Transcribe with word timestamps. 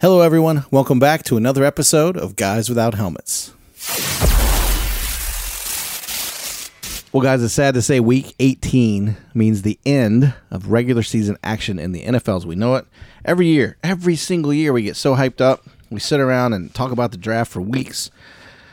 Hello, 0.00 0.22
everyone. 0.22 0.64
Welcome 0.70 0.98
back 0.98 1.24
to 1.24 1.36
another 1.36 1.62
episode 1.62 2.16
of 2.16 2.34
Guys 2.34 2.70
Without 2.70 2.94
Helmets. 2.94 3.52
Well, 7.12 7.22
guys, 7.22 7.42
it's 7.42 7.52
sad 7.52 7.74
to 7.74 7.82
say 7.82 8.00
week 8.00 8.34
18 8.38 9.14
means 9.34 9.60
the 9.60 9.78
end 9.84 10.32
of 10.50 10.68
regular 10.68 11.02
season 11.02 11.36
action 11.44 11.78
in 11.78 11.92
the 11.92 12.04
NFL 12.04 12.38
as 12.38 12.46
we 12.46 12.54
know 12.54 12.76
it. 12.76 12.86
Every 13.26 13.48
year, 13.48 13.76
every 13.82 14.16
single 14.16 14.54
year, 14.54 14.72
we 14.72 14.84
get 14.84 14.96
so 14.96 15.16
hyped 15.16 15.42
up. 15.42 15.66
We 15.90 16.00
sit 16.00 16.18
around 16.18 16.54
and 16.54 16.72
talk 16.72 16.92
about 16.92 17.10
the 17.10 17.18
draft 17.18 17.52
for 17.52 17.60
weeks. 17.60 18.10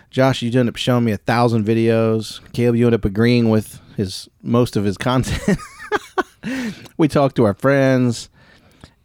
Josh, 0.10 0.42
you 0.42 0.58
end 0.58 0.70
up 0.70 0.78
showing 0.78 1.04
me 1.04 1.12
a 1.12 1.18
thousand 1.18 1.66
videos. 1.66 2.40
Caleb, 2.54 2.78
you 2.78 2.86
end 2.86 2.96
up 2.96 3.04
agreeing 3.04 3.50
with 3.50 3.82
his 3.98 4.30
most 4.42 4.78
of 4.78 4.86
his 4.86 4.98
content. 4.98 5.60
we 6.98 7.10
talk 7.10 7.36
to 7.36 7.44
our 7.44 7.54
friends. 7.54 8.30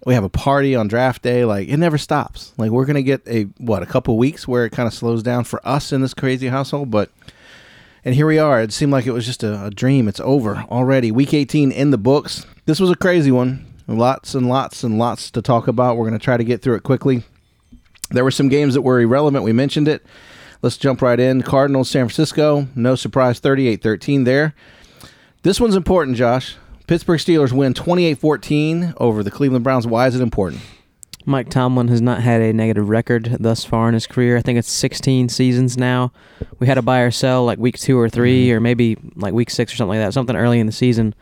We 0.04 0.14
have 0.14 0.24
a 0.24 0.28
party 0.28 0.74
on 0.74 0.88
draft 0.88 1.22
day. 1.22 1.44
Like 1.44 1.68
it 1.68 1.76
never 1.76 1.98
stops. 1.98 2.52
Like 2.56 2.70
we're 2.70 2.86
gonna 2.86 3.02
get 3.02 3.26
a 3.28 3.44
what 3.58 3.82
a 3.82 3.86
couple 3.86 4.16
weeks 4.18 4.48
where 4.48 4.64
it 4.64 4.70
kind 4.70 4.86
of 4.86 4.94
slows 4.94 5.22
down 5.22 5.44
for 5.44 5.66
us 5.66 5.92
in 5.92 6.00
this 6.00 6.14
crazy 6.14 6.48
household, 6.48 6.90
but 6.90 7.10
and 8.04 8.14
here 8.14 8.26
we 8.26 8.38
are. 8.38 8.60
It 8.60 8.72
seemed 8.72 8.92
like 8.92 9.06
it 9.06 9.12
was 9.12 9.26
just 9.26 9.44
a, 9.44 9.66
a, 9.66 9.70
dream. 9.70 10.08
It's 10.08 10.18
over 10.20 10.64
already. 10.70 11.12
Week 11.12 11.32
18 11.32 11.70
in 11.70 11.90
the 11.90 11.98
books. 11.98 12.46
This 12.66 12.80
was 12.80 12.90
a 12.90 12.96
crazy 12.96 13.30
one. 13.30 13.64
Lots 13.86 14.34
and 14.34 14.48
lots 14.48 14.82
and 14.82 14.98
lots 14.98 15.30
to 15.30 15.42
talk 15.42 15.68
about. 15.68 15.96
We're 15.96 16.10
to 16.10 16.18
try 16.18 16.36
to 16.36 16.44
get 16.44 16.62
through 16.62 16.76
it 16.76 16.82
quickly. 16.82 17.22
There 18.10 18.24
were 18.24 18.30
some 18.32 18.48
games 18.48 18.74
that 18.74 18.82
were 18.82 19.00
irrelevant. 19.00 19.44
We 19.44 19.52
mentioned 19.52 19.86
it. 19.86 20.04
Let's 20.62 20.76
jump 20.76 21.00
right 21.00 21.18
in. 21.18 21.42
Cardinals, 21.42 21.90
San 21.90 22.06
Francisco. 22.06 22.66
No 22.74 22.94
surprise, 22.94 23.38
38 23.38 23.82
13 23.82 24.24
there. 24.24 24.54
This 25.42 25.60
one's 25.60 25.76
important, 25.76 26.16
Josh. 26.16 26.56
Pittsburgh 26.92 27.18
Steelers 27.18 27.52
win 27.52 27.72
28 27.72 28.18
14 28.18 28.92
over 28.98 29.22
the 29.22 29.30
Cleveland 29.30 29.64
Browns. 29.64 29.86
Why 29.86 30.06
is 30.08 30.14
it 30.14 30.20
important? 30.20 30.60
Mike 31.24 31.48
Tomlin 31.48 31.88
has 31.88 32.02
not 32.02 32.20
had 32.20 32.42
a 32.42 32.52
negative 32.52 32.90
record 32.90 33.34
thus 33.40 33.64
far 33.64 33.88
in 33.88 33.94
his 33.94 34.06
career. 34.06 34.36
I 34.36 34.42
think 34.42 34.58
it's 34.58 34.70
16 34.70 35.30
seasons 35.30 35.78
now. 35.78 36.12
We 36.58 36.66
had 36.66 36.76
a 36.76 36.82
buy 36.82 37.00
or 37.00 37.10
sell 37.10 37.46
like 37.46 37.58
week 37.58 37.78
two 37.78 37.98
or 37.98 38.10
3 38.10 38.44
mm-hmm. 38.44 38.54
or 38.54 38.60
maybe 38.60 38.98
like 39.16 39.32
week 39.32 39.48
six 39.48 39.72
or 39.72 39.76
something 39.76 39.98
like 39.98 40.06
that, 40.06 40.12
something 40.12 40.36
early 40.36 40.60
in 40.60 40.66
the 40.66 40.72
season. 40.72 41.14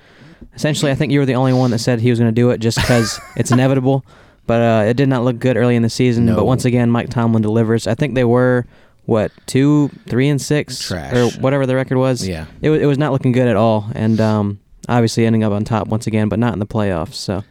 Essentially, 0.56 0.90
I 0.90 0.96
think 0.96 1.12
you 1.12 1.20
were 1.20 1.24
the 1.24 1.36
only 1.36 1.52
one 1.52 1.70
that 1.70 1.78
said 1.78 2.00
he 2.00 2.10
was 2.10 2.18
going 2.18 2.34
to 2.34 2.34
do 2.34 2.50
it 2.50 2.58
just 2.58 2.77
because 2.77 3.20
it's 3.36 3.52
inevitable. 3.52 4.05
But 4.48 4.62
uh, 4.62 4.84
it 4.88 4.96
did 4.96 5.08
not 5.08 5.22
look 5.22 5.38
good 5.38 5.56
early 5.56 5.77
in 5.77 5.82
the 5.82 5.88
season. 5.88 6.27
No. 6.27 6.34
But 6.34 6.46
once 6.46 6.64
again, 6.64 6.90
Mike 6.90 7.10
Tomlin 7.10 7.42
delivers. 7.42 7.86
I 7.86 7.94
think 7.94 8.16
they 8.16 8.24
were 8.24 8.66
what 9.05 9.30
two, 9.46 9.88
three, 10.08 10.28
and 10.28 10.42
six, 10.42 10.88
Trash. 10.88 11.14
or 11.14 11.28
whatever 11.40 11.64
the 11.64 11.77
record 11.77 11.98
was. 11.98 12.27
Yeah, 12.27 12.46
it, 12.60 12.70
it 12.70 12.86
was 12.86 12.98
not 12.98 13.12
looking 13.12 13.30
good 13.30 13.46
at 13.46 13.55
all, 13.55 13.88
and 13.94 14.20
um, 14.20 14.59
obviously 14.91 15.24
ending 15.24 15.44
up 15.44 15.52
on 15.52 15.64
top 15.64 15.88
once 15.88 16.06
again, 16.06 16.28
but 16.28 16.38
not 16.38 16.52
in 16.52 16.58
the 16.58 16.66
playoffs. 16.66 17.14
So 17.14 17.44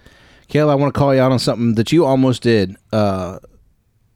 Kale, 0.49 0.69
I 0.69 0.75
want 0.75 0.93
to 0.93 0.97
call 0.97 1.13
you 1.13 1.21
out 1.21 1.31
on 1.31 1.39
something 1.39 1.75
that 1.75 1.91
you 1.91 2.05
almost 2.05 2.41
did. 2.41 2.75
Uh, 2.91 3.39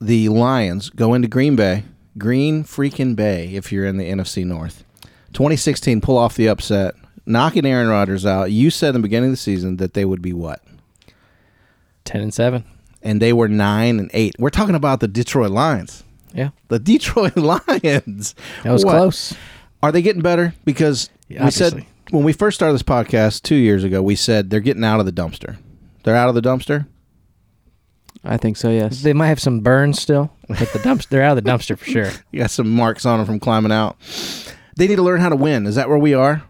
the 0.00 0.28
Lions 0.28 0.90
go 0.90 1.14
into 1.14 1.28
Green 1.28 1.56
Bay, 1.56 1.84
Green 2.18 2.64
freaking 2.64 3.16
Bay, 3.16 3.54
if 3.54 3.72
you're 3.72 3.86
in 3.86 3.96
the 3.96 4.10
NFC 4.10 4.44
North. 4.44 4.84
2016, 5.32 6.00
pull 6.00 6.18
off 6.18 6.36
the 6.36 6.48
upset, 6.48 6.94
knocking 7.24 7.64
Aaron 7.64 7.88
Rodgers 7.88 8.26
out. 8.26 8.50
You 8.50 8.70
said 8.70 8.88
in 8.88 8.94
the 8.94 9.00
beginning 9.00 9.30
of 9.30 9.32
the 9.32 9.36
season 9.36 9.78
that 9.78 9.94
they 9.94 10.04
would 10.04 10.22
be 10.22 10.32
what? 10.32 10.60
10 12.04 12.20
and 12.20 12.34
7. 12.34 12.64
And 13.02 13.22
they 13.22 13.32
were 13.32 13.48
9 13.48 13.98
and 13.98 14.10
8. 14.12 14.36
We're 14.38 14.50
talking 14.50 14.74
about 14.74 15.00
the 15.00 15.08
Detroit 15.08 15.50
Lions. 15.50 16.04
Yeah. 16.32 16.50
The 16.68 16.78
Detroit 16.78 17.36
Lions. 17.36 18.34
That 18.64 18.72
was 18.72 18.84
what? 18.84 18.92
close. 18.92 19.34
Are 19.82 19.92
they 19.92 20.02
getting 20.02 20.22
better? 20.22 20.54
Because 20.64 21.10
yeah, 21.28 21.44
we 21.44 21.50
said 21.50 21.86
when 22.10 22.24
we 22.24 22.32
first 22.32 22.56
started 22.56 22.74
this 22.74 22.82
podcast 22.82 23.42
two 23.42 23.54
years 23.54 23.84
ago, 23.84 24.02
we 24.02 24.16
said 24.16 24.50
they're 24.50 24.60
getting 24.60 24.84
out 24.84 25.00
of 25.00 25.06
the 25.06 25.12
dumpster. 25.12 25.56
They're 26.02 26.16
out 26.16 26.28
of 26.28 26.34
the 26.34 26.42
dumpster. 26.42 26.86
I 28.24 28.36
think 28.36 28.56
so. 28.56 28.70
Yes. 28.70 29.02
They 29.02 29.12
might 29.12 29.28
have 29.28 29.40
some 29.40 29.60
burns 29.60 30.00
still, 30.00 30.32
but 30.48 30.58
the 30.58 30.78
dumpster 30.78 31.08
they're 31.08 31.22
out 31.22 31.36
of 31.36 31.44
the 31.44 31.50
dumpster 31.50 31.76
for 31.76 31.84
sure. 31.84 32.10
you 32.30 32.40
got 32.40 32.50
some 32.50 32.70
marks 32.70 33.04
on 33.04 33.18
them 33.18 33.26
from 33.26 33.40
climbing 33.40 33.72
out. 33.72 33.96
They 34.76 34.88
need 34.88 34.96
to 34.96 35.02
learn 35.02 35.20
how 35.20 35.28
to 35.28 35.36
win. 35.36 35.66
Is 35.66 35.74
that 35.74 35.88
where 35.88 35.98
we 35.98 36.14
are? 36.14 36.42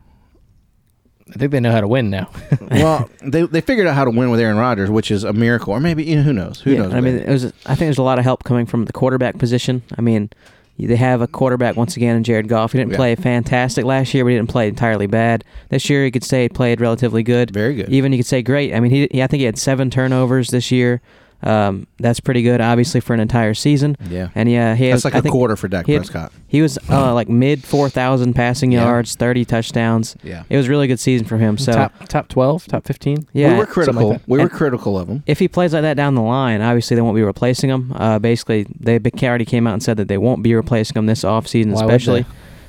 I 1.31 1.39
think 1.39 1.53
they 1.53 1.61
know 1.61 1.73
how 1.73 1.81
to 1.81 1.89
win 1.89 2.11
now. 2.11 2.31
well, 2.71 3.09
they 3.23 3.43
they 3.43 3.61
figured 3.61 3.87
out 3.87 3.95
how 3.95 4.05
to 4.05 4.11
win 4.11 4.31
with 4.31 4.41
Aaron 4.41 4.59
Rodgers, 4.59 4.91
which 4.91 5.11
is 5.11 5.25
a 5.25 5.33
miracle. 5.33 5.73
Or 5.73 5.81
maybe 5.81 6.05
you 6.05 6.17
know, 6.17 6.23
who 6.23 6.33
knows? 6.33 6.61
Who 6.61 6.73
yeah, 6.73 6.83
knows? 6.83 6.95
I 6.95 7.01
mean, 7.01 7.19
it 7.19 7.29
was. 7.29 7.47
I 7.47 7.75
think 7.75 7.87
there's 7.87 7.99
a 7.99 8.03
lot 8.03 8.19
of 8.19 8.25
help 8.25 8.45
coming 8.45 8.67
from 8.67 8.85
the 8.85 8.93
quarterback 8.93 9.39
position. 9.39 9.83
I 9.97 10.03
mean, 10.03 10.31
they 10.79 10.97
have 10.97 11.21
a 11.21 11.29
quarterback 11.29 11.77
once 11.77 11.97
again 11.97 12.17
in 12.17 12.25
Jared 12.25 12.49
Goff. 12.49 12.73
He 12.73 12.79
didn't 12.79 12.93
yeah. 12.93 12.97
play 12.97 13.15
fantastic 13.15 13.85
last 13.85 14.13
year, 14.13 14.25
but 14.25 14.31
he 14.31 14.37
didn't 14.37 14.51
play 14.51 14.69
entirely 14.69 15.07
bad. 15.07 15.45
This 15.69 15.89
year, 15.89 16.05
you 16.05 16.11
could 16.11 16.25
say 16.25 16.43
he 16.43 16.49
played 16.49 16.81
relatively 16.81 17.23
good. 17.23 17.53
Very 17.53 17.75
good. 17.75 17.89
Even 17.91 18.13
you 18.13 18.19
could 18.19 18.27
say 18.27 18.43
great. 18.43 18.75
I 18.75 18.81
mean, 18.81 18.91
he, 18.91 19.09
he 19.11 19.23
I 19.23 19.27
think 19.27 19.41
he 19.41 19.45
had 19.45 19.59
seven 19.59 19.89
turnovers 19.89 20.51
this 20.51 20.73
year. 20.73 21.01
Um, 21.45 21.87
that's 21.99 22.21
pretty 22.21 22.43
good, 22.43 22.63
obviously, 22.63 23.01
for 23.01 23.13
an 23.13 23.21
entire 23.21 23.53
season. 23.53 23.97
Yeah, 24.09 24.31
and 24.35 24.51
yeah, 24.51 24.75
he 24.75 24.91
that's 24.91 25.05
like 25.05 25.15
I 25.15 25.19
a 25.19 25.23
quarter 25.23 25.57
for 25.57 25.69
Dak 25.69 25.85
he 25.87 25.93
had, 25.93 26.01
Prescott. 26.01 26.33
He 26.49 26.63
was 26.63 26.79
uh, 26.89 27.13
like 27.15 27.29
mid 27.29 27.63
four 27.63 27.91
thousand 27.91 28.33
passing 28.33 28.73
yeah. 28.73 28.85
yards, 28.85 29.15
thirty 29.15 29.45
touchdowns. 29.45 30.17
Yeah, 30.23 30.45
it 30.49 30.57
was 30.57 30.67
a 30.67 30.71
really 30.71 30.87
good 30.87 30.99
season 30.99 31.27
for 31.27 31.37
him. 31.37 31.59
So 31.59 31.73
top 31.73 32.09
top 32.09 32.29
twelve, 32.29 32.67
top 32.67 32.87
fifteen. 32.87 33.29
Yeah, 33.35 33.53
we 33.53 33.59
were 33.59 33.67
critical. 33.67 34.11
Like 34.11 34.23
we 34.27 34.39
were 34.39 34.45
and 34.45 34.51
critical 34.51 34.99
of 34.99 35.09
him. 35.09 35.23
If 35.27 35.39
he 35.39 35.47
plays 35.47 35.75
like 35.75 35.83
that 35.83 35.99
down 35.99 36.15
the 36.15 36.23
line, 36.23 36.63
obviously 36.63 36.95
they 36.95 37.03
won't 37.03 37.17
be 37.17 37.23
replacing 37.23 37.69
him. 37.69 37.93
Uh, 37.95 38.19
basically, 38.19 38.67
they 38.81 38.99
already 39.23 39.45
came 39.45 39.67
out 39.67 39.75
and 39.75 39.83
said 39.83 39.99
that 39.99 40.09
they 40.09 40.19
won't 40.19 40.43
be 40.43 40.55
replacing 40.55 40.97
him 40.97 41.07
this 41.07 41.25
offseason, 41.25 41.73
Why 41.73 41.83
especially. 41.83 42.25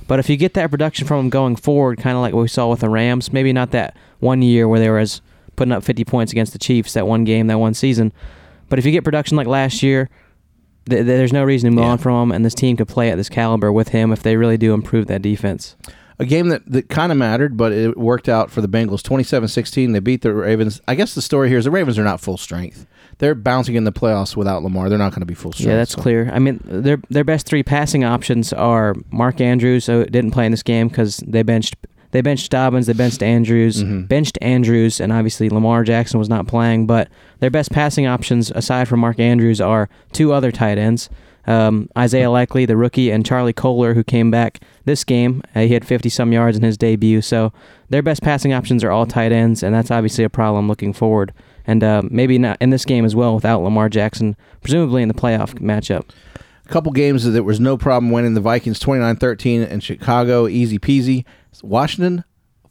But 0.08 0.20
if 0.20 0.30
you 0.30 0.38
get 0.38 0.54
that 0.54 0.70
production 0.70 1.08
from 1.08 1.22
him 1.22 1.30
going 1.30 1.56
forward, 1.56 1.98
kind 1.98 2.16
of 2.16 2.22
like 2.22 2.34
what 2.34 2.42
we 2.42 2.48
saw 2.48 2.70
with 2.70 2.82
the 2.82 2.90
Rams, 2.90 3.34
maybe 3.34 3.54
not 3.54 3.72
that 3.72 3.98
one 4.20 4.42
year 4.42 4.68
where 4.68 4.80
they 4.80 4.90
were 4.90 5.00
as 5.00 5.22
putting 5.56 5.72
up 5.72 5.84
50 5.84 6.06
points 6.06 6.32
against 6.32 6.54
the 6.54 6.60
Chiefs 6.60 6.94
that 6.94 7.08
one 7.08 7.24
game, 7.24 7.48
that 7.48 7.58
one 7.58 7.74
season. 7.74 8.12
But 8.70 8.80
if 8.80 8.86
you 8.86 8.92
get 8.92 9.04
production 9.04 9.38
like 9.38 9.48
last 9.48 9.84
year, 9.84 10.10
th- 10.90 11.06
there's 11.06 11.34
no 11.34 11.44
reason 11.44 11.70
to 11.70 11.76
move 11.76 11.86
yeah. 11.86 11.92
on 11.92 11.98
from 11.98 12.30
him, 12.30 12.36
and 12.36 12.46
this 12.46 12.56
team 12.56 12.78
could 12.78 12.88
play 12.88 13.10
at 13.10 13.18
this 13.18 13.30
caliber 13.30 13.72
with 13.72 13.90
him 13.90 14.12
if 14.12 14.24
they 14.24 14.38
really 14.38 14.58
do 14.58 14.74
improve 14.74 15.08
that 15.08 15.22
defense. 15.22 15.76
A 16.18 16.26
game 16.26 16.48
that, 16.48 16.70
that 16.72 16.88
kind 16.88 17.12
of 17.12 17.18
mattered, 17.18 17.58
but 17.58 17.74
it 17.74 17.98
worked 17.98 18.30
out 18.30 18.50
for 18.50 18.62
the 18.62 18.70
Bengals 18.70 19.04
27 19.04 19.50
16. 19.50 19.92
They 19.92 20.00
beat 20.00 20.22
the 20.22 20.34
Ravens. 20.34 20.80
I 20.88 20.96
guess 20.96 21.14
the 21.14 21.22
story 21.22 21.50
here 21.50 21.58
is 21.58 21.66
the 21.66 21.72
Ravens 21.72 22.00
are 22.00 22.04
not 22.04 22.22
full 22.22 22.38
strength. 22.38 22.88
They're 23.18 23.36
bouncing 23.36 23.76
in 23.76 23.84
the 23.84 23.92
playoffs 23.92 24.36
without 24.36 24.64
Lamar. 24.64 24.88
They're 24.90 24.98
not 24.98 25.12
going 25.12 25.22
to 25.22 25.26
be 25.26 25.34
full 25.34 25.52
strength. 25.52 25.70
Yeah, 25.70 25.78
that's 25.78 25.92
so. 25.92 26.02
clear. 26.02 26.30
I 26.34 26.40
mean, 26.40 26.62
their 26.64 27.00
their 27.10 27.26
best 27.26 27.46
three 27.46 27.64
passing 27.64 28.06
options 28.06 28.54
are 28.54 28.96
Mark 29.12 29.42
Andrews, 29.42 29.88
who 29.88 30.06
didn't 30.06 30.32
play 30.32 30.46
in 30.46 30.52
this 30.52 30.64
game 30.64 30.88
because 30.88 31.18
they 31.18 31.44
benched 31.44 31.76
they 32.16 32.22
benched 32.22 32.50
Dobbins, 32.50 32.88
they 32.88 32.94
benched 32.94 33.22
Andrews, 33.22 33.84
mm-hmm. 33.84 34.04
benched 34.04 34.38
Andrews, 34.42 35.02
and 35.02 35.12
obviously 35.12 35.50
Lamar 35.50 35.84
Jackson 35.84 36.18
was 36.18 36.30
not 36.30 36.48
playing. 36.48 36.88
But 36.88 37.10
their 37.40 37.50
best 37.50 37.74
passing 37.74 38.08
options, 38.08 38.52
aside 38.52 38.88
from 38.88 39.02
Mark 39.02 39.20
Andrews, 39.20 39.60
are 39.60 39.90
two 40.14 40.32
other 40.32 40.50
tight 40.50 40.78
ends. 40.78 41.10
Um, 41.46 41.90
Isaiah 41.98 42.32
Likely, 42.32 42.66
the 42.66 42.78
rookie, 42.78 43.12
and 43.12 43.26
Charlie 43.26 43.52
Kolar, 43.52 43.96
who 43.96 44.04
came 44.06 44.32
back 44.32 44.62
this 44.86 45.04
game. 45.04 45.44
Uh, 45.54 45.64
he 45.64 45.74
had 45.74 45.86
50 45.86 46.08
some 46.08 46.32
yards 46.32 46.56
in 46.56 46.64
his 46.64 46.78
debut. 46.78 47.22
So 47.22 47.52
their 47.90 48.02
best 48.02 48.22
passing 48.22 48.54
options 48.54 48.82
are 48.82 48.92
all 48.92 49.06
tight 49.06 49.34
ends, 49.34 49.62
and 49.62 49.76
that's 49.76 49.92
obviously 49.92 50.24
a 50.24 50.30
problem 50.30 50.70
looking 50.70 50.94
forward. 50.94 51.34
And 51.68 51.84
uh, 51.84 52.04
maybe 52.10 52.38
not 52.38 52.58
in 52.62 52.70
this 52.70 52.86
game 52.86 53.04
as 53.04 53.14
well 53.14 53.36
without 53.36 53.62
Lamar 53.62 53.90
Jackson, 53.90 54.38
presumably 54.62 55.02
in 55.02 55.10
the 55.10 55.14
playoff 55.14 55.56
matchup. 55.56 56.12
A 56.66 56.70
couple 56.70 56.94
games 56.94 57.26
that 57.26 57.32
there 57.32 57.44
was 57.44 57.60
no 57.60 57.78
problem 57.78 58.10
winning. 58.10 58.36
The 58.36 58.42
Vikings 58.42 58.80
29 58.80 59.18
13 59.18 59.64
in 59.64 59.82
Chicago, 59.82 60.48
easy 60.48 60.80
peasy. 60.80 61.26
Washington 61.64 62.24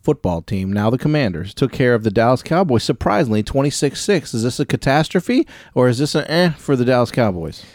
football 0.02 0.42
team, 0.42 0.72
now 0.72 0.90
the 0.90 0.98
Commanders, 0.98 1.54
took 1.54 1.72
care 1.72 1.94
of 1.94 2.04
the 2.04 2.10
Dallas 2.10 2.42
Cowboys 2.42 2.84
surprisingly 2.84 3.42
26 3.42 4.00
6. 4.00 4.34
Is 4.34 4.42
this 4.42 4.60
a 4.60 4.66
catastrophe 4.66 5.46
or 5.74 5.88
is 5.88 5.98
this 5.98 6.14
an 6.14 6.24
eh 6.28 6.50
for 6.50 6.76
the 6.76 6.84
Dallas 6.84 7.10
Cowboys? 7.10 7.64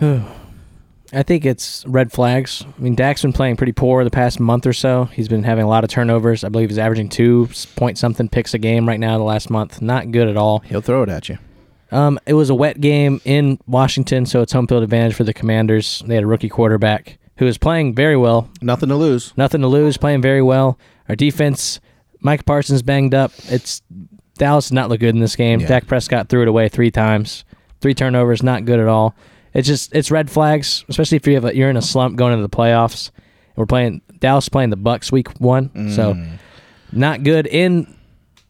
I 0.00 1.22
think 1.22 1.46
it's 1.46 1.86
red 1.86 2.10
flags. 2.10 2.64
I 2.76 2.82
mean, 2.82 2.96
Dak's 2.96 3.22
been 3.22 3.32
playing 3.32 3.56
pretty 3.56 3.72
poor 3.72 4.02
the 4.02 4.10
past 4.10 4.40
month 4.40 4.66
or 4.66 4.72
so. 4.72 5.04
He's 5.04 5.28
been 5.28 5.44
having 5.44 5.64
a 5.64 5.68
lot 5.68 5.84
of 5.84 5.90
turnovers. 5.90 6.42
I 6.42 6.48
believe 6.48 6.70
he's 6.70 6.78
averaging 6.78 7.08
two 7.08 7.48
point 7.76 7.98
something 7.98 8.28
picks 8.28 8.52
a 8.54 8.58
game 8.58 8.88
right 8.88 8.98
now 8.98 9.16
the 9.18 9.24
last 9.24 9.48
month. 9.48 9.80
Not 9.80 10.10
good 10.10 10.26
at 10.26 10.36
all. 10.36 10.60
He'll 10.60 10.80
throw 10.80 11.04
it 11.04 11.08
at 11.08 11.28
you. 11.28 11.38
Um, 11.92 12.18
it 12.26 12.34
was 12.34 12.50
a 12.50 12.54
wet 12.54 12.80
game 12.80 13.20
in 13.24 13.60
Washington, 13.68 14.26
so 14.26 14.40
it's 14.40 14.52
home 14.52 14.66
field 14.66 14.82
advantage 14.82 15.14
for 15.14 15.22
the 15.22 15.34
Commanders. 15.34 16.02
They 16.06 16.16
had 16.16 16.24
a 16.24 16.26
rookie 16.26 16.48
quarterback 16.48 17.18
who 17.36 17.46
is 17.46 17.58
playing 17.58 17.94
very 17.94 18.16
well. 18.16 18.48
Nothing 18.60 18.88
to 18.88 18.96
lose. 18.96 19.32
Nothing 19.36 19.60
to 19.62 19.68
lose. 19.68 19.96
Playing 19.96 20.22
very 20.22 20.42
well. 20.42 20.78
Our 21.08 21.16
defense, 21.16 21.80
Mike 22.20 22.44
Parsons 22.44 22.82
banged 22.82 23.14
up. 23.14 23.32
It's 23.44 23.82
Dallas 24.36 24.68
did 24.68 24.74
not 24.74 24.88
look 24.88 25.00
good 25.00 25.14
in 25.14 25.20
this 25.20 25.36
game. 25.36 25.60
Yeah. 25.60 25.68
Dak 25.68 25.86
Prescott 25.86 26.28
threw 26.28 26.42
it 26.42 26.48
away 26.48 26.68
three 26.68 26.90
times. 26.90 27.44
Three 27.80 27.94
turnovers, 27.94 28.42
not 28.42 28.64
good 28.64 28.80
at 28.80 28.88
all. 28.88 29.14
It's 29.52 29.68
just 29.68 29.94
it's 29.94 30.10
red 30.10 30.30
flags, 30.30 30.84
especially 30.88 31.16
if 31.16 31.26
you 31.26 31.34
have 31.34 31.44
a, 31.44 31.56
you're 31.56 31.70
in 31.70 31.76
a 31.76 31.82
slump 31.82 32.16
going 32.16 32.32
into 32.32 32.42
the 32.42 32.54
playoffs. 32.54 33.10
We're 33.56 33.66
playing 33.66 34.02
Dallas 34.18 34.48
playing 34.48 34.70
the 34.70 34.76
Bucks 34.76 35.12
week 35.12 35.28
one, 35.40 35.68
mm. 35.68 35.94
so 35.94 36.16
not 36.90 37.22
good 37.22 37.46
in 37.46 37.93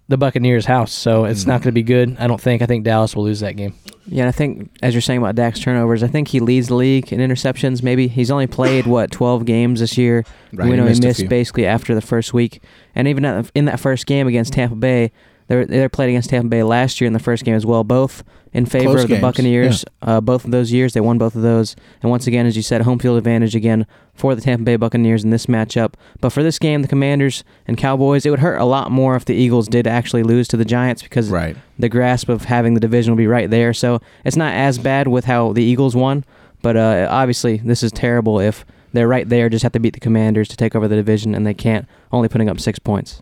the 0.09 0.19
Buccaneers' 0.19 0.67
house. 0.67 0.93
So 0.93 1.25
it's 1.25 1.45
mm. 1.45 1.49
not 1.49 1.63
going 1.63 1.71
to 1.71 1.73
be 1.73 1.83
good. 1.83 2.17
I 2.19 2.27
don't 2.27 2.41
think. 2.41 2.63
I 2.63 2.67
think 2.67 2.85
Dallas 2.85 3.17
will 3.17 3.25
lose 3.25 3.41
that 3.41 3.57
game. 3.57 3.75
Yeah, 4.07 4.25
and 4.25 4.29
I 4.29 4.33
think 4.33 4.71
as 4.83 4.93
you're 4.93 5.01
saying 5.01 5.19
about 5.19 5.35
Dak's 5.35 5.61
turnovers, 5.61 6.03
I 6.03 6.09
think 6.09 6.29
he 6.29 6.41
leads 6.41 6.69
the 6.69 6.75
league 6.75 7.13
in 7.13 7.21
interceptions. 7.21 7.83
Maybe 7.83 8.07
he's 8.07 8.31
only 8.31 8.47
played 8.47 8.87
what 8.87 9.11
12 9.11 9.47
games 9.47 9.81
this 9.81 9.97
year. 9.97 10.25
Right, 10.53 10.69
we 10.69 10.77
know 10.77 10.83
he 10.83 10.91
missed, 10.91 11.03
he 11.03 11.09
missed 11.09 11.29
basically 11.29 11.67
after 11.67 11.95
the 11.95 12.03
first 12.03 12.35
week, 12.35 12.63
and 12.95 13.09
even 13.09 13.25
in 13.55 13.65
that 13.65 13.81
first 13.81 14.07
game 14.07 14.27
against 14.27 14.53
Tampa 14.53 14.77
Bay, 14.77 15.11
They 15.47 15.57
were, 15.57 15.65
they 15.67 15.89
played 15.89 16.09
against 16.09 16.31
Tampa 16.31 16.49
Bay 16.49 16.63
last 16.63 17.01
year 17.01 17.07
in 17.07 17.13
the 17.13 17.19
first 17.19 17.45
game 17.45 17.55
as 17.55 17.67
well. 17.67 17.85
Both 17.85 18.25
in 18.53 18.67
favor 18.67 18.85
Close 18.85 19.03
of 19.03 19.09
the 19.09 19.15
games, 19.17 19.23
Buccaneers. 19.23 19.85
Uh, 20.01 20.21
both 20.21 20.45
of 20.45 20.53
those 20.53 20.73
years, 20.73 20.93
they 20.95 21.01
won 21.01 21.19
both 21.19 21.35
of 21.35 21.43
those. 21.43 21.75
And 22.03 22.11
once 22.11 22.27
again, 22.27 22.47
as 22.47 22.57
you 22.57 22.63
said, 22.63 22.83
home 22.83 22.99
field 23.01 23.19
advantage 23.19 23.55
again 23.57 23.85
for 24.15 24.35
the 24.35 24.41
Tampa 24.41 24.65
Bay 24.65 24.77
Buccaneers 24.77 25.25
in 25.25 25.31
this 25.31 25.47
matchup. 25.47 25.95
But 26.21 26.31
for 26.31 26.43
this 26.43 26.59
game, 26.61 26.83
the 26.83 26.89
Commanders 26.89 27.43
and 27.67 27.77
Cowboys, 27.77 28.25
it 28.25 28.31
would 28.31 28.39
hurt 28.39 28.57
a 28.59 28.65
lot 28.65 28.93
more 28.93 29.17
if 29.17 29.25
the 29.25 29.35
Eagles 29.35 29.67
did 29.69 29.87
actually 29.87 30.23
lose 30.23 30.47
to 30.49 30.57
the 30.57 30.65
Giants 30.65 31.03
because 31.03 31.31
Right. 31.31 31.57
the 31.79 31.89
grasp 31.89 32.29
of 32.29 32.45
having 32.45 32.75
the 32.75 32.81
division 32.81 33.13
will 33.13 33.19
be 33.19 33.27
right 33.27 33.51
there. 33.51 33.75
So 33.75 34.01
it's 34.25 34.37
not 34.37 34.55
as 34.55 34.79
bad 34.79 35.09
with 35.09 35.25
how 35.25 35.53
the 35.53 35.65
Eagles 35.65 35.97
won, 35.97 36.25
but 36.63 36.77
uh, 36.77 37.09
obviously 37.11 37.57
this 37.59 37.83
is 37.83 37.91
terrible 37.91 38.39
if 38.39 38.65
they're 38.95 39.09
right 39.09 39.29
there, 39.29 39.49
just 39.49 39.65
have 39.65 39.73
to 39.73 39.81
beat 39.81 39.93
the 39.93 40.01
Commanders 40.01 40.49
to 40.49 40.57
take 40.57 40.75
over 40.75 40.89
the 40.89 40.97
division, 40.97 41.35
and 41.35 41.47
they 41.47 41.53
can't, 41.53 41.87
only 42.13 42.29
putting 42.29 42.49
up 42.49 42.61
six 42.61 42.79
points. 42.79 43.21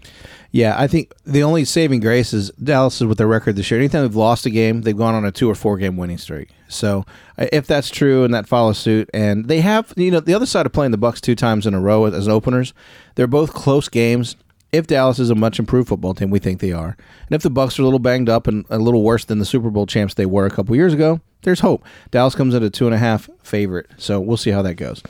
Yeah, 0.53 0.75
I 0.79 0.87
think 0.87 1.13
the 1.25 1.43
only 1.43 1.65
saving 1.65 2.01
grace 2.01 2.35
is 2.35 2.51
Dallas 2.51 3.01
is 3.01 3.07
with 3.07 3.17
their 3.17 3.27
record 3.27 3.57
this 3.57 3.71
year. 3.71 3.81
Anytime 3.81 4.03
they've 4.03 4.15
lost 4.15 4.45
a 4.45 4.51
game, 4.51 4.83
they've 4.83 4.97
gone 4.97 5.15
on 5.15 5.25
a 5.25 5.33
two 5.33 5.51
or 5.51 5.55
four 5.55 5.79
game 5.79 5.97
winning 5.97 6.19
streak. 6.19 6.51
So 6.69 7.07
uh, 7.39 7.47
if 7.53 7.67
that's 7.67 7.89
true 7.89 8.23
and 8.23 8.35
that 8.35 8.47
follows 8.47 8.79
suit, 8.79 9.09
and 9.15 9.49
they 9.49 9.63
have, 9.63 9.95
you 9.97 10.11
know, 10.11 10.21
the 10.21 10.35
other 10.35 10.45
side 10.45 10.67
of 10.67 10.73
playing 10.73 10.93
the 10.93 10.99
Bucks 10.99 11.23
two 11.23 11.35
times 11.35 11.67
in 11.67 11.73
a 11.73 11.81
row 11.81 12.05
as 12.05 12.29
openers, 12.29 12.75
they're 13.15 13.27
both 13.27 13.55
close 13.55 13.89
games. 13.89 14.37
If 14.73 14.87
Dallas 14.87 15.19
is 15.19 15.29
a 15.29 15.35
much 15.35 15.59
improved 15.59 15.89
football 15.89 16.15
team, 16.15 16.31
we 16.31 16.39
think 16.39 16.61
they 16.61 16.73
are, 16.73 16.97
and 17.27 17.35
if 17.35 17.43
the 17.43 17.51
Bucks 17.51 17.79
are 17.79 17.83
a 17.83 17.85
little 17.85 17.99
banged 17.99 18.31
up 18.31 18.47
and 18.47 18.65
a 18.71 18.79
little 18.79 19.03
worse 19.03 19.25
than 19.27 19.39
the 19.39 19.45
Super 19.45 19.69
Bowl 19.69 19.85
champs 19.87 20.15
they 20.15 20.25
were 20.25 20.47
a 20.47 20.51
couple 20.51 20.75
years 20.75 20.95
ago, 20.95 21.21
there's 21.43 21.61
hope. 21.61 21.85
Dallas 22.11 22.35
comes 22.35 22.55
in 22.55 22.63
a 22.63 22.71
two 22.71 22.87
and 22.87 22.95
a 22.95 22.99
half 22.99 23.29
favorite, 23.43 23.91
so 23.99 24.19
we'll 24.19 24.39
see 24.39 24.51
how 24.51 24.63
that 24.63 24.77
goes. 24.77 25.03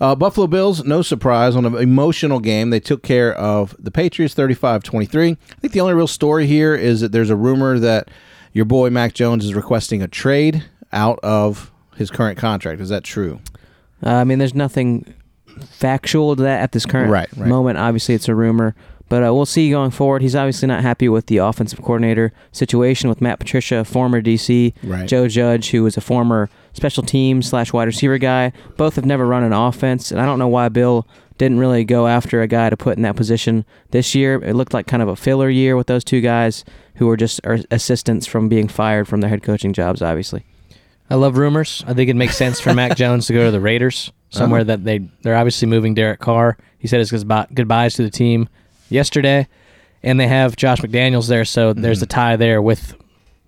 Uh, 0.00 0.16
Buffalo 0.16 0.48
Bills, 0.48 0.82
no 0.84 1.00
surprise, 1.00 1.54
on 1.54 1.64
an 1.64 1.76
emotional 1.76 2.40
game. 2.40 2.70
They 2.70 2.80
took 2.80 3.04
care 3.04 3.32
of 3.34 3.76
the 3.78 3.92
Patriots 3.92 4.34
35 4.34 4.82
23. 4.82 5.30
I 5.30 5.36
think 5.60 5.72
the 5.72 5.80
only 5.80 5.94
real 5.94 6.08
story 6.08 6.48
here 6.48 6.74
is 6.74 7.00
that 7.00 7.12
there's 7.12 7.30
a 7.30 7.36
rumor 7.36 7.78
that 7.78 8.08
your 8.52 8.64
boy 8.64 8.90
Mac 8.90 9.14
Jones 9.14 9.44
is 9.44 9.54
requesting 9.54 10.02
a 10.02 10.08
trade 10.08 10.64
out 10.92 11.20
of 11.22 11.70
his 11.96 12.10
current 12.10 12.36
contract. 12.36 12.80
Is 12.80 12.88
that 12.88 13.04
true? 13.04 13.38
Uh, 14.04 14.10
I 14.10 14.24
mean, 14.24 14.40
there's 14.40 14.54
nothing 14.56 15.14
factual 15.70 16.34
to 16.34 16.42
that 16.42 16.60
at 16.62 16.72
this 16.72 16.84
current 16.84 17.10
Right, 17.12 17.28
right. 17.36 17.48
moment. 17.48 17.78
Obviously, 17.78 18.14
it's 18.16 18.28
a 18.28 18.34
rumor, 18.34 18.74
but 19.08 19.22
uh, 19.26 19.32
we'll 19.34 19.46
see 19.46 19.70
going 19.70 19.90
forward. 19.90 20.22
He's 20.22 20.34
obviously 20.36 20.66
not 20.68 20.82
happy 20.82 21.08
with 21.08 21.26
the 21.26 21.38
offensive 21.38 21.80
coordinator 21.82 22.32
situation 22.52 23.08
with 23.08 23.20
Matt 23.20 23.38
Patricia, 23.38 23.84
former 23.84 24.20
DC, 24.22 24.72
Right. 24.82 25.06
Joe 25.08 25.28
Judge, 25.28 25.70
who 25.70 25.82
was 25.82 25.96
a 25.96 26.00
former 26.00 26.48
special 26.72 27.02
team 27.02 27.42
slash 27.42 27.72
wide 27.72 27.84
receiver 27.86 28.18
guy. 28.18 28.52
Both 28.76 28.96
have 28.96 29.04
never 29.06 29.26
run 29.26 29.44
an 29.44 29.52
offense, 29.52 30.10
and 30.10 30.20
I 30.20 30.26
don't 30.26 30.38
know 30.38 30.48
why 30.48 30.68
Bill 30.68 31.06
didn't 31.36 31.58
really 31.58 31.84
go 31.84 32.06
after 32.06 32.42
a 32.42 32.46
guy 32.46 32.70
to 32.70 32.76
put 32.76 32.96
in 32.96 33.02
that 33.02 33.16
position 33.16 33.64
this 33.90 34.14
year. 34.14 34.42
It 34.44 34.54
looked 34.54 34.72
like 34.72 34.86
kind 34.86 35.02
of 35.02 35.08
a 35.08 35.16
filler 35.16 35.50
year 35.50 35.76
with 35.76 35.88
those 35.88 36.04
two 36.04 36.20
guys 36.20 36.64
who 36.96 37.06
were 37.08 37.16
just 37.16 37.40
assistants 37.70 38.26
from 38.26 38.48
being 38.48 38.68
fired 38.68 39.08
from 39.08 39.20
their 39.20 39.30
head 39.30 39.42
coaching 39.42 39.72
jobs, 39.72 40.00
obviously. 40.00 40.44
I 41.10 41.16
love 41.16 41.36
rumors. 41.36 41.84
I 41.86 41.92
think 41.92 42.08
it 42.08 42.14
makes 42.16 42.36
sense 42.36 42.60
for 42.60 42.72
Mac 42.72 42.96
Jones 42.96 43.26
to 43.26 43.32
go 43.34 43.44
to 43.44 43.50
the 43.50 43.60
Raiders, 43.60 44.12
somewhere 44.30 44.60
Uh-huh. 44.60 44.68
that 44.68 44.84
they 44.84 45.00
they're 45.22 45.36
obviously 45.36 45.68
moving 45.68 45.92
Derek 45.94 46.20
Carr. 46.20 46.56
He 46.78 46.88
said 46.88 47.00
his 47.00 47.10
goodbye- 47.10 47.48
goodbyes 47.52 47.94
to 47.94 48.02
the 48.04 48.10
team 48.10 48.48
yesterday, 48.94 49.46
and 50.02 50.18
they 50.18 50.28
have 50.28 50.56
Josh 50.56 50.80
McDaniels 50.80 51.28
there, 51.28 51.44
so 51.44 51.72
there's 51.74 51.98
Mm-hmm. 51.98 52.04
a 52.04 52.06
tie 52.06 52.36
there 52.36 52.62
with 52.62 52.94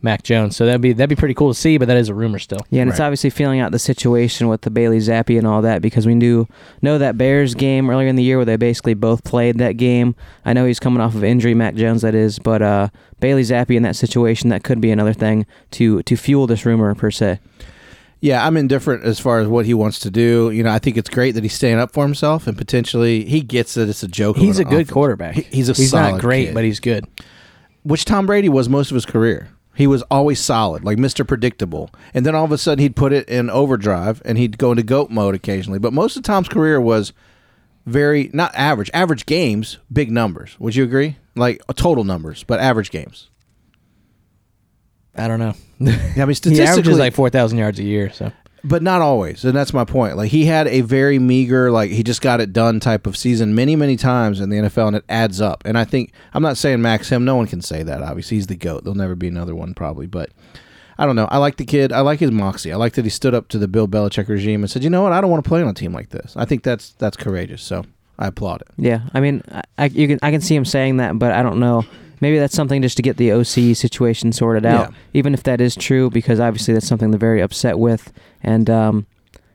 Mac 0.03 0.23
Jones. 0.23 0.55
So 0.57 0.67
that'd 0.67 0.81
be 0.83 0.93
that'd 0.93 1.09
be 1.09 1.17
pretty 1.17 1.35
cool 1.35 1.53
to 1.55 1.59
see, 1.59 1.79
but 1.79 1.89
that 1.89 1.97
is 1.97 2.09
a 2.11 2.15
rumor 2.15 2.39
still. 2.39 2.61
Yeah, 2.71 2.83
and 2.83 2.91
it's 2.91 3.01
obviously 3.01 3.31
feeling 3.31 3.61
out 3.61 3.73
the 3.73 3.79
situation 3.79 4.47
with 4.49 4.61
the 4.61 4.71
Bailey 4.71 4.99
Zappe 4.99 5.37
and 5.37 5.47
all 5.47 5.63
that 5.63 5.81
because 5.83 6.07
we 6.07 6.15
knew 6.15 6.47
know 6.83 6.99
that 6.99 7.17
Bears 7.19 7.55
game 7.55 7.89
earlier 7.91 8.07
in 8.09 8.15
the 8.17 8.23
year 8.23 8.37
where 8.37 8.45
they 8.45 8.57
basically 8.57 8.95
both 8.95 9.25
played 9.25 9.59
that 9.59 9.73
game. 9.79 10.15
I 10.45 10.53
know 10.53 10.67
he's 10.67 10.79
coming 10.79 11.01
off 11.01 11.15
of 11.15 11.25
injury, 11.25 11.55
Mac 11.55 11.75
Jones 11.75 12.03
that 12.03 12.15
is, 12.15 12.39
but 12.39 12.61
uh, 12.63 12.89
Bailey 13.21 13.43
Zappe 13.43 13.75
in 13.75 13.83
that 13.85 13.97
situation 13.97 14.51
that 14.51 14.63
could 14.63 14.81
be 14.81 14.91
another 14.91 15.15
thing 15.15 15.47
to 15.73 16.03
to 16.03 16.17
fuel 16.17 16.47
this 16.47 16.65
rumor 16.67 16.95
per 16.95 17.11
se. 17.11 17.41
Yeah, 18.21 18.45
I'm 18.47 18.57
indifferent 18.57 19.05
as 19.05 19.21
far 19.21 19.41
as 19.41 19.47
what 19.49 19.67
he 19.67 19.75
wants 19.75 19.99
to 20.01 20.11
do. 20.11 20.51
You 20.51 20.63
know, 20.63 20.71
I 20.71 20.79
think 20.79 20.97
it's 20.97 21.11
great 21.11 21.33
that 21.33 21.43
he's 21.45 21.53
staying 21.53 21.79
up 21.79 21.93
for 21.93 22.03
himself 22.05 22.47
and 22.47 22.57
potentially 22.57 23.25
he 23.27 23.41
gets 23.43 23.75
that 23.75 23.89
it's 23.89 24.03
a 24.03 24.09
joke. 24.09 24.37
He's 24.39 24.59
a 24.59 24.65
good 24.65 24.75
offense. 24.75 24.91
quarterback. 24.91 25.35
He- 25.35 25.43
he's 25.43 25.69
a 25.69 25.75
he's 25.75 25.93
not 25.93 26.21
great, 26.21 26.47
kid. 26.47 26.55
but 26.55 26.65
he's 26.65 26.81
good. 26.81 27.07
which 27.83 28.05
Tom 28.05 28.27
Brady 28.27 28.49
was 28.49 28.69
most 28.69 28.91
of 28.91 28.95
his 28.97 29.07
career. 29.07 29.49
He 29.75 29.87
was 29.87 30.01
always 30.11 30.41
solid, 30.41 30.83
like 30.85 30.97
Mr. 30.97 31.29
Predictable. 31.29 31.91
And 32.15 32.25
then 32.25 32.35
all 32.35 32.45
of 32.47 32.51
a 32.53 32.57
sudden 32.59 32.81
he'd 32.83 32.97
put 32.97 33.13
it 33.13 33.29
in 33.29 33.51
overdrive 33.51 34.23
and 34.25 34.39
he'd 34.39 34.57
go 34.59 34.71
into 34.71 34.83
goat 34.83 35.11
mode 35.11 35.35
occasionally. 35.35 35.79
But 35.79 35.93
most 35.93 36.17
of 36.17 36.23
Tom's 36.23 36.49
career 36.49 36.81
was 36.81 37.13
very 37.85 38.31
not 38.33 38.55
average, 38.55 38.91
average 38.95 39.27
games, 39.27 39.77
big 39.93 40.11
numbers. 40.11 40.57
Would 40.59 40.75
you 40.75 40.83
agree? 40.85 41.17
Like 41.37 41.61
total 41.75 42.05
numbers, 42.05 42.43
but 42.45 42.59
average 42.59 42.91
games. 42.91 43.29
I 45.17 45.29
don't 45.29 45.39
know. 45.39 45.55
Yeah, 45.79 45.93
I 46.17 46.19
mean 46.21 46.29
he 46.29 46.35
statistically 46.35 46.67
averages 46.67 46.99
like 46.99 47.15
four 47.15 47.31
thousand 47.31 47.59
yards 47.59 47.79
a 47.79 47.85
year. 47.85 48.11
So. 48.13 48.33
But 48.65 48.83
not 48.83 49.01
always 49.01 49.45
and 49.45 49.55
that's 49.55 49.73
my 49.73 49.85
point. 49.85 50.17
Like 50.17 50.31
he 50.31 50.45
had 50.47 50.67
a 50.67 50.81
very 50.81 51.19
meager 51.19 51.71
like 51.71 51.91
he 51.91 52.03
just 52.03 52.21
got 52.21 52.41
it 52.41 52.53
done 52.53 52.81
type 52.81 53.07
of 53.07 53.17
season 53.17 53.55
many 53.55 53.77
many 53.77 53.97
times 53.97 54.41
in 54.41 54.51
the 54.51 54.57
nfl 54.57 54.89
and 54.89 54.97
it 54.97 55.05
adds 55.09 55.41
up. 55.41 55.63
And 55.65 55.79
i 55.79 55.85
think 55.85 56.13
i'm 56.35 56.43
not 56.43 56.57
saying 56.57 56.83
max 56.83 57.09
him 57.09 57.25
no 57.25 57.37
one 57.37 57.47
can 57.47 57.61
say 57.61 57.83
that 57.83 58.03
obviously. 58.03 58.39
He's 58.39 58.49
the 58.49 58.57
goat. 58.57 58.83
There'll 58.83 58.97
never 58.97 59.15
be 59.15 59.29
another 59.29 59.55
one 59.55 59.75
probably 59.75 60.07
but 60.07 60.31
i 60.99 61.07
don't 61.07 61.17
know. 61.17 61.29
I 61.31 61.39
like 61.39 61.57
the 61.57 61.65
kid. 61.65 61.93
I 61.93 62.01
like 62.01 62.19
his 62.19 62.33
moxie. 62.33 62.73
I 62.73 62.77
like 62.77 62.95
that 62.95 63.05
he 63.05 63.11
stood 63.11 63.35
up 63.35 63.49
to 63.49 63.59
the 63.59 63.69
bill 63.69 63.87
belichick 63.87 64.29
regime 64.29 64.63
and 64.63 64.71
said 64.71 64.83
you 64.83 64.91
know 64.91 65.03
what? 65.03 65.13
I 65.13 65.21
don't 65.21 65.31
want 65.31 65.45
to 65.45 65.49
play 65.49 65.63
on 65.63 65.69
a 65.69 65.75
team 65.75 65.93
like 65.93 66.09
this. 66.09 66.35
I 66.37 66.45
think 66.45 66.63
that's 66.63 66.93
that's 66.93 67.17
courageous 67.17 67.63
so 67.63 67.85
i 68.19 68.27
applaud 68.27 68.63
it. 68.63 68.69
Yeah, 68.77 69.03
I 69.13 69.21
mean, 69.21 69.43
I, 69.51 69.63
I 69.79 69.85
you 69.87 70.09
can 70.09 70.19
I 70.23 70.31
can 70.31 70.41
see 70.41 70.55
him 70.55 70.65
saying 70.65 70.97
that, 70.99 71.19
but 71.19 71.33
I 71.33 71.43
don't 71.43 71.61
know. 71.61 71.85
Maybe 72.21 72.39
that's 72.39 72.55
something 72.55 72.81
just 72.83 72.97
to 72.97 73.03
get 73.03 73.17
the 73.19 73.33
OC 73.33 73.77
situation 73.77 74.33
sorted 74.33 74.65
out, 74.67 74.91
Yeah. 74.91 74.97
even 75.15 75.35
if 75.35 75.43
that 75.45 75.61
is 75.61 75.75
true, 75.75 76.09
because 76.11 76.41
obviously 76.41 76.73
that's 76.75 76.87
something 76.89 77.11
they're 77.11 77.19
very 77.19 77.41
upset 77.43 77.79
with. 77.79 78.13
And 78.43 78.69
um, 78.71 79.07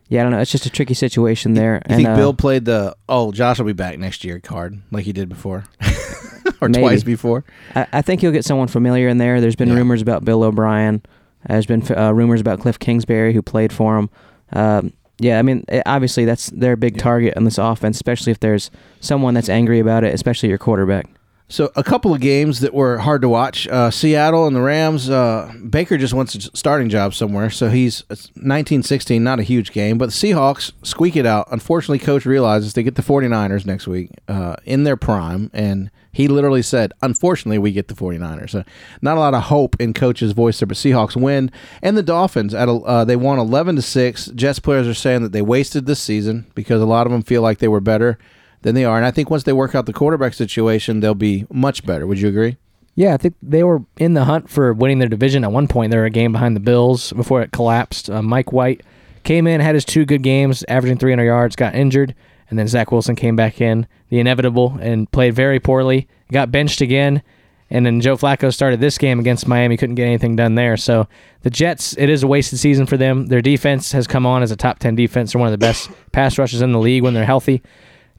yeah, 0.09 0.19
I 0.21 0.23
don't 0.23 0.31
know. 0.31 0.39
It's 0.39 0.51
just 0.51 0.65
a 0.65 0.69
tricky 0.69 0.93
situation 0.93 1.53
there. 1.53 1.75
you 1.75 1.81
and 1.85 1.95
think 1.97 2.09
uh, 2.09 2.15
bill 2.15 2.33
played 2.33 2.65
the 2.65 2.95
oh 3.09 3.31
josh 3.31 3.57
will 3.59 3.65
be 3.65 3.73
back 3.73 3.97
next 3.97 4.23
year 4.23 4.39
card 4.39 4.79
like 4.91 5.05
he 5.05 5.13
did 5.13 5.29
before 5.29 5.63
or 6.61 6.69
Maybe. 6.69 6.81
twice 6.81 7.03
before 7.03 7.43
I, 7.75 7.87
I 7.93 8.01
think 8.01 8.21
he'll 8.21 8.31
get 8.31 8.45
someone 8.45 8.67
familiar 8.67 9.07
in 9.07 9.17
there. 9.17 9.41
There's 9.41 9.55
been 9.55 9.69
Yeah. 9.69 9.75
rumors 9.75 10.01
about 10.01 10.23
Bill 10.25 10.43
O'Brien. 10.43 11.01
There's 11.47 11.65
been 11.65 11.83
uh, 11.97 12.11
rumors 12.13 12.39
about 12.41 12.59
Cliff 12.59 12.77
Kingsbury, 12.77 13.33
who 13.33 13.41
played 13.41 13.73
for 13.73 13.97
him. 13.97 14.09
Um, 14.53 14.93
yeah, 15.17 15.39
I 15.39 15.41
mean, 15.41 15.63
eh, 15.69 15.81
obviously 15.85 16.25
that's 16.25 16.49
their 16.51 16.75
big 16.75 16.97
Yeah. 16.97 17.03
target 17.03 17.33
in 17.37 17.45
this 17.45 17.57
offense, 17.57 17.95
especially 17.97 18.31
if 18.31 18.39
there's 18.39 18.69
someone 18.99 19.33
that's 19.33 19.49
angry 19.49 19.79
about 19.79 20.03
it, 20.03 20.13
especially 20.13 20.49
your 20.49 20.57
quarterback. 20.59 21.07
So 21.51 21.69
a 21.75 21.83
couple 21.83 22.13
of 22.13 22.21
games 22.21 22.61
that 22.61 22.73
were 22.73 22.99
hard 22.99 23.21
to 23.23 23.29
watch. 23.29 23.67
Uh, 23.67 23.91
Seattle 23.91 24.47
and 24.47 24.55
the 24.55 24.61
Rams. 24.61 25.09
Uh, 25.09 25.53
Baker 25.69 25.97
just 25.97 26.13
wants 26.13 26.33
a 26.33 26.41
starting 26.55 26.87
job 26.87 27.13
somewhere, 27.13 27.49
so 27.49 27.69
he's 27.69 28.05
it's 28.09 28.29
19-16, 28.37 29.19
not 29.19 29.37
a 29.37 29.43
huge 29.43 29.73
game. 29.73 29.97
But 29.97 30.07
the 30.07 30.11
Seahawks 30.13 30.71
squeak 30.81 31.17
it 31.17 31.25
out. 31.25 31.49
Unfortunately, 31.51 31.99
coach 31.99 32.25
realizes 32.25 32.71
they 32.73 32.83
get 32.83 32.95
the 32.95 33.01
49ers 33.01 33.65
next 33.65 33.85
week 33.85 34.11
uh, 34.29 34.55
in 34.63 34.85
their 34.85 34.95
prime, 34.95 35.51
and 35.53 35.91
he 36.13 36.29
literally 36.29 36.61
said, 36.61 36.93
"Unfortunately, 37.01 37.57
we 37.57 37.73
get 37.73 37.89
the 37.89 37.95
49ers." 37.95 38.51
So 38.51 38.63
not 39.01 39.17
a 39.17 39.19
lot 39.19 39.33
of 39.33 39.43
hope 39.43 39.75
in 39.77 39.93
coach's 39.93 40.31
voice 40.31 40.57
there. 40.57 40.67
But 40.67 40.77
Seahawks 40.77 41.21
win, 41.21 41.51
and 41.81 41.97
the 41.97 42.03
Dolphins 42.03 42.53
at 42.53 42.69
a, 42.69 42.75
uh, 42.75 43.03
they 43.03 43.17
won 43.17 43.39
11 43.39 43.75
to 43.75 43.81
six. 43.81 44.27
Jets 44.27 44.59
players 44.59 44.87
are 44.87 44.93
saying 44.93 45.23
that 45.23 45.33
they 45.33 45.41
wasted 45.41 45.85
this 45.85 45.99
season 45.99 46.49
because 46.55 46.81
a 46.81 46.85
lot 46.85 47.07
of 47.07 47.11
them 47.11 47.23
feel 47.23 47.41
like 47.41 47.57
they 47.57 47.67
were 47.67 47.81
better 47.81 48.17
than 48.61 48.75
they 48.75 48.85
are. 48.85 48.97
And 48.97 49.05
I 49.05 49.11
think 49.11 49.29
once 49.29 49.43
they 49.43 49.53
work 49.53 49.75
out 49.75 49.85
the 49.85 49.93
quarterback 49.93 50.33
situation, 50.33 50.99
they'll 50.99 51.15
be 51.15 51.45
much 51.51 51.85
better. 51.85 52.05
Would 52.07 52.19
you 52.19 52.29
agree? 52.29 52.57
Yeah, 52.95 53.13
I 53.13 53.17
think 53.17 53.35
they 53.41 53.63
were 53.63 53.83
in 53.97 54.13
the 54.13 54.25
hunt 54.25 54.49
for 54.49 54.73
winning 54.73 54.99
their 54.99 55.07
division 55.07 55.43
at 55.43 55.51
one 55.51 55.67
point. 55.67 55.91
They 55.91 55.97
were 55.97 56.05
a 56.05 56.09
game 56.09 56.31
behind 56.33 56.55
the 56.55 56.61
Bills 56.61 57.13
before 57.13 57.41
it 57.41 57.51
collapsed. 57.51 58.09
Uh, 58.09 58.21
Mike 58.21 58.51
White 58.51 58.81
came 59.23 59.47
in, 59.47 59.61
had 59.61 59.75
his 59.75 59.85
two 59.85 60.05
good 60.05 60.23
games, 60.23 60.63
averaging 60.67 60.97
300 60.97 61.23
yards, 61.23 61.55
got 61.55 61.73
injured, 61.73 62.13
and 62.49 62.59
then 62.59 62.67
Zach 62.67 62.91
Wilson 62.91 63.15
came 63.15 63.35
back 63.35 63.61
in, 63.61 63.87
the 64.09 64.19
inevitable, 64.19 64.77
and 64.81 65.09
played 65.11 65.33
very 65.33 65.59
poorly. 65.59 66.07
Got 66.31 66.51
benched 66.51 66.81
again, 66.81 67.23
and 67.69 67.85
then 67.85 68.01
Joe 68.01 68.17
Flacco 68.17 68.53
started 68.53 68.81
this 68.81 68.97
game 68.97 69.19
against 69.19 69.47
Miami, 69.47 69.77
couldn't 69.77 69.95
get 69.95 70.05
anything 70.05 70.35
done 70.35 70.55
there. 70.55 70.75
So 70.75 71.07
the 71.43 71.49
Jets, 71.49 71.95
it 71.97 72.09
is 72.09 72.23
a 72.23 72.27
wasted 72.27 72.59
season 72.59 72.85
for 72.85 72.97
them. 72.97 73.27
Their 73.27 73.41
defense 73.41 73.93
has 73.93 74.05
come 74.05 74.25
on 74.25 74.43
as 74.43 74.51
a 74.51 74.57
top 74.57 74.79
10 74.79 74.95
defense. 74.95 75.31
They're 75.31 75.39
one 75.39 75.47
of 75.47 75.57
the 75.57 75.65
best 75.65 75.89
pass 76.11 76.37
rushers 76.37 76.61
in 76.61 76.73
the 76.73 76.79
league 76.79 77.03
when 77.03 77.13
they're 77.13 77.25
healthy. 77.25 77.61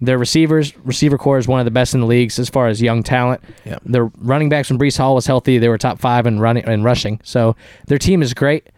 Their 0.02 0.18
receivers, 0.18 0.76
receiver 0.78 1.16
core 1.16 1.38
is 1.38 1.46
one 1.46 1.60
of 1.60 1.64
the 1.64 1.70
best 1.70 1.94
in 1.94 2.00
the 2.00 2.08
leagues 2.08 2.40
as 2.40 2.48
far 2.48 2.66
as 2.66 2.82
young 2.82 3.04
talent. 3.04 3.40
Yep. 3.64 3.82
Their 3.86 4.04
running 4.18 4.48
backs 4.48 4.68
when 4.68 4.76
Breece 4.76 4.98
Hall 4.98 5.14
was 5.14 5.26
healthy, 5.26 5.58
they 5.58 5.68
were 5.68 5.78
top 5.78 6.00
five 6.00 6.26
in 6.26 6.40
running 6.40 6.64
and 6.64 6.82
rushing. 6.82 7.20
So 7.22 7.54
their 7.86 7.98
team 7.98 8.20
is 8.20 8.34
great. 8.34 8.68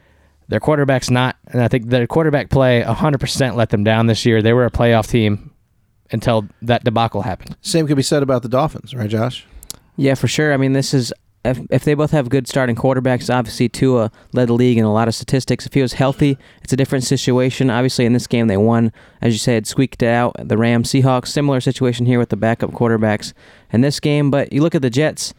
Their 0.49 0.61
quarterback's 0.61 1.09
not, 1.09 1.37
and 1.47 1.63
I 1.63 1.69
think 1.69 1.87
their 1.87 2.07
quarterback 2.07 2.51
play 2.51 2.83
100% 2.83 3.55
let 3.55 3.71
them 3.71 3.85
down 3.85 4.07
this 4.07 4.27
year. 4.27 4.43
They 4.43 4.53
were 4.53 4.67
a 4.67 4.71
playoff 4.71 5.09
team 5.09 5.51
until 6.11 6.47
that 6.61 6.85
debacle 6.85 7.23
happened. 7.23 7.57
Same 7.63 7.87
could 7.87 7.97
be 7.97 8.03
said 8.03 8.23
about 8.23 8.43
the 8.43 8.51
Dolphins, 8.51 8.95
right, 8.95 9.09
Josh? 9.09 9.47
Yeah, 9.97 10.17
for 10.17 10.29
sure. 10.29 10.53
I 10.53 10.59
mean, 10.59 10.75
this 10.75 10.93
is 10.93 11.11
if, 11.45 11.61
if 11.71 11.85
they 11.85 11.95
both 11.95 12.11
have 12.13 12.29
good 12.29 12.49
starting 12.49 12.77
quarterbacks. 12.77 13.33
Obviously, 13.33 13.69
Tua 13.69 14.11
led 14.33 14.49
the 14.49 14.55
league 14.55 14.79
in 14.79 14.85
a 14.85 14.93
lot 14.93 15.09
of 15.09 15.15
statistics. 15.15 15.67
If 15.67 15.75
he 15.75 15.83
was 15.83 15.95
healthy, 15.95 16.39
it's 16.63 16.73
a 16.73 16.77
different 16.77 17.05
situation. 17.05 17.71
Obviously, 17.71 18.07
in 18.07 18.13
this 18.13 18.27
game, 18.27 18.47
they 18.47 18.57
won, 18.57 18.93
as 19.21 19.35
you 19.35 19.39
said, 19.39 19.67
squeaked 19.67 20.03
out. 20.03 20.35
The 20.43 20.57
Rams, 20.57 20.91
Seahawks, 20.91 21.29
similar 21.29 21.61
situation 21.61 22.07
here 22.07 22.19
with 22.19 22.31
the 22.31 22.37
backup 22.37 22.71
quarterbacks 22.71 23.33
in 23.73 23.83
this 23.83 24.01
game. 24.01 24.31
But 24.31 24.53
you 24.53 24.63
look 24.63 24.75
at 24.75 24.83
the 24.83 24.91
Jets. 24.91 25.35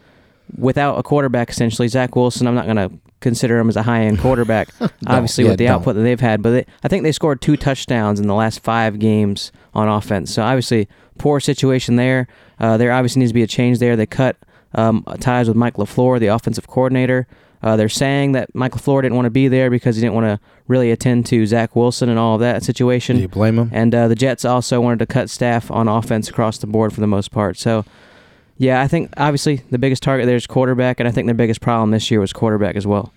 without 0.56 0.96
a 0.96 1.02
quarterback, 1.02 1.50
essentially 1.50 1.88
Zach 1.88 2.14
Wilson. 2.14 2.46
I'm 2.46 2.54
not 2.54 2.66
going 2.66 2.76
to 2.76 2.92
consider 3.20 3.58
him 3.58 3.68
as 3.68 3.76
a 3.76 3.82
high 3.82 4.02
end 4.02 4.20
quarterback, 4.20 4.68
obviously 5.06 5.44
yeah, 5.44 5.50
with 5.50 5.58
the 5.58 5.64
don't. 5.66 5.74
output 5.76 5.96
that 5.96 6.02
they've 6.02 6.20
had. 6.20 6.42
But 6.42 6.50
they, 6.50 6.66
I 6.84 6.88
think 6.88 7.02
they 7.02 7.12
scored 7.12 7.40
two 7.40 7.56
touchdowns 7.56 8.20
in 8.20 8.28
the 8.28 8.34
last 8.34 8.60
five 8.60 8.98
games 8.98 9.50
on 9.74 9.88
offense. 9.88 10.32
So 10.32 10.42
obviously 10.42 10.88
poor 11.18 11.40
situation 11.40 11.96
there. 11.96 12.28
Uh, 12.60 12.76
there 12.76 12.92
obviously 12.92 13.20
needs 13.20 13.30
to 13.30 13.34
be 13.34 13.42
a 13.42 13.46
change 13.46 13.78
there. 13.78 13.96
They 13.96 14.06
cut 14.06 14.36
um, 14.76 15.04
ties 15.18 15.48
with 15.48 15.56
Mike 15.56 15.74
LaFleur, 15.74 16.20
the 16.20 16.28
offensive 16.28 16.68
coordinator. 16.68 17.26
Uh, 17.62 17.74
they're 17.74 17.88
saying 17.88 18.32
that 18.32 18.54
Mike 18.54 18.72
LaFleur 18.72 19.02
didn't 19.02 19.16
want 19.16 19.26
to 19.26 19.30
be 19.30 19.48
there 19.48 19.70
because 19.70 19.96
he 19.96 20.02
didn't 20.02 20.14
want 20.14 20.26
to 20.26 20.38
really 20.68 20.90
attend 20.90 21.26
to 21.26 21.46
Zach 21.46 21.74
Wilson 21.74 22.08
and 22.08 22.18
all 22.18 22.34
of 22.34 22.40
that 22.40 22.62
situation. 22.62 23.16
Do 23.16 23.22
you 23.22 23.28
blame 23.28 23.58
him? 23.58 23.70
And 23.72 23.94
uh, 23.94 24.08
the 24.08 24.14
Jets 24.14 24.44
also 24.44 24.80
wanted 24.80 25.00
to 25.00 25.06
cut 25.06 25.30
staff 25.30 25.70
on 25.70 25.88
offense 25.88 26.28
across 26.28 26.58
the 26.58 26.66
board 26.66 26.92
for 26.92 27.00
the 27.00 27.06
most 27.06 27.32
part. 27.32 27.56
So, 27.56 27.84
yeah, 28.58 28.82
I 28.82 28.88
think 28.88 29.12
obviously 29.16 29.62
the 29.70 29.78
biggest 29.78 30.02
target 30.02 30.26
there 30.26 30.36
is 30.36 30.46
quarterback, 30.46 31.00
and 31.00 31.08
I 31.08 31.12
think 31.12 31.26
their 31.26 31.34
biggest 31.34 31.60
problem 31.60 31.90
this 31.90 32.10
year 32.10 32.20
was 32.20 32.32
quarterback 32.32 32.76
as 32.76 32.86
well. 32.86 33.12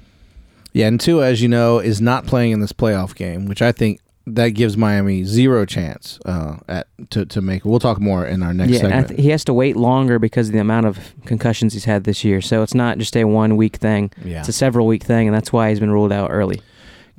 Yeah, 0.72 0.88
and 0.88 1.00
Tua, 1.00 1.28
as 1.28 1.42
you 1.42 1.50
know, 1.50 1.80
is 1.80 2.00
not 2.00 2.26
playing 2.26 2.52
in 2.52 2.60
this 2.60 2.74
playoff 2.74 3.16
game, 3.16 3.46
which 3.46 3.62
I 3.62 3.72
think 3.72 4.00
that 4.28 4.50
gives 4.50 4.78
Miami 4.78 5.24
zero 5.24 5.66
chance 5.66 6.20
uh, 6.26 6.58
at 6.68 6.88
to, 7.12 7.26
to 7.26 7.42
make. 7.42 7.66
We'll 7.66 7.80
talk 7.80 8.00
more 8.00 8.26
in 8.26 8.44
our 8.44 8.54
next 8.54 8.72
yeah, 8.74 8.80
segment. 8.80 9.08
th- 9.10 9.22
he 9.22 9.30
has 9.30 9.44
to 9.46 9.54
wait 9.54 9.76
longer 9.76 10.20
because 10.20 10.50
of 10.50 10.54
the 10.54 10.60
amount 10.60 10.86
of 10.86 11.00
concussions 11.26 11.74
he's 11.74 11.86
had 11.86 12.04
this 12.04 12.24
year. 12.24 12.42
So 12.42 12.62
it's 12.62 12.74
not 12.74 12.98
just 12.98 13.16
a 13.16 13.24
one 13.26 13.58
week 13.58 13.78
thing; 13.78 14.12
yeah, 14.24 14.40
it's 14.40 14.50
a 14.50 14.54
several 14.54 14.88
week 14.88 15.04
thing, 15.04 15.28
and 15.28 15.36
that's 15.36 15.52
why 15.52 15.70
he's 15.70 15.80
been 15.80 15.92
ruled 15.92 16.12
out 16.12 16.30
early. 16.32 16.62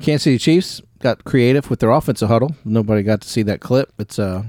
Kansas 0.01 0.25
City 0.25 0.39
Chiefs 0.39 0.81
got 1.01 1.25
creative 1.25 1.69
with 1.69 1.81
their 1.81 1.91
offensive 1.91 2.29
huddle. 2.29 2.55
Nobody 2.65 3.03
got 3.03 3.21
to 3.23 3.29
see 3.29 3.43
that 3.43 3.61
clip. 3.61 3.93
It's 3.99 4.19
uh, 4.19 4.43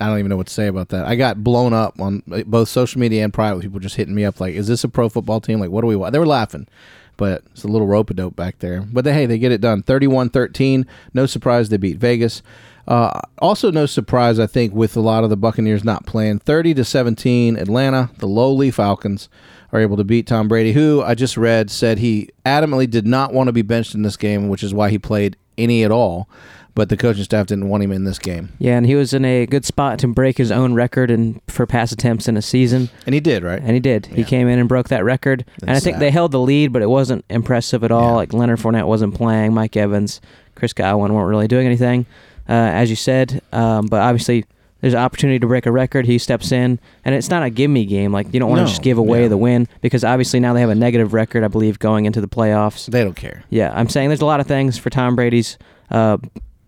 I 0.00 0.06
don't 0.06 0.18
even 0.18 0.30
know 0.30 0.36
what 0.36 0.46
to 0.46 0.52
say 0.52 0.66
about 0.66 0.88
that. 0.90 1.06
I 1.06 1.16
got 1.16 1.42
blown 1.42 1.72
up 1.72 2.00
on 2.00 2.22
uh, 2.30 2.42
both 2.46 2.68
social 2.68 3.00
media 3.00 3.24
and 3.24 3.32
private. 3.32 3.62
People 3.62 3.80
just 3.80 3.96
hitting 3.96 4.14
me 4.14 4.24
up 4.24 4.40
like, 4.40 4.54
"Is 4.54 4.66
this 4.68 4.84
a 4.84 4.88
pro 4.88 5.08
football 5.08 5.40
team? 5.40 5.60
Like, 5.60 5.70
what 5.70 5.82
do 5.82 5.86
we 5.86 5.96
want?" 5.96 6.12
They 6.12 6.18
were 6.18 6.26
laughing, 6.26 6.66
but 7.16 7.42
it's 7.52 7.64
a 7.64 7.68
little 7.68 7.86
rope 7.86 8.10
a 8.10 8.14
dope 8.14 8.36
back 8.36 8.58
there. 8.58 8.82
But 8.82 9.04
they, 9.04 9.12
hey, 9.12 9.26
they 9.26 9.38
get 9.38 9.52
it 9.52 9.60
done. 9.60 9.82
31-13. 9.82 10.86
No 11.14 11.26
surprise 11.26 11.68
they 11.68 11.76
beat 11.76 11.98
Vegas. 11.98 12.42
Uh, 12.86 13.20
also, 13.38 13.70
no 13.70 13.86
surprise, 13.86 14.38
I 14.38 14.46
think, 14.46 14.74
with 14.74 14.96
a 14.96 15.00
lot 15.00 15.24
of 15.24 15.30
the 15.30 15.36
Buccaneers 15.36 15.84
not 15.84 16.06
playing. 16.06 16.40
30 16.40 16.74
to 16.74 16.84
17, 16.84 17.56
Atlanta, 17.56 18.10
the 18.18 18.26
lowly 18.26 18.70
Falcons, 18.70 19.28
are 19.72 19.80
able 19.80 19.96
to 19.96 20.04
beat 20.04 20.26
Tom 20.26 20.48
Brady, 20.48 20.72
who 20.72 21.02
I 21.02 21.14
just 21.14 21.36
read 21.36 21.70
said 21.70 21.98
he 21.98 22.28
adamantly 22.44 22.90
did 22.90 23.06
not 23.06 23.32
want 23.32 23.48
to 23.48 23.52
be 23.52 23.62
benched 23.62 23.94
in 23.94 24.02
this 24.02 24.16
game, 24.16 24.48
which 24.48 24.62
is 24.62 24.74
why 24.74 24.90
he 24.90 24.98
played 24.98 25.36
any 25.56 25.84
at 25.84 25.90
all. 25.90 26.28
But 26.74 26.88
the 26.88 26.96
coaching 26.96 27.24
staff 27.24 27.46
didn't 27.48 27.68
want 27.68 27.82
him 27.82 27.92
in 27.92 28.04
this 28.04 28.18
game. 28.18 28.50
Yeah, 28.58 28.78
and 28.78 28.86
he 28.86 28.94
was 28.94 29.12
in 29.12 29.24
a 29.26 29.44
good 29.44 29.64
spot 29.66 29.98
to 29.98 30.08
break 30.08 30.38
his 30.38 30.50
own 30.50 30.72
record 30.72 31.10
and 31.10 31.40
for 31.46 31.66
pass 31.66 31.92
attempts 31.92 32.28
in 32.28 32.36
a 32.38 32.42
season, 32.42 32.88
And 33.04 33.14
he 33.14 33.20
did, 33.20 33.42
right? 33.44 33.60
and 33.60 33.72
he 33.72 33.80
did. 33.80 34.06
He 34.06 34.24
came 34.24 34.48
in 34.48 34.58
and 34.58 34.68
broke 34.68 34.88
that 34.88 35.04
record, 35.04 35.44
and 35.60 35.70
I 35.70 35.80
think 35.80 35.96
sad. 35.96 36.00
they 36.02 36.10
held 36.10 36.32
the 36.32 36.40
lead, 36.40 36.72
but 36.72 36.80
it 36.80 36.88
wasn't 36.88 37.24
impressive 37.28 37.84
at 37.84 37.90
all. 37.90 38.10
Yeah. 38.10 38.16
Like 38.16 38.32
Leonard 38.32 38.58
Fournette 38.58 38.86
wasn't 38.86 39.14
playing, 39.14 39.52
Mike 39.52 39.76
Evans, 39.76 40.20
Chris 40.54 40.72
Godwin 40.72 41.12
weren't 41.12 41.28
really 41.28 41.46
doing 41.48 41.66
anything, 41.66 42.06
uh, 42.48 42.52
as 42.52 42.88
you 42.88 42.96
said. 42.96 43.42
Um, 43.52 43.86
but 43.86 44.00
obviously, 44.00 44.46
there's 44.80 44.94
an 44.94 45.00
opportunity 45.00 45.38
to 45.40 45.46
break 45.46 45.66
a 45.66 45.70
record. 45.70 46.06
He 46.06 46.16
steps 46.16 46.52
in, 46.52 46.80
and 47.04 47.14
it's 47.14 47.28
not 47.28 47.42
a 47.42 47.50
give 47.50 47.70
me 47.70 47.84
game. 47.84 48.12
Like 48.12 48.32
you 48.32 48.40
don't 48.40 48.48
want 48.48 48.60
to 48.60 48.64
No, 48.64 48.68
just 48.68 48.82
give 48.82 48.96
away 48.96 49.22
yeah. 49.24 49.28
the 49.28 49.36
win 49.36 49.68
because 49.82 50.04
obviously 50.04 50.40
now 50.40 50.54
they 50.54 50.60
have 50.60 50.70
a 50.70 50.74
negative 50.74 51.12
record, 51.12 51.44
I 51.44 51.48
believe, 51.48 51.78
going 51.78 52.06
into 52.06 52.22
the 52.22 52.28
playoffs. 52.28 52.86
They 52.86 53.04
don't 53.04 53.14
care. 53.14 53.44
Yeah, 53.50 53.72
I'm 53.74 53.90
saying 53.90 54.08
there's 54.08 54.22
a 54.22 54.26
lot 54.26 54.40
of 54.40 54.46
things 54.46 54.78
for 54.78 54.88
Tom 54.90 55.14
Brady's 55.16 55.58
uh, 55.90 56.16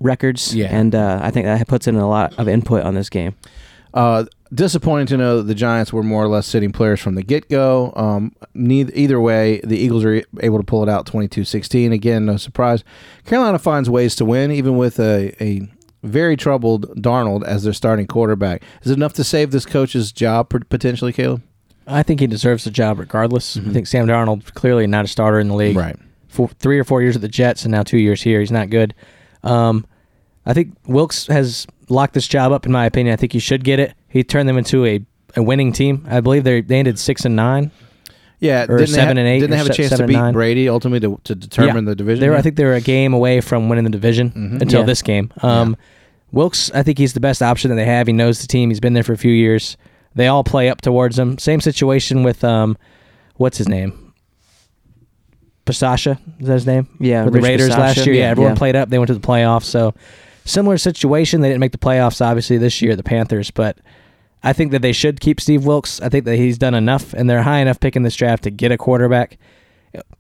records, 0.04 0.54
Yeah. 0.54 0.66
and 0.70 0.94
uh, 0.94 1.18
I 1.22 1.30
think 1.32 1.46
that 1.46 1.66
puts 1.66 1.88
in 1.88 1.96
a 1.96 2.08
lot 2.08 2.34
of 2.38 2.46
input 2.46 2.84
on 2.84 2.94
this 2.94 3.08
game. 3.08 3.34
Uh, 3.92 4.24
disappointing 4.52 5.06
to 5.06 5.16
know 5.16 5.38
that 5.38 5.44
the 5.44 5.54
Giants 5.54 5.92
were 5.92 6.02
more 6.02 6.22
or 6.22 6.28
less 6.28 6.46
sitting 6.46 6.72
players 6.72 7.00
from 7.00 7.14
the 7.14 7.22
get 7.22 7.48
go. 7.48 7.92
Um, 7.96 8.32
neither, 8.52 8.92
either 8.94 9.20
way, 9.20 9.60
the 9.64 9.76
Eagles 9.78 10.04
are 10.04 10.22
able 10.40 10.58
to 10.58 10.64
pull 10.64 10.82
it 10.82 10.88
out 10.88 11.06
22 11.06 11.44
16. 11.44 11.92
Again, 11.92 12.26
no 12.26 12.36
surprise. 12.36 12.84
Carolina 13.24 13.58
finds 13.58 13.88
ways 13.88 14.14
to 14.16 14.24
win, 14.24 14.50
even 14.50 14.76
with 14.76 14.98
a, 15.00 15.34
a 15.42 15.68
very 16.02 16.36
troubled 16.36 16.88
Darnold 17.00 17.44
as 17.44 17.62
their 17.62 17.72
starting 17.72 18.06
quarterback. 18.06 18.62
Is 18.82 18.90
it 18.90 18.94
enough 18.94 19.12
to 19.14 19.24
save 19.24 19.52
this 19.52 19.64
coach's 19.64 20.12
job 20.12 20.50
pot- 20.50 20.68
potentially, 20.68 21.12
Caleb? 21.12 21.42
I 21.86 22.02
think 22.02 22.18
he 22.20 22.26
deserves 22.26 22.64
the 22.64 22.70
job 22.70 22.98
regardless. 22.98 23.56
I 23.56 23.60
think 23.60 23.86
Sam 23.86 24.06
Darnold 24.06 24.54
clearly 24.54 24.86
not 24.86 25.04
a 25.04 25.08
starter 25.08 25.38
in 25.38 25.48
the 25.48 25.54
league. 25.54 25.76
Right. 25.76 25.96
For 26.28 26.48
three 26.48 26.78
or 26.80 26.84
four 26.84 27.00
years 27.02 27.14
at 27.14 27.22
the 27.22 27.28
Jets 27.28 27.64
and 27.64 27.70
now 27.72 27.82
two 27.84 27.98
years 27.98 28.22
here, 28.22 28.40
he's 28.40 28.50
not 28.50 28.70
good. 28.70 28.92
Um, 29.44 29.86
I 30.46 30.52
think 30.52 30.74
Wilks 30.86 31.26
has 31.28 31.66
locked 31.88 32.14
this 32.14 32.28
job 32.28 32.52
up. 32.52 32.66
In 32.66 32.72
my 32.72 32.86
opinion, 32.86 33.12
I 33.12 33.16
think 33.16 33.32
he 33.32 33.38
should 33.38 33.64
get 33.64 33.78
it. 33.80 33.94
He 34.08 34.22
turned 34.24 34.48
them 34.48 34.58
into 34.58 34.84
a, 34.84 35.00
a 35.36 35.42
winning 35.42 35.72
team. 35.72 36.06
I 36.08 36.20
believe 36.20 36.44
they 36.44 36.60
they 36.60 36.78
ended 36.78 36.98
six 36.98 37.24
and 37.24 37.34
nine. 37.36 37.70
Yeah, 38.40 38.64
Or 38.64 38.76
didn't 38.76 38.80
they 38.80 38.86
seven 38.86 39.16
ha- 39.16 39.20
and 39.20 39.28
eight, 39.28 39.38
Didn't 39.40 39.52
they 39.52 39.56
have 39.56 39.70
a 39.70 39.72
chance 39.72 39.96
to 39.96 40.06
beat 40.06 40.14
nine. 40.16 40.34
Brady 40.34 40.68
ultimately 40.68 41.00
to, 41.08 41.18
to 41.24 41.34
determine 41.34 41.84
Yeah. 41.84 41.90
the 41.90 41.94
division? 41.94 42.20
They 42.20 42.28
were, 42.28 42.36
I 42.36 42.42
think 42.42 42.56
they 42.56 42.64
were 42.64 42.74
a 42.74 42.80
game 42.80 43.14
away 43.14 43.40
from 43.40 43.70
winning 43.70 43.84
the 43.84 43.90
division 43.90 44.30
Mhm. 44.32 44.60
until 44.60 44.80
Yeah. 44.80 44.86
this 44.86 45.00
game. 45.00 45.32
Um, 45.42 45.76
Wilks, 46.30 46.70
I 46.74 46.82
think 46.82 46.98
he's 46.98 47.14
the 47.14 47.20
best 47.20 47.42
option 47.42 47.70
that 47.70 47.76
they 47.76 47.86
have. 47.86 48.06
He 48.06 48.12
knows 48.12 48.40
the 48.40 48.46
team. 48.48 48.68
He's 48.68 48.80
been 48.80 48.92
there 48.92 49.04
for 49.04 49.12
a 49.14 49.16
few 49.16 49.32
years. 49.32 49.78
They 50.14 50.26
all 50.26 50.44
play 50.44 50.68
up 50.68 50.82
towards 50.82 51.18
him. 51.18 51.38
Same 51.38 51.60
situation 51.62 52.22
with 52.22 52.44
um, 52.44 52.76
what's 53.36 53.56
his 53.56 53.68
name? 53.68 54.12
Pasasha, 55.64 56.18
is 56.40 56.46
that 56.46 56.52
his 56.54 56.66
name? 56.66 56.86
Yeah, 57.00 57.24
With 57.24 57.32
the 57.34 57.38
Rich 57.40 57.48
Raiders 57.48 57.68
last 57.70 57.98
Bisaccia. 57.98 58.06
year. 58.06 58.14
Yeah, 58.16 58.28
everyone 58.30 58.52
Yeah. 58.52 58.58
played 58.58 58.76
up. 58.76 58.90
They 58.90 58.98
went 58.98 59.06
to 59.06 59.14
the 59.14 59.20
playoffs. 59.26 59.64
So 59.64 59.94
similar 60.44 60.78
situation. 60.78 61.40
They 61.40 61.48
didn't 61.48 61.60
make 61.60 61.72
the 61.72 61.78
playoffs 61.78 62.24
obviously 62.24 62.58
this 62.58 62.82
year, 62.82 62.96
the 62.96 63.02
Panthers, 63.02 63.50
but 63.50 63.78
I 64.42 64.52
think 64.52 64.72
that 64.72 64.82
they 64.82 64.92
should 64.92 65.20
keep 65.20 65.40
Steve 65.40 65.64
Wilks. 65.64 66.00
I 66.00 66.08
think 66.08 66.26
that 66.26 66.36
he's 66.36 66.58
done 66.58 66.74
enough, 66.74 67.14
and 67.14 67.28
they're 67.28 67.42
high 67.42 67.60
enough 67.60 67.80
pick 67.80 67.96
in 67.96 68.02
this 68.02 68.14
draft 68.14 68.44
to 68.44 68.50
get 68.50 68.72
a 68.72 68.76
quarterback 68.76 69.38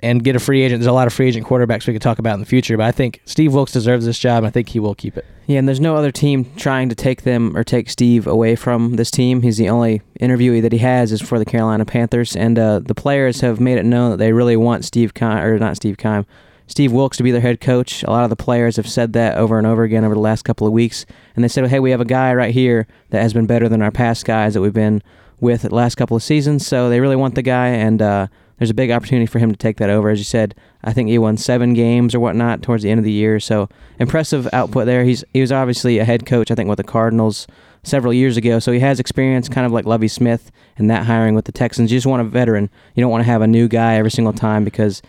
and 0.02 0.22
get 0.22 0.36
a 0.36 0.38
free 0.38 0.62
agent. 0.62 0.80
There's 0.80 0.86
a 0.86 0.92
lot 0.92 1.06
of 1.06 1.12
free 1.12 1.28
agent 1.28 1.46
quarterbacks 1.46 1.86
we 1.86 1.92
could 1.92 2.02
talk 2.02 2.18
about 2.18 2.34
in 2.34 2.40
the 2.40 2.46
future, 2.46 2.76
but 2.76 2.86
I 2.86 2.92
think 2.92 3.20
Steve 3.24 3.52
Wilks 3.52 3.72
deserves 3.72 4.06
this 4.06 4.18
job. 4.18 4.38
And 4.38 4.46
I 4.46 4.50
think 4.50 4.68
he 4.68 4.78
will 4.78 4.94
keep 4.94 5.16
it. 5.16 5.26
Yeah, 5.46 5.58
and 5.58 5.68
there's 5.68 5.80
no 5.80 5.96
other 5.96 6.10
team 6.10 6.50
trying 6.56 6.88
to 6.88 6.94
take 6.94 7.22
them 7.22 7.56
or 7.56 7.64
take 7.64 7.90
Steve 7.90 8.26
away 8.26 8.56
from 8.56 8.96
this 8.96 9.10
team. 9.10 9.42
He's 9.42 9.56
the 9.56 9.68
only 9.68 10.00
interviewee 10.20 10.62
that 10.62 10.72
he 10.72 10.78
has 10.78 11.12
is 11.12 11.20
for 11.20 11.38
the 11.38 11.44
Carolina 11.44 11.84
Panthers, 11.84 12.36
and 12.36 12.58
uh, 12.58 12.78
the 12.78 12.94
players 12.94 13.40
have 13.40 13.60
made 13.60 13.78
it 13.78 13.84
known 13.84 14.12
that 14.12 14.16
they 14.18 14.32
really 14.32 14.56
want 14.56 14.84
Steve 14.84 15.12
Kime, 15.12 15.42
or 15.42 15.58
not 15.58 15.76
Steve 15.76 15.96
Kime, 15.96 16.24
Steve 16.66 16.92
Wilks 16.92 17.16
to 17.18 17.22
be 17.22 17.30
their 17.30 17.40
head 17.40 17.60
coach. 17.60 18.02
A 18.04 18.10
lot 18.10 18.24
of 18.24 18.30
the 18.30 18.36
players 18.36 18.76
have 18.76 18.88
said 18.88 19.12
that 19.12 19.36
over 19.36 19.58
and 19.58 19.66
over 19.66 19.82
again 19.82 20.04
over 20.04 20.14
the 20.14 20.20
last 20.20 20.42
couple 20.42 20.66
of 20.66 20.72
weeks, 20.72 21.04
and 21.34 21.44
they 21.44 21.48
said, 21.48 21.66
"Hey, 21.68 21.80
we 21.80 21.90
have 21.90 22.00
a 22.00 22.06
guy 22.06 22.32
right 22.34 22.54
here 22.54 22.86
that 23.10 23.22
has 23.22 23.32
been 23.32 23.46
better 23.46 23.68
than 23.68 23.82
our 23.82 23.90
past 23.90 24.24
guys 24.24 24.54
that 24.54 24.60
we've 24.60 24.72
been 24.72 25.02
with 25.40 25.62
the 25.62 25.74
last 25.74 25.96
couple 25.96 26.16
of 26.16 26.22
seasons." 26.22 26.66
So 26.66 26.88
they 26.88 27.00
really 27.00 27.16
want 27.16 27.34
the 27.34 27.42
guy, 27.42 27.68
and 27.68 28.00
uh, 28.00 28.26
there's 28.58 28.70
a 28.70 28.74
big 28.74 28.90
opportunity 28.90 29.26
for 29.26 29.38
him 29.38 29.50
to 29.50 29.56
take 29.56 29.76
that 29.78 29.90
over. 29.90 30.08
As 30.08 30.18
you 30.18 30.24
said, 30.24 30.54
I 30.82 30.92
think 30.92 31.08
he 31.08 31.18
won 31.18 31.36
seven 31.36 31.74
games 31.74 32.14
or 32.14 32.20
whatnot 32.20 32.62
towards 32.62 32.82
the 32.82 32.90
end 32.90 32.98
of 32.98 33.04
the 33.04 33.12
year. 33.12 33.40
So 33.40 33.68
impressive 33.98 34.48
output 34.52 34.86
there. 34.86 35.04
He's 35.04 35.24
he 35.32 35.40
was 35.40 35.52
obviously 35.52 35.98
a 35.98 36.04
head 36.04 36.24
coach, 36.24 36.50
I 36.50 36.54
think, 36.54 36.68
with 36.68 36.78
the 36.78 36.84
Cardinals 36.84 37.46
several 37.82 38.14
years 38.14 38.38
ago. 38.38 38.58
So 38.58 38.72
he 38.72 38.80
has 38.80 38.98
experience, 39.00 39.48
kind 39.48 39.66
of 39.66 39.72
like 39.72 39.84
Lovie 39.84 40.08
Smith 40.08 40.50
and 40.78 40.88
that 40.88 41.04
hiring 41.04 41.34
with 41.34 41.44
the 41.44 41.52
Texans. 41.52 41.92
You 41.92 41.98
just 41.98 42.06
want 42.06 42.22
a 42.22 42.24
veteran. 42.24 42.70
You 42.94 43.02
don't 43.02 43.10
want 43.10 43.22
to 43.22 43.30
have 43.30 43.42
a 43.42 43.46
new 43.46 43.68
guy 43.68 43.96
every 43.96 44.10
single 44.10 44.32
time 44.32 44.64
because. 44.64 45.02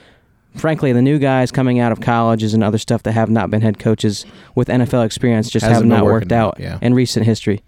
Frankly, 0.56 0.94
the 0.94 1.02
new 1.02 1.20
guys 1.20 1.52
coming 1.52 1.80
out 1.80 1.92
of 1.92 2.02
colleges 2.02 2.54
and 2.54 2.64
other 2.64 2.78
stuff 2.78 3.04
that 3.04 3.12
have 3.12 3.30
not 3.30 3.50
been 3.50 3.62
head 3.62 3.80
coaches 3.80 4.26
with 4.56 4.68
NFL 4.68 5.06
experience 5.06 5.50
just 5.50 5.66
Hasn't 5.66 5.90
have 5.92 6.00
not 6.00 6.06
working 6.06 6.30
worked 6.30 6.32
out, 6.32 6.56
out 6.56 6.60
yeah. 6.60 6.80
in 6.82 6.94
recent 6.94 7.26
history. 7.26 7.62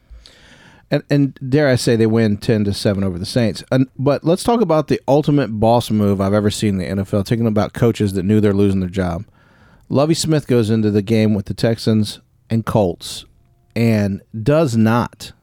And, 0.89 1.03
and 1.09 1.37
dare 1.47 1.67
I 1.67 1.75
say 1.75 1.97
they 1.97 2.05
win 2.05 2.37
ten 2.37 2.63
to 2.63 2.73
seven 2.73 3.03
over 3.03 3.19
the 3.19 3.25
Saints. 3.25 3.63
And, 3.71 3.87
but 3.97 4.23
let's 4.23 4.43
talk 4.43 4.61
about 4.61 4.87
the 4.87 5.01
ultimate 5.07 5.59
boss 5.59 5.91
move 5.91 6.21
I've 6.21 6.33
ever 6.33 6.49
seen 6.49 6.79
in 6.79 6.97
the 6.97 7.03
NFL. 7.03 7.25
Taking 7.25 7.45
about 7.45 7.73
coaches 7.73 8.13
that 8.13 8.23
knew 8.23 8.39
they're 8.39 8.53
losing 8.53 8.79
their 8.79 8.89
job. 8.89 9.25
Lovie 9.89 10.13
Smith 10.13 10.47
goes 10.47 10.69
into 10.69 10.91
the 10.91 11.01
game 11.01 11.33
with 11.33 11.45
the 11.45 11.53
Texans 11.53 12.19
and 12.49 12.65
Colts 12.65 13.25
and 13.75 14.21
does 14.43 14.75
not 14.75 15.33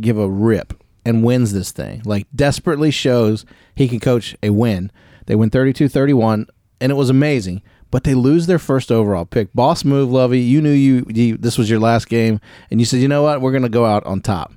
give 0.00 0.18
a 0.18 0.28
rip 0.28 0.82
and 1.04 1.24
wins 1.24 1.52
this 1.52 1.70
thing. 1.70 2.02
Like 2.04 2.26
desperately 2.34 2.90
shows 2.90 3.44
he 3.74 3.88
can 3.88 4.00
coach 4.00 4.36
a 4.42 4.50
win. 4.50 4.90
They 5.26 5.34
win 5.34 5.50
32-31 5.50 6.46
and 6.84 6.92
it 6.92 6.96
was 6.96 7.08
amazing. 7.08 7.62
But 7.90 8.04
they 8.04 8.14
lose 8.14 8.46
their 8.46 8.58
first 8.58 8.92
overall 8.92 9.24
pick. 9.24 9.52
Boss 9.54 9.84
move, 9.84 10.10
Lovie. 10.10 10.40
You 10.40 10.60
knew 10.60 10.70
you, 10.70 11.06
you 11.08 11.36
this 11.38 11.56
was 11.56 11.70
your 11.70 11.80
last 11.80 12.08
game, 12.10 12.40
and 12.70 12.78
you 12.78 12.84
said, 12.84 13.00
you 13.00 13.08
know 13.08 13.22
what, 13.22 13.40
we're 13.40 13.52
going 13.52 13.62
to 13.62 13.68
go 13.70 13.86
out 13.86 14.04
on 14.04 14.20
top. 14.20 14.52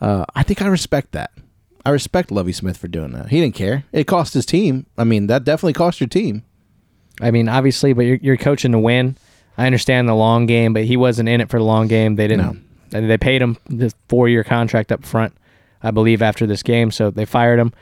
Uh, 0.00 0.24
I 0.34 0.42
think 0.42 0.62
I 0.62 0.68
respect 0.68 1.12
that. 1.12 1.32
I 1.84 1.90
respect 1.90 2.30
Lovie 2.30 2.52
Smith 2.52 2.78
for 2.78 2.88
doing 2.88 3.12
that. 3.12 3.28
He 3.28 3.40
didn't 3.40 3.54
care. 3.56 3.84
It 3.92 4.04
cost 4.06 4.32
his 4.34 4.46
team. 4.46 4.86
I 4.96 5.04
mean, 5.04 5.26
that 5.26 5.44
definitely 5.44 5.74
cost 5.74 6.00
your 6.00 6.08
team. 6.08 6.44
I 7.20 7.30
mean, 7.30 7.48
obviously, 7.48 7.92
but 7.92 8.02
you're, 8.06 8.18
you're 8.22 8.36
coaching 8.36 8.72
to 8.72 8.78
win. 8.78 9.16
I 9.58 9.66
understand 9.66 10.08
the 10.08 10.14
long 10.14 10.46
game, 10.46 10.72
but 10.72 10.84
he 10.84 10.96
wasn't 10.96 11.28
in 11.28 11.40
it 11.40 11.50
for 11.50 11.58
the 11.58 11.64
long 11.64 11.88
game. 11.88 12.16
They 12.16 12.28
didn't. 12.28 12.64
and 12.92 13.10
They 13.10 13.18
paid 13.18 13.42
him 13.42 13.56
the 13.68 13.92
four 14.08 14.28
year 14.28 14.44
contract 14.44 14.92
up 14.92 15.04
front, 15.04 15.36
I 15.82 15.90
believe, 15.90 16.22
after 16.22 16.46
this 16.46 16.62
game. 16.62 16.90
So 16.90 17.10
they 17.10 17.24
fired 17.24 17.58
him, 17.58 17.72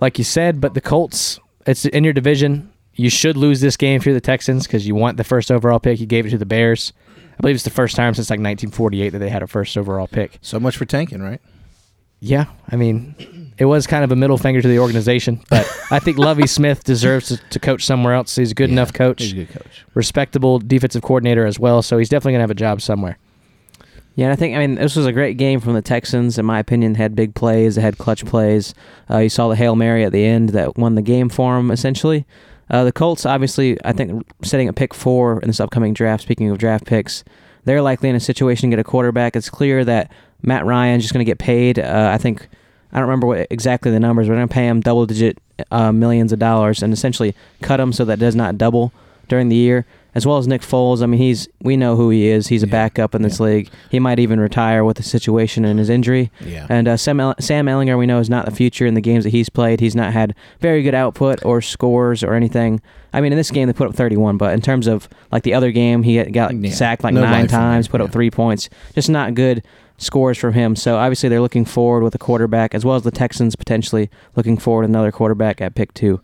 like 0.00 0.18
you 0.18 0.24
said. 0.24 0.60
But 0.60 0.74
the 0.74 0.80
Colts, 0.80 1.40
it's 1.66 1.84
in 1.84 2.04
your 2.04 2.12
division. 2.12 2.70
You 2.96 3.10
should 3.10 3.36
lose 3.36 3.60
this 3.60 3.76
game 3.76 3.96
if 3.96 4.06
you're 4.06 4.14
the 4.14 4.20
Texans 4.20 4.66
because 4.66 4.86
you 4.86 4.94
want 4.94 5.16
the 5.16 5.24
first 5.24 5.50
overall 5.50 5.80
pick. 5.80 5.98
You 6.00 6.06
gave 6.06 6.26
it 6.26 6.30
to 6.30 6.38
the 6.38 6.46
Bears. 6.46 6.92
I 7.36 7.40
believe 7.40 7.56
it's 7.56 7.64
the 7.64 7.70
first 7.70 7.96
time 7.96 8.14
since 8.14 8.30
like 8.30 8.38
1948 8.38 9.10
that 9.10 9.18
they 9.18 9.28
had 9.28 9.42
a 9.42 9.46
first 9.48 9.76
overall 9.76 10.06
pick. 10.06 10.38
So 10.40 10.60
much 10.60 10.76
for 10.76 10.84
tanking, 10.84 11.20
right? 11.20 11.40
Yeah, 12.20 12.46
I 12.70 12.76
mean, 12.76 13.52
it 13.58 13.64
was 13.66 13.86
kind 13.86 14.02
of 14.04 14.10
a 14.12 14.16
middle 14.16 14.38
finger 14.38 14.62
to 14.62 14.68
the 14.68 14.78
organization, 14.78 15.42
but 15.50 15.68
I 15.90 15.98
think 15.98 16.16
Lovie 16.16 16.46
Smith 16.46 16.82
deserves 16.84 17.28
to, 17.28 17.36
to 17.50 17.58
coach 17.58 17.84
somewhere 17.84 18.14
else. 18.14 18.34
He's 18.36 18.52
a 18.52 18.54
good 18.54 18.70
Yeah, 18.70 18.74
enough 18.74 18.92
coach, 18.94 19.20
He's 19.22 19.32
a 19.32 19.36
good 19.36 19.50
coach. 19.50 19.84
respectable 19.92 20.58
defensive 20.58 21.02
coordinator 21.02 21.44
as 21.44 21.58
well, 21.58 21.82
so 21.82 21.98
he's 21.98 22.08
definitely 22.08 22.32
gonna 22.34 22.44
have 22.44 22.50
a 22.50 22.54
job 22.54 22.80
somewhere. 22.80 23.18
Yeah, 24.14 24.26
and 24.26 24.32
I 24.32 24.36
think 24.36 24.56
I 24.56 24.60
mean 24.60 24.76
this 24.76 24.96
was 24.96 25.04
a 25.06 25.12
great 25.12 25.36
game 25.36 25.60
from 25.60 25.74
the 25.74 25.82
Texans. 25.82 26.38
In 26.38 26.46
my 26.46 26.60
opinion, 26.60 26.94
had 26.94 27.14
big 27.14 27.34
plays, 27.34 27.74
they 27.74 27.82
had 27.82 27.98
clutch 27.98 28.24
plays. 28.24 28.72
Uh, 29.10 29.18
you 29.18 29.28
saw 29.28 29.48
the 29.48 29.56
hail 29.56 29.74
mary 29.76 30.04
at 30.04 30.12
the 30.12 30.24
end 30.24 30.50
that 30.50 30.78
won 30.78 30.94
the 30.94 31.02
game 31.02 31.28
for 31.28 31.56
them. 31.56 31.70
Essentially, 31.70 32.24
uh, 32.70 32.84
the 32.84 32.92
Colts 32.92 33.26
obviously 33.26 33.78
I 33.84 33.92
think 33.92 34.26
setting 34.42 34.68
a 34.68 34.72
pick 34.72 34.94
four 34.94 35.40
in 35.40 35.48
this 35.48 35.60
upcoming 35.60 35.94
draft. 35.94 36.22
Speaking 36.22 36.50
of 36.50 36.58
draft 36.58 36.86
picks, 36.86 37.24
they're 37.64 37.82
likely 37.82 38.08
in 38.08 38.16
a 38.16 38.20
situation 38.20 38.70
to 38.70 38.76
get 38.76 38.80
a 38.80 38.84
quarterback. 38.84 39.36
It's 39.36 39.50
clear 39.50 39.84
that 39.84 40.10
Matt 40.42 40.64
Ryan's 40.64 41.04
just 41.04 41.14
going 41.14 41.24
to 41.24 41.30
get 41.30 41.38
paid. 41.38 41.78
Uh, 41.78 42.10
I 42.12 42.18
think 42.18 42.48
I 42.92 42.98
don't 42.98 43.08
remember 43.08 43.26
what 43.26 43.46
exactly 43.50 43.90
the 43.90 44.00
numbers. 44.00 44.28
We're 44.28 44.36
going 44.36 44.48
to 44.48 44.54
pay 44.54 44.66
him 44.66 44.80
double 44.80 45.06
digit 45.06 45.38
uh, 45.70 45.92
millions 45.92 46.32
of 46.32 46.38
dollars 46.38 46.82
and 46.82 46.92
essentially 46.92 47.34
cut 47.62 47.80
him 47.80 47.92
so 47.92 48.04
that 48.04 48.18
does 48.18 48.36
not 48.36 48.58
double 48.58 48.92
during 49.28 49.48
the 49.48 49.56
year. 49.56 49.86
As 50.14 50.24
well 50.26 50.38
as 50.38 50.46
Nick 50.46 50.62
Foles. 50.62 51.02
I 51.02 51.06
mean, 51.06 51.18
he's 51.20 51.48
we 51.62 51.76
know 51.76 51.96
who 51.96 52.10
he 52.10 52.28
is. 52.28 52.46
He's 52.46 52.62
a 52.62 52.66
Yeah. 52.66 52.72
backup 52.72 53.14
in 53.14 53.22
this 53.22 53.40
league. 53.40 53.68
He 53.90 53.98
might 53.98 54.18
even 54.20 54.38
retire 54.38 54.84
with 54.84 54.96
the 54.96 55.02
situation 55.02 55.64
and 55.64 55.78
his 55.78 55.88
injury. 55.88 56.30
Yeah. 56.44 56.66
And 56.68 56.86
uh, 56.86 56.96
Sam, 56.96 57.18
El- 57.18 57.34
Sam 57.40 57.66
Ehlinger, 57.66 57.98
we 57.98 58.06
know, 58.06 58.20
is 58.20 58.30
not 58.30 58.44
the 58.44 58.52
future 58.52 58.86
in 58.86 58.94
the 58.94 59.00
games 59.00 59.24
that 59.24 59.30
he's 59.30 59.48
played. 59.48 59.80
He's 59.80 59.96
not 59.96 60.12
had 60.12 60.34
very 60.60 60.82
good 60.82 60.94
output 60.94 61.44
or 61.44 61.60
scores 61.60 62.22
or 62.22 62.34
anything. 62.34 62.80
I 63.12 63.20
mean, 63.20 63.32
in 63.32 63.38
this 63.38 63.50
game 63.50 63.66
they 63.66 63.72
put 63.72 63.88
up 63.88 63.94
31, 63.94 64.36
but 64.36 64.54
in 64.54 64.60
terms 64.60 64.86
of 64.86 65.08
like 65.32 65.42
the 65.42 65.54
other 65.54 65.72
game, 65.72 66.02
he 66.04 66.22
got 66.24 66.54
Yeah. 66.54 66.70
sacked 66.70 67.02
like 67.04 67.14
No 67.14 67.22
nine 67.22 67.46
times, 67.48 67.88
put 67.88 68.00
up 68.00 68.12
three 68.12 68.30
points. 68.30 68.68
Just 68.94 69.08
not 69.10 69.34
good 69.34 69.62
scores 69.98 70.36
from 70.38 70.52
him. 70.54 70.74
So 70.76 70.96
obviously 70.96 71.28
they're 71.28 71.40
looking 71.40 71.64
forward 71.64 72.02
with 72.02 72.14
a 72.14 72.18
quarterback, 72.18 72.74
as 72.74 72.84
well 72.84 72.96
as 72.96 73.02
the 73.02 73.10
Texans 73.12 73.54
potentially 73.56 74.10
looking 74.36 74.58
forward 74.58 74.84
another 74.84 75.12
quarterback 75.12 75.60
at 75.60 75.74
pick 75.76 75.94
two. 75.94 76.20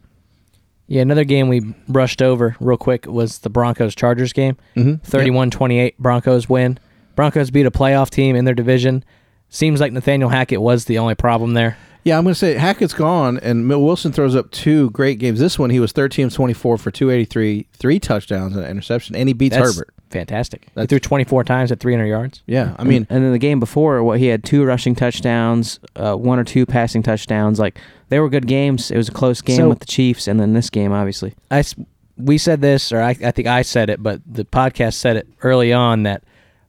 Yeah, 0.91 1.03
another 1.03 1.23
game 1.23 1.47
we 1.47 1.61
brushed 1.89 2.21
over 2.21 2.57
real 2.59 2.77
quick 2.77 3.07
was 3.07 3.39
the 3.39 3.49
Broncos 3.49 3.95
Chargers 3.95 4.33
game. 4.33 4.57
Mm-hmm. 4.75 5.09
31-28 5.09 5.97
Broncos 5.99 6.49
win. 6.49 6.81
Broncos 7.15 7.53
beat 7.53 7.65
a 7.65 7.71
playoff 7.71 8.11
team 8.11 8.35
in 8.35 8.45
their 8.45 8.57
division. 8.57 9.05
Seems 9.51 9.81
like 9.81 9.93
Nathaniel 9.93 10.31
Hackett 10.31 10.61
was 10.61 10.87
the 10.87 10.99
only 10.99 11.15
problem 11.15 11.55
there. 11.55 11.79
Yeah, 12.03 12.19
I'm 12.19 12.25
going 12.25 12.35
to 12.35 12.39
say 12.39 12.55
Hackett's 12.55 12.93
gone, 12.93 13.39
and 13.39 13.69
Mill 13.69 13.85
Wilson 13.85 14.11
throws 14.11 14.35
up 14.35 14.51
two 14.51 14.91
great 14.91 15.21
games. 15.21 15.39
This 15.39 15.61
one, 15.61 15.71
he 15.71 15.79
was 15.79 15.93
13 15.93 16.29
24 16.29 16.77
for 16.77 16.91
283, 16.91 17.69
three 17.73 18.01
touchdowns 18.01 18.57
and 18.57 18.65
an 18.65 18.71
interception, 18.73 19.15
and 19.15 19.29
he 19.29 19.33
beats 19.33 19.55
That's 19.55 19.77
Herbert. 19.77 19.95
Fantastic. 20.11 20.67
He 20.77 20.87
threw 20.87 20.99
24 20.99 21.45
times 21.45 21.73
at 21.73 21.81
300 21.81 22.07
yards. 22.07 22.43
Yeah, 22.47 22.75
I 22.79 22.85
mean, 22.85 23.07
and 23.11 23.25
then 23.25 23.33
the 23.33 23.39
game 23.39 23.61
before, 23.61 24.03
what 24.03 24.19
he 24.19 24.27
had 24.27 24.45
two 24.45 24.65
rushing 24.65 24.95
touchdowns, 24.95 25.81
uh, 25.97 26.15
one 26.15 26.39
or 26.39 26.45
two 26.45 26.67
passing 26.67 27.03
touchdowns. 27.03 27.59
Like 27.59 27.79
they 28.09 28.19
were 28.21 28.29
good 28.29 28.47
games. 28.47 28.91
It 28.91 28.97
was 28.97 29.09
a 29.09 29.13
close 29.13 29.41
game 29.41 29.57
So- 29.57 29.69
with 29.69 29.79
the 29.81 29.87
Chiefs, 29.87 30.29
and 30.29 30.39
then 30.41 30.53
this 30.53 30.71
game, 30.71 30.93
obviously. 30.93 31.35
I 31.51 31.61
s- 31.61 31.75
we 32.19 32.37
said 32.39 32.61
this, 32.61 32.93
or 32.93 33.01
I, 33.01 33.11
I 33.25 33.31
think 33.31 33.49
I 33.49 33.63
said 33.63 33.89
it, 33.89 34.03
but 34.03 34.21
the 34.31 34.45
podcast 34.45 34.95
said 34.95 35.17
it 35.17 35.27
early 35.43 35.73
on 35.73 36.03
that 36.03 36.23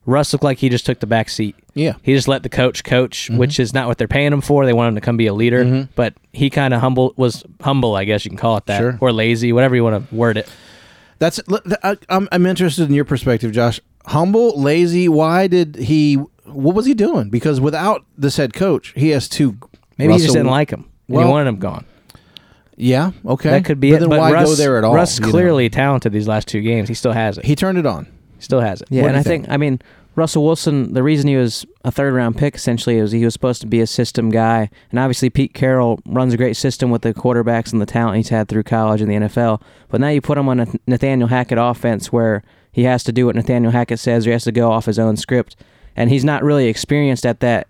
Russ 0.06 0.32
looked 0.32 0.42
like 0.44 0.58
he 0.58 0.68
just 0.68 0.84
took 0.86 0.98
the 1.00 1.06
back 1.06 1.28
seat. 1.28 1.54
yeah, 1.74 1.92
He 2.02 2.12
just 2.14 2.26
let 2.26 2.42
the 2.42 2.48
coach 2.48 2.82
coach, 2.84 3.28
Mm-hmm. 3.28 3.38
which 3.38 3.60
is 3.60 3.72
not 3.72 3.86
what 3.86 3.98
they're 3.98 4.08
paying 4.08 4.32
him 4.32 4.40
for. 4.40 4.64
They 4.66 4.72
want 4.72 4.88
him 4.88 4.94
to 4.96 5.00
come 5.00 5.16
be 5.16 5.26
a 5.28 5.34
leader, 5.34 5.64
Mhm. 5.64 5.88
but 5.94 6.14
he 6.32 6.50
kind 6.50 6.74
of 6.74 6.80
humble 6.80 7.12
was 7.16 7.44
humble, 7.60 7.94
I 7.96 8.04
guess 8.04 8.24
you 8.24 8.30
can 8.30 8.38
call 8.38 8.56
it 8.56 8.66
that, 8.66 8.78
Sure. 8.78 8.98
or 9.00 9.12
lazy, 9.12 9.52
whatever 9.52 9.76
you 9.76 9.84
want 9.84 10.08
to 10.10 10.14
word 10.14 10.38
it. 10.38 10.48
That's. 11.22 11.40
I, 11.84 11.96
I'm, 12.08 12.28
I'm 12.32 12.46
interested 12.46 12.88
in 12.88 12.94
your 12.94 13.04
perspective, 13.04 13.52
Josh. 13.52 13.80
Humble, 14.06 14.60
lazy. 14.60 15.08
Why 15.08 15.46
did 15.46 15.76
he? 15.76 16.16
What 16.44 16.74
was 16.74 16.84
he 16.84 16.94
doing? 16.94 17.30
Because 17.30 17.60
without 17.60 18.04
this 18.18 18.36
head 18.36 18.52
coach, 18.52 18.92
he 18.96 19.10
has 19.10 19.28
two. 19.28 19.56
Maybe 19.98 20.14
he 20.14 20.18
just 20.18 20.32
didn't 20.34 20.48
like 20.50 20.70
him. 20.70 20.80
and 21.08 21.16
Well, 21.16 21.26
he 21.26 21.30
wanted 21.30 21.48
him 21.48 21.58
gone. 21.58 21.86
Yeah, 22.76 23.12
okay, 23.24 23.50
That 23.50 23.64
could 23.64 23.78
be 23.78 23.90
but 23.90 23.96
it. 23.96 24.00
Then 24.00 24.08
but 24.08 24.18
why 24.18 24.32
Russ, 24.32 24.48
go 24.48 24.54
there 24.56 24.78
at 24.78 24.84
all? 24.84 24.94
Russ 24.94 25.18
you 25.20 25.26
know? 25.26 25.30
clearly 25.30 25.68
talented 25.70 26.12
these 26.12 26.26
last 26.26 26.48
two 26.48 26.60
games. 26.62 26.88
He 26.88 26.94
still 26.94 27.12
has 27.12 27.38
it. 27.38 27.44
he 27.44 27.54
turned 27.54 27.78
it 27.78 27.86
on. 27.86 28.06
He 28.36 28.42
still 28.42 28.60
has 28.60 28.80
it. 28.82 28.88
Yeah, 28.90 29.02
What 29.02 29.08
and 29.10 29.18
I 29.18 29.22
think? 29.22 29.44
think? 29.44 29.52
I 29.54 29.56
mean 29.58 29.80
Russell 30.14 30.44
Wilson. 30.44 30.92
The 30.92 31.02
reason 31.02 31.28
he 31.28 31.36
was 31.36 31.64
a 31.84 31.90
third 31.90 32.14
round 32.14 32.36
pick 32.36 32.54
essentially 32.54 32.96
is 32.96 33.12
he 33.12 33.24
was 33.24 33.32
supposed 33.32 33.60
to 33.62 33.66
be 33.66 33.80
a 33.80 33.86
system 33.86 34.30
guy, 34.30 34.70
and 34.90 34.98
obviously 34.98 35.30
Pete 35.30 35.54
Carroll 35.54 36.00
runs 36.06 36.34
a 36.34 36.36
great 36.36 36.56
system 36.56 36.90
with 36.90 37.02
the 37.02 37.14
quarterbacks 37.14 37.72
and 37.72 37.80
the 37.80 37.86
talent 37.86 38.16
he's 38.16 38.28
had 38.28 38.48
through 38.48 38.64
college 38.64 39.00
and 39.00 39.10
the 39.10 39.28
NFL. 39.28 39.62
But 39.88 40.00
now 40.00 40.08
you 40.08 40.20
put 40.20 40.38
him 40.38 40.48
on 40.48 40.60
a 40.60 40.66
Nathaniel 40.86 41.28
Hackett 41.28 41.58
offense 41.58 42.12
where 42.12 42.42
he 42.70 42.84
has 42.84 43.02
to 43.04 43.12
do 43.12 43.26
what 43.26 43.36
Nathaniel 43.36 43.72
Hackett 43.72 43.98
says, 43.98 44.26
or 44.26 44.30
he 44.30 44.32
has 44.32 44.44
to 44.44 44.52
go 44.52 44.70
off 44.70 44.86
his 44.86 44.98
own 44.98 45.16
script, 45.16 45.56
and 45.96 46.10
he's 46.10 46.24
not 46.24 46.42
really 46.42 46.68
experienced 46.68 47.24
at 47.26 47.40
that 47.40 47.68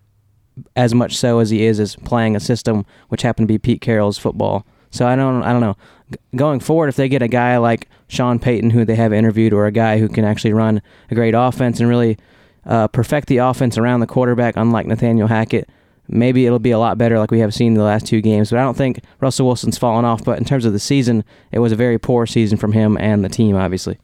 as 0.77 0.95
much 0.95 1.17
so 1.17 1.39
as 1.39 1.51
he 1.51 1.65
is 1.65 1.81
as 1.81 1.97
playing 1.97 2.37
a 2.37 2.41
system 2.41 2.85
which 3.09 3.23
happened 3.23 3.49
to 3.49 3.53
be 3.53 3.59
Pete 3.59 3.81
Carroll's 3.81 4.19
football. 4.19 4.67
So 4.91 5.07
I 5.07 5.17
don't 5.17 5.43
I 5.43 5.53
don't 5.53 5.61
know. 5.61 5.77
G- 6.11 6.19
going 6.37 6.61
forward, 6.61 6.89
if 6.89 6.97
they 6.97 7.09
get 7.09 7.23
a 7.23 7.29
guy 7.29 7.57
like 7.57 7.89
Sean 8.09 8.39
Payton 8.39 8.71
who 8.71 8.85
they 8.85 8.97
have 8.97 9.13
interviewed, 9.13 9.53
or 9.53 9.67
a 9.67 9.73
guy 9.73 9.99
who 9.99 10.09
can 10.09 10.25
actually 10.25 10.53
run 10.53 10.83
a 11.11 11.15
great 11.15 11.35
offense 11.35 11.81
and 11.81 11.89
really 11.89 12.19
uh, 12.67 12.89
perfect 12.89 13.29
the 13.29 13.39
offense 13.39 13.77
around 13.79 14.01
the 14.01 14.07
quarterback, 14.07 14.55
unlike 14.57 14.87
Nathaniel 14.87 15.29
Hackett, 15.29 15.69
maybe 16.09 16.47
it'll 16.47 16.59
be 16.59 16.71
a 16.73 16.79
lot 16.79 16.99
better 16.99 17.19
like 17.19 17.31
we 17.31 17.41
have 17.41 17.55
seen 17.55 17.69
in 17.73 17.79
the 17.79 17.85
last 17.85 18.07
two 18.07 18.21
games. 18.21 18.51
But 18.51 18.59
I 18.59 18.63
don't 18.63 18.77
think 18.77 19.01
Russell 19.21 19.47
Wilson's 19.47 19.79
fallen 19.79 20.05
off. 20.05 20.25
But 20.25 20.39
in 20.39 20.45
terms 20.45 20.65
of 20.65 20.73
the 20.73 20.79
season, 20.79 21.25
it 21.51 21.59
was 21.61 21.73
a 21.73 21.77
very 21.77 21.99
poor 21.99 22.27
season 22.27 22.59
from 22.59 22.73
him 22.73 22.97
and 22.99 23.25
the 23.25 23.29
team, 23.29 23.57
obviously. 23.57 23.99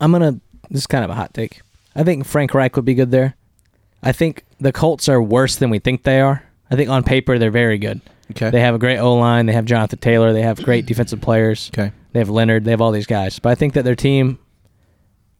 I'm 0.00 0.12
gonna. 0.12 0.40
This 0.70 0.82
is 0.82 0.86
kind 0.86 1.04
of 1.04 1.10
a 1.10 1.14
hot 1.14 1.34
take. 1.34 1.62
I 1.96 2.04
think 2.04 2.26
Frank 2.26 2.54
Reich 2.54 2.76
would 2.76 2.84
be 2.84 2.94
good 2.94 3.10
there. 3.10 3.34
I 4.02 4.12
think 4.12 4.44
the 4.60 4.72
Colts 4.72 5.08
are 5.08 5.20
worse 5.20 5.56
than 5.56 5.70
we 5.70 5.78
think 5.78 6.04
they 6.04 6.20
are. 6.20 6.44
I 6.70 6.76
think 6.76 6.88
on 6.90 7.02
paper 7.02 7.38
they're 7.38 7.50
very 7.50 7.78
good. 7.78 8.00
Okay, 8.30 8.50
They 8.50 8.60
have 8.60 8.74
a 8.74 8.78
great 8.78 8.98
O 8.98 9.14
line. 9.14 9.46
They 9.46 9.54
have 9.54 9.64
Jonathan 9.64 9.98
Taylor. 9.98 10.34
They 10.34 10.42
have 10.42 10.62
great 10.62 10.84
defensive 10.84 11.20
players. 11.22 11.70
okay, 11.74 11.92
They 12.12 12.18
have 12.18 12.28
Leonard. 12.28 12.64
They 12.64 12.70
have 12.72 12.82
all 12.82 12.92
these 12.92 13.06
guys. 13.06 13.38
But 13.38 13.48
I 13.50 13.54
think 13.54 13.72
that 13.72 13.84
their 13.86 13.96
team 13.96 14.38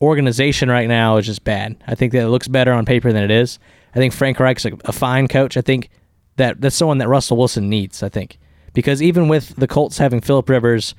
organization 0.00 0.70
right 0.70 0.88
now 0.88 1.16
is 1.16 1.26
just 1.26 1.44
bad. 1.44 1.76
I 1.86 1.94
think 1.94 2.12
that 2.12 2.22
it 2.22 2.28
looks 2.28 2.48
better 2.48 2.72
on 2.72 2.84
paper 2.84 3.12
than 3.12 3.24
it 3.24 3.30
is. 3.30 3.58
I 3.94 3.98
think 3.98 4.12
Frank 4.12 4.38
Reich's 4.38 4.66
a, 4.66 4.72
a 4.84 4.92
fine 4.92 5.28
coach. 5.28 5.56
I 5.56 5.60
think 5.60 5.90
that 6.36 6.60
that's 6.60 6.76
someone 6.76 6.98
that 6.98 7.08
Russell 7.08 7.36
Wilson 7.36 7.68
needs. 7.68 8.02
I 8.02 8.08
think 8.08 8.38
because 8.72 9.02
even 9.02 9.28
with 9.28 9.56
the 9.56 9.66
Colts 9.66 9.98
having 9.98 10.20
Philip 10.20 10.48
Rivers, 10.48 10.94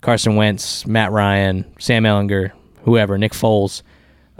Carson 0.00 0.36
Wentz, 0.36 0.86
Matt 0.86 1.12
Ryan, 1.12 1.64
Sam 1.78 2.04
Ehlinger, 2.04 2.52
whoever, 2.84 3.18
Nick 3.18 3.32
Foles, 3.32 3.82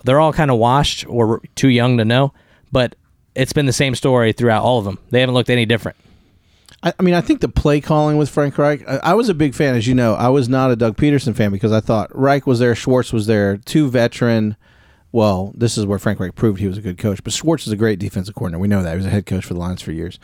they're 0.05 0.21
all 0.21 0.33
kind 0.33 0.51
of 0.51 0.59
washed 0.59 1.07
or 1.07 1.43
too 1.55 1.69
young 1.69 1.99
to 1.99 2.05
know. 2.05 2.33
But 2.73 2.97
it's 3.35 3.53
been 3.53 3.67
the 3.67 3.73
same 3.73 3.95
story 3.95 4.33
throughout 4.33 4.63
all 4.63 4.79
of 4.79 4.85
them. 4.85 4.99
They 5.11 5.21
haven't 5.21 5.35
looked 5.35 5.51
any 5.51 5.67
different. 5.67 5.97
I, 6.83 6.93
I 6.99 7.03
mean, 7.03 7.15
I 7.15 7.21
think 7.21 7.41
the 7.41 7.49
play 7.49 7.81
calling 7.81 8.17
with 8.17 8.31
Frank 8.31 8.57
Reich. 8.57 8.87
I, 8.89 8.97
I 9.03 9.15
was 9.15 9.29
a 9.29 9.35
big 9.35 9.55
fan, 9.55 9.75
as 9.75 9.87
you 9.87 9.95
know. 9.95 10.15
I 10.15 10.29
was 10.29 10.49
not 10.49 10.71
a 10.71 10.77
Doug 10.77 10.97
Pederson 10.97 11.35
fan 11.35 11.51
because 11.51 11.73
I 11.73 11.81
thought 11.81 12.17
Reich 12.17 12.47
was 12.47 12.59
there, 12.59 12.75
Schwartz 12.75 13.13
was 13.13 13.27
there, 13.27 13.57
two 13.59 13.91
veteran. 13.91 14.57
Well, 15.13 15.53
this 15.57 15.77
is 15.77 15.87
where 15.87 15.99
Frank 15.99 16.21
Reich 16.21 16.35
proved 16.35 16.61
he 16.61 16.69
was 16.69 16.79
a 16.79 16.83
good 16.83 16.99
coach. 16.99 17.23
But 17.23 17.33
Schwartz 17.33 17.67
is 17.67 17.73
a 17.73 17.77
great 17.77 17.99
defensive 17.99 18.35
coordinator. 18.35 18.61
We 18.61 18.69
know 18.69 18.83
that 18.83 18.91
he 18.91 18.97
was 18.97 19.07
a 19.07 19.11
head 19.11 19.27
coach 19.27 19.45
for 19.45 19.55
the 19.55 19.61
Lions 19.61 19.83
for 19.83 19.93
years. 19.93 20.19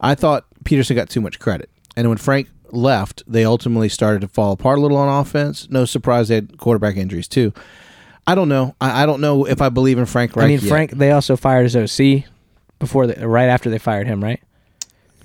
I 0.00 0.14
thought 0.14 0.46
Peterson 0.64 0.96
got 0.96 1.08
too 1.08 1.20
much 1.20 1.38
credit, 1.38 1.70
and 1.96 2.08
when 2.08 2.18
Frank 2.18 2.48
left, 2.72 3.22
they 3.26 3.44
ultimately 3.44 3.88
started 3.88 4.20
to 4.22 4.28
fall 4.28 4.52
apart 4.52 4.78
a 4.78 4.80
little 4.80 4.96
on 4.96 5.20
offense. 5.20 5.70
No 5.70 5.84
surprise, 5.84 6.28
they 6.28 6.34
had 6.36 6.58
quarterback 6.58 6.96
injuries 6.96 7.28
too. 7.28 7.52
I 8.26 8.34
don't 8.34 8.48
know. 8.48 8.74
I, 8.80 9.02
I 9.02 9.06
don't 9.06 9.20
know 9.20 9.46
if 9.46 9.60
I 9.60 9.68
believe 9.68 9.98
in 9.98 10.06
Frank 10.06 10.36
Reich. 10.36 10.44
I 10.44 10.48
mean, 10.48 10.60
yet. 10.60 10.68
Frank. 10.68 10.90
They 10.92 11.10
also 11.12 11.36
fired 11.36 11.70
his 11.70 11.76
OC 11.76 12.24
before, 12.78 13.06
the, 13.06 13.28
right 13.28 13.48
after 13.48 13.70
they 13.70 13.78
fired 13.78 14.06
him, 14.06 14.22
right? 14.22 14.40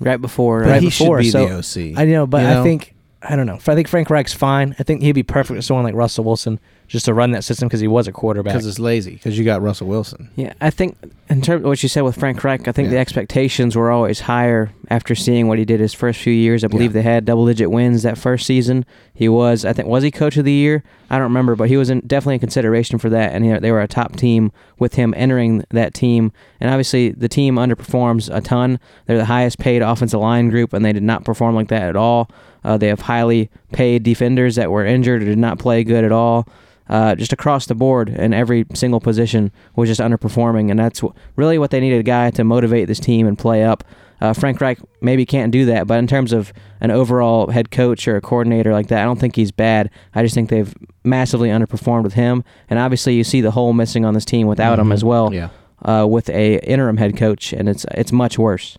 Right 0.00 0.20
before, 0.20 0.62
But 0.62 0.70
right 0.70 0.82
he 0.82 0.88
before, 0.88 1.18
should 1.22 1.26
be 1.26 1.30
so 1.30 1.62
the 1.62 1.92
OC. 1.92 1.98
I 1.98 2.04
know, 2.04 2.26
but 2.26 2.42
you 2.42 2.60
I 2.60 2.62
think 2.62 2.94
I 3.20 3.34
don't 3.34 3.46
know. 3.46 3.54
I 3.56 3.74
think 3.74 3.88
Frank 3.88 4.10
Reich's 4.10 4.32
fine. 4.32 4.76
I 4.78 4.84
think 4.84 5.02
he'd 5.02 5.10
be 5.12 5.24
perfect 5.24 5.56
with 5.56 5.64
someone 5.64 5.82
like 5.84 5.94
Russell 5.96 6.22
Wilson 6.22 6.60
just 6.86 7.04
to 7.06 7.12
run 7.12 7.32
that 7.32 7.42
system 7.42 7.66
because 7.68 7.80
he 7.80 7.88
was 7.88 8.06
a 8.06 8.12
quarterback. 8.12 8.54
because 8.54 8.64
it's 8.64 8.78
lazy. 8.78 9.14
Because 9.14 9.36
you 9.36 9.44
got 9.44 9.60
Russell 9.60 9.88
Wilson. 9.88 10.30
Yeah, 10.36 10.52
I 10.60 10.70
think 10.70 10.96
in 11.28 11.42
terms 11.42 11.62
of 11.64 11.68
what 11.68 11.82
you 11.82 11.88
said 11.88 12.02
with 12.02 12.14
Frank 12.16 12.42
Reich, 12.44 12.68
I 12.68 12.72
think 12.72 12.86
Yeah. 12.86 12.92
the 12.92 12.98
expectations 12.98 13.74
were 13.74 13.90
always 13.90 14.20
higher 14.20 14.70
after 14.88 15.16
seeing 15.16 15.48
what 15.48 15.58
he 15.58 15.64
did 15.64 15.80
his 15.80 15.92
first 15.92 16.20
few 16.20 16.32
years. 16.32 16.62
I 16.62 16.68
believe 16.68 16.92
Yeah. 16.92 17.02
they 17.02 17.10
had 17.10 17.24
double 17.24 17.44
digit 17.44 17.72
wins 17.72 18.04
that 18.04 18.16
first 18.18 18.46
season. 18.46 18.84
He 19.18 19.28
was, 19.28 19.64
I 19.64 19.72
think, 19.72 19.88
was 19.88 20.04
he 20.04 20.12
coach 20.12 20.36
of 20.36 20.44
the 20.44 20.52
year? 20.52 20.84
I 21.10 21.16
don't 21.16 21.24
remember, 21.24 21.56
but 21.56 21.68
he 21.68 21.76
was 21.76 21.90
in, 21.90 22.02
definitely 22.06 22.34
in 22.34 22.40
consideration 22.40 23.00
for 23.00 23.10
that, 23.10 23.32
and 23.32 23.44
he, 23.44 23.58
they 23.58 23.72
were 23.72 23.80
a 23.80 23.88
top 23.88 24.14
team 24.14 24.52
with 24.78 24.94
him 24.94 25.12
entering 25.16 25.64
that 25.70 25.92
team. 25.92 26.30
And 26.60 26.70
obviously, 26.70 27.10
the 27.10 27.28
team 27.28 27.56
underperforms 27.56 28.32
a 28.32 28.40
ton. 28.40 28.78
They're 29.06 29.16
the 29.16 29.24
highest 29.24 29.58
paid 29.58 29.82
offensive 29.82 30.20
line 30.20 30.50
group, 30.50 30.72
and 30.72 30.84
they 30.84 30.92
did 30.92 31.02
not 31.02 31.24
perform 31.24 31.56
like 31.56 31.66
that 31.66 31.88
at 31.88 31.96
all. 31.96 32.30
Uh, 32.62 32.76
they 32.76 32.86
have 32.86 33.00
highly 33.00 33.50
paid 33.72 34.04
defenders 34.04 34.54
that 34.54 34.70
were 34.70 34.86
injured 34.86 35.22
or 35.22 35.24
did 35.24 35.36
not 35.36 35.58
play 35.58 35.82
good 35.82 36.04
at 36.04 36.12
all 36.12 36.46
uh, 36.88 37.14
just 37.14 37.32
across 37.32 37.66
the 37.66 37.74
board 37.74 38.08
in 38.08 38.32
every 38.32 38.66
single 38.74 39.00
position 39.00 39.52
was 39.76 39.88
just 39.88 40.00
underperforming, 40.00 40.70
and 40.70 40.78
that's 40.78 41.02
really 41.36 41.58
what 41.58 41.70
they 41.70 41.80
needed 41.80 42.00
a 42.00 42.04
guy 42.04 42.30
to 42.30 42.44
motivate 42.44 42.88
this 42.88 43.00
team 43.00 43.26
and 43.26 43.38
play 43.38 43.64
up. 43.64 43.84
Uh, 44.20 44.32
Frank 44.32 44.60
Reich 44.60 44.78
maybe 45.00 45.24
can't 45.24 45.52
do 45.52 45.64
that, 45.66 45.86
but 45.86 45.98
in 45.98 46.06
terms 46.06 46.32
of 46.32 46.52
an 46.80 46.90
overall 46.90 47.50
head 47.50 47.70
coach 47.70 48.08
or 48.08 48.16
a 48.16 48.20
coordinator 48.20 48.72
like 48.72 48.88
that, 48.88 49.00
I 49.00 49.04
don't 49.04 49.20
think 49.20 49.36
he's 49.36 49.52
bad. 49.52 49.90
I 50.14 50.22
just 50.22 50.34
think 50.34 50.50
they've 50.50 50.74
massively 51.04 51.48
underperformed 51.48 52.02
with 52.02 52.14
him, 52.14 52.42
and 52.68 52.78
obviously 52.78 53.14
you 53.14 53.24
see 53.24 53.40
the 53.40 53.52
hole 53.52 53.72
missing 53.72 54.04
on 54.04 54.14
this 54.14 54.24
team 54.24 54.46
without 54.46 54.78
him 54.78 54.92
as 54.92 55.04
well. 55.04 55.32
Yeah. 55.32 55.50
Uh, 55.80 56.04
with 56.10 56.28
a 56.30 56.58
interim 56.68 56.96
head 56.96 57.16
coach, 57.16 57.52
and 57.52 57.68
it's 57.68 57.86
it's 57.92 58.10
much 58.10 58.36
worse. 58.36 58.76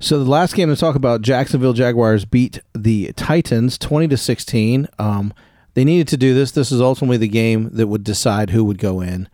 So 0.00 0.22
the 0.22 0.30
last 0.30 0.54
game 0.54 0.70
to 0.70 0.76
talk 0.76 0.94
about, 0.94 1.20
Jacksonville 1.20 1.74
Jaguars 1.74 2.24
beat 2.24 2.60
the 2.72 3.12
Titans 3.12 3.76
twenty 3.76 4.08
to 4.08 4.16
sixteen. 4.16 4.88
Um, 4.98 5.34
they 5.74 5.84
needed 5.84 6.08
to 6.08 6.16
do 6.16 6.32
this. 6.32 6.52
This 6.52 6.72
is 6.72 6.80
ultimately 6.80 7.18
the 7.18 7.28
game 7.28 7.68
that 7.74 7.88
would 7.88 8.04
decide 8.04 8.50
who 8.50 8.64
would 8.64 8.78
go 8.78 9.02
in. 9.02 9.28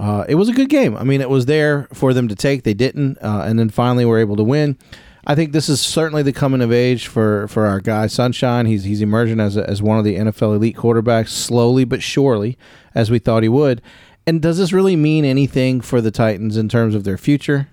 Uh, 0.00 0.24
it 0.28 0.36
was 0.36 0.48
a 0.48 0.52
good 0.52 0.70
game. 0.70 0.96
I 0.96 1.04
mean, 1.04 1.20
it 1.20 1.28
was 1.28 1.44
there 1.44 1.86
for 1.92 2.14
them 2.14 2.26
to 2.28 2.34
take. 2.34 2.62
They 2.62 2.72
didn't, 2.72 3.18
uh, 3.18 3.42
and 3.46 3.58
then 3.58 3.68
finally 3.68 4.06
were 4.06 4.18
able 4.18 4.34
to 4.36 4.42
win. 4.42 4.78
I 5.26 5.34
think 5.34 5.52
this 5.52 5.68
is 5.68 5.78
certainly 5.78 6.22
the 6.22 6.32
coming 6.32 6.62
of 6.62 6.72
age 6.72 7.06
for, 7.06 7.46
for 7.48 7.66
our 7.66 7.80
guy 7.80 8.06
Sunshine. 8.06 8.64
He's 8.64 8.84
he's 8.84 9.02
emerging 9.02 9.40
as 9.40 9.58
a, 9.58 9.68
as 9.68 9.82
one 9.82 9.98
of 9.98 10.04
the 10.04 10.16
NFL 10.16 10.56
elite 10.56 10.76
quarterbacks 10.76 11.28
slowly 11.28 11.84
but 11.84 12.02
surely, 12.02 12.56
as 12.94 13.10
we 13.10 13.18
thought 13.18 13.42
he 13.42 13.48
would. 13.50 13.82
And 14.26 14.40
does 14.40 14.56
this 14.56 14.72
really 14.72 14.96
mean 14.96 15.26
anything 15.26 15.82
for 15.82 16.00
the 16.00 16.10
Titans 16.10 16.56
in 16.56 16.70
terms 16.70 16.94
of 16.94 17.04
their 17.04 17.18
future? 17.18 17.68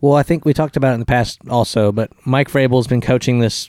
Well, 0.00 0.14
I 0.14 0.22
think 0.22 0.44
we 0.44 0.54
talked 0.54 0.76
about 0.76 0.92
it 0.92 0.94
in 0.94 1.00
the 1.00 1.06
past 1.06 1.40
also, 1.50 1.90
but 1.90 2.10
Mike 2.24 2.48
Vrabel's 2.50 2.86
been 2.86 3.00
coaching 3.00 3.40
this 3.40 3.68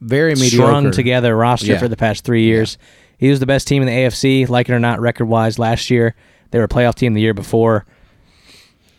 Very 0.00 0.34
mediocre. 0.34 0.56
strung 0.66 0.90
together 0.90 1.34
roster 1.34 1.72
Yeah. 1.72 1.78
for 1.78 1.88
the 1.88 1.96
past 1.96 2.24
three 2.24 2.42
years. 2.44 2.76
He 3.22 3.30
was 3.30 3.38
the 3.38 3.46
best 3.46 3.68
team 3.68 3.82
in 3.82 3.86
the 3.86 3.92
AFC, 3.94 4.48
like 4.48 4.68
it 4.68 4.72
or 4.72 4.80
not, 4.80 5.00
record 5.00 5.26
wise 5.26 5.56
last 5.56 5.90
year. 5.90 6.16
They 6.50 6.58
were 6.58 6.64
a 6.64 6.68
playoff 6.68 6.96
team 6.96 7.14
the 7.14 7.20
year 7.20 7.34
before. 7.34 7.86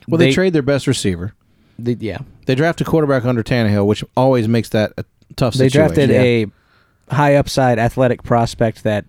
Well, 0.08 0.18
they, 0.18 0.28
They- 0.28 0.32
trade 0.32 0.54
their 0.54 0.62
best 0.62 0.88
receiver. 0.88 1.34
The, 1.78 1.98
yeah, 2.00 2.20
They 2.46 2.56
draft 2.56 2.80
a 2.80 2.86
quarterback 2.86 3.26
under 3.26 3.44
Tannehill, 3.44 3.86
which 3.86 4.02
always 4.16 4.48
makes 4.48 4.70
that 4.70 4.94
a 4.98 5.04
tough 5.36 5.56
situation. 5.56 5.82
they 5.88 5.90
situation. 5.90 6.10
drafted 6.10 7.12
a 7.12 7.14
high 7.14 7.36
upside 7.36 7.80
athletic 7.80 8.24
prospect 8.24 8.84
that 8.84 9.04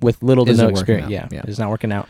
with 0.00 0.22
little 0.22 0.46
to 0.46 0.52
Isn't 0.52 0.64
no 0.64 0.70
experience. 0.70 1.10
Yeah, 1.10 1.28
Yeah. 1.30 1.42
is 1.46 1.58
not 1.58 1.68
working 1.68 1.92
out. 1.92 2.08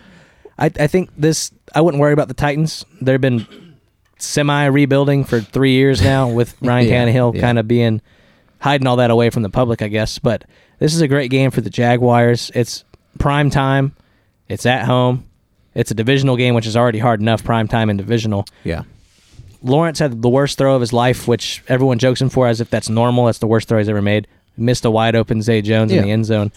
I, 0.56 0.66
I 0.66 0.87
think 0.87 1.11
this. 1.18 1.50
I 1.74 1.80
wouldn't 1.80 2.00
worry 2.00 2.12
about 2.12 2.28
the 2.28 2.35
Titans. 2.35 2.85
They've 3.00 3.20
been 3.20 3.46
semi 4.18 4.66
rebuilding 4.66 5.24
for 5.24 5.40
three 5.40 5.72
years 5.72 6.00
now 6.00 6.28
with 6.28 6.54
Ryan 6.62 6.88
Yeah, 6.88 7.06
Tannehill 7.06 7.35
yeah. 7.35 7.40
kind 7.40 7.59
of 7.59 7.66
being 7.66 8.00
hiding 8.58 8.86
all 8.86 8.96
that 8.96 9.10
away 9.10 9.30
from 9.30 9.42
the 9.42 9.50
public, 9.50 9.82
I 9.82 9.88
guess. 9.88 10.18
But 10.18 10.44
this 10.78 10.94
is 10.94 11.00
a 11.00 11.08
great 11.08 11.30
game 11.30 11.50
for 11.50 11.60
the 11.60 11.70
Jaguars. 11.70 12.50
It's 12.54 12.84
prime 13.18 13.50
time. 13.50 13.94
It's 14.48 14.66
at 14.66 14.84
home. 14.84 15.24
It's 15.74 15.90
a 15.90 15.94
divisional 15.94 16.36
game, 16.36 16.54
which 16.54 16.66
is 16.66 16.76
already 16.76 16.98
hard 16.98 17.20
enough. 17.20 17.44
Prime 17.44 17.68
time 17.68 17.90
and 17.90 17.98
divisional. 17.98 18.46
yeah. 18.64 18.82
Lawrence 19.62 19.98
had 19.98 20.22
the 20.22 20.28
worst 20.28 20.58
throw 20.58 20.74
of 20.74 20.80
his 20.80 20.92
life, 20.92 21.26
which 21.26 21.64
everyone 21.66 21.98
jokes 21.98 22.20
him 22.20 22.28
for 22.28 22.46
as 22.46 22.60
if 22.60 22.70
that's 22.70 22.88
normal. 22.88 23.24
That's 23.26 23.38
the 23.38 23.46
worst 23.48 23.68
throw 23.68 23.78
he's 23.78 23.88
ever 23.88 24.02
made. 24.02 24.28
Missed 24.56 24.84
a 24.84 24.90
wide 24.90 25.16
open 25.16 25.42
Zay 25.42 25.60
Jones 25.60 25.90
in 25.92 26.02
the 26.04 26.10
end 26.10 26.24
zone. 26.26 26.52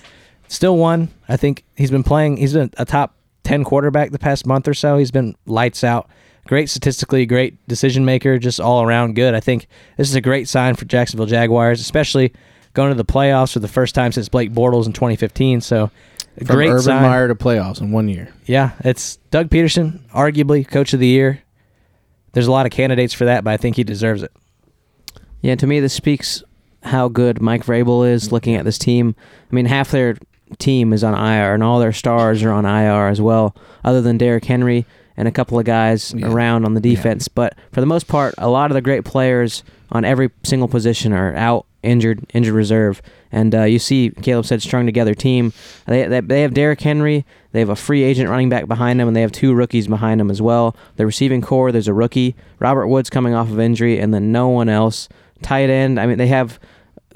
Still 0.48 0.78
won. 0.78 1.10
I 1.28 1.36
think 1.38 1.64
he's 1.76 1.90
been 1.90 2.04
playing. 2.04 2.38
He's 2.38 2.54
been 2.54 2.72
a 2.78 2.86
top 2.86 3.16
ten 3.44 3.64
quarterback 3.64 4.12
the 4.12 4.20
past 4.20 4.46
month 4.46 4.68
or 4.68 4.74
so. 4.74 4.98
He's 4.98 5.12
been 5.12 5.36
lights 5.48 5.84
out. 5.84 6.08
Great 6.50 6.68
statistically, 6.68 7.28
great 7.28 7.68
decision 7.68 8.06
maker, 8.06 8.40
just 8.40 8.60
all 8.60 8.82
around 8.82 9.14
good. 9.14 9.36
I 9.36 9.40
think 9.40 9.68
this 9.98 10.10
is 10.10 10.16
a 10.16 10.22
great 10.22 10.48
sign 10.48 10.74
for 10.74 10.86
Jacksonville 10.86 11.28
Jaguars, 11.28 11.80
especially 11.80 12.34
going 12.74 12.90
to 12.90 12.96
the 12.96 13.06
playoffs 13.06 13.54
for 13.54 13.60
the 13.60 13.68
first 13.68 13.94
time 13.94 14.12
since 14.12 14.30
Blake 14.30 14.52
Bortles 14.52 14.88
in 14.88 14.94
2015. 14.94 15.62
So, 15.62 15.92
a 16.38 16.46
From 16.46 16.56
great 16.56 16.70
Urban 16.72 16.82
sign. 16.82 17.04
Meyer 17.04 17.28
to 17.28 17.36
playoffs 17.36 17.82
in 17.82 17.92
one 17.92 18.10
year. 18.10 18.34
Yeah, 18.48 18.72
it's 18.80 19.18
Doug 19.30 19.50
Pederson, 19.50 20.00
arguably 20.10 20.68
coach 20.68 20.92
of 20.92 21.00
the 21.00 21.06
year. 21.06 21.44
There's 22.32 22.48
a 22.48 22.52
lot 22.52 22.66
of 22.66 22.72
candidates 22.72 23.14
for 23.14 23.26
that, 23.26 23.44
but 23.44 23.52
I 23.54 23.58
think 23.58 23.76
he 23.76 23.84
deserves 23.84 24.24
it. 24.24 24.32
Yeah, 25.42 25.54
to 25.54 25.68
me, 25.68 25.80
this 25.80 25.94
speaks 25.94 26.42
how 26.82 27.10
good 27.10 27.44
Mike 27.44 27.64
Vrabel 27.64 28.12
is 28.12 28.32
looking 28.32 28.56
at 28.56 28.66
this 28.66 28.80
team. 28.80 29.16
I 29.52 29.54
mean, 29.54 29.68
half 29.68 29.92
their 29.92 30.18
team 30.58 30.94
is 30.94 31.04
on 31.04 31.14
IR, 31.14 31.54
and 31.54 31.62
all 31.62 31.80
their 31.80 31.94
stars 31.94 32.42
are 32.42 32.52
on 32.52 32.66
IR 32.66 33.08
as 33.08 33.22
well, 33.22 33.56
other 33.84 34.02
than 34.02 34.18
Derrick 34.18 34.46
Henry 34.46 34.88
and 35.20 35.28
a 35.28 35.32
couple 35.32 35.60
of 35.60 35.66
guys 35.66 36.14
Yeah. 36.18 36.28
around 36.32 36.66
on 36.66 36.74
the 36.74 36.80
defense. 36.82 37.28
But 37.28 37.54
for 37.72 37.82
the 37.82 37.86
most 37.86 38.08
part, 38.08 38.34
a 38.40 38.50
lot 38.50 38.72
of 38.72 38.76
the 38.76 38.82
great 38.82 39.04
players 39.06 39.64
on 39.92 40.04
every 40.06 40.30
single 40.44 40.68
position 40.68 41.14
are 41.14 41.36
out, 41.36 41.66
injured, 41.84 42.26
injured 42.34 42.54
reserve. 42.56 43.02
And 43.32 43.54
uh, 43.54 43.64
you 43.64 43.78
see, 43.80 44.10
Caleb 44.22 44.46
said, 44.46 44.62
strung 44.62 44.86
together 44.86 45.14
team. 45.14 45.54
They, 45.86 46.08
they, 46.08 46.22
they 46.22 46.42
have 46.42 46.54
Derrick 46.54 46.82
Henry. 46.82 47.26
They 47.52 47.60
have 47.60 47.70
a 47.70 47.76
free 47.76 48.04
agent 48.04 48.30
running 48.30 48.50
back 48.50 48.68
behind 48.68 49.00
them, 49.00 49.08
and 49.08 49.16
they 49.16 49.22
have 49.22 49.32
two 49.32 49.54
rookies 49.54 49.88
behind 49.88 50.20
them 50.20 50.32
as 50.32 50.42
well. 50.42 50.76
The 50.96 51.06
receiving 51.06 51.42
core, 51.42 51.72
there's 51.72 51.88
a 51.88 51.94
rookie, 51.94 52.36
Robert 52.60 52.88
Woods 52.88 53.10
coming 53.10 53.34
off 53.34 53.50
of 53.52 53.60
injury, 53.60 54.00
and 54.00 54.14
then 54.14 54.32
no 54.32 54.48
one 54.50 54.70
else. 54.70 55.10
Tight 55.42 55.70
end, 55.70 56.00
I 56.00 56.06
mean, 56.06 56.18
they 56.18 56.28
have 56.28 56.60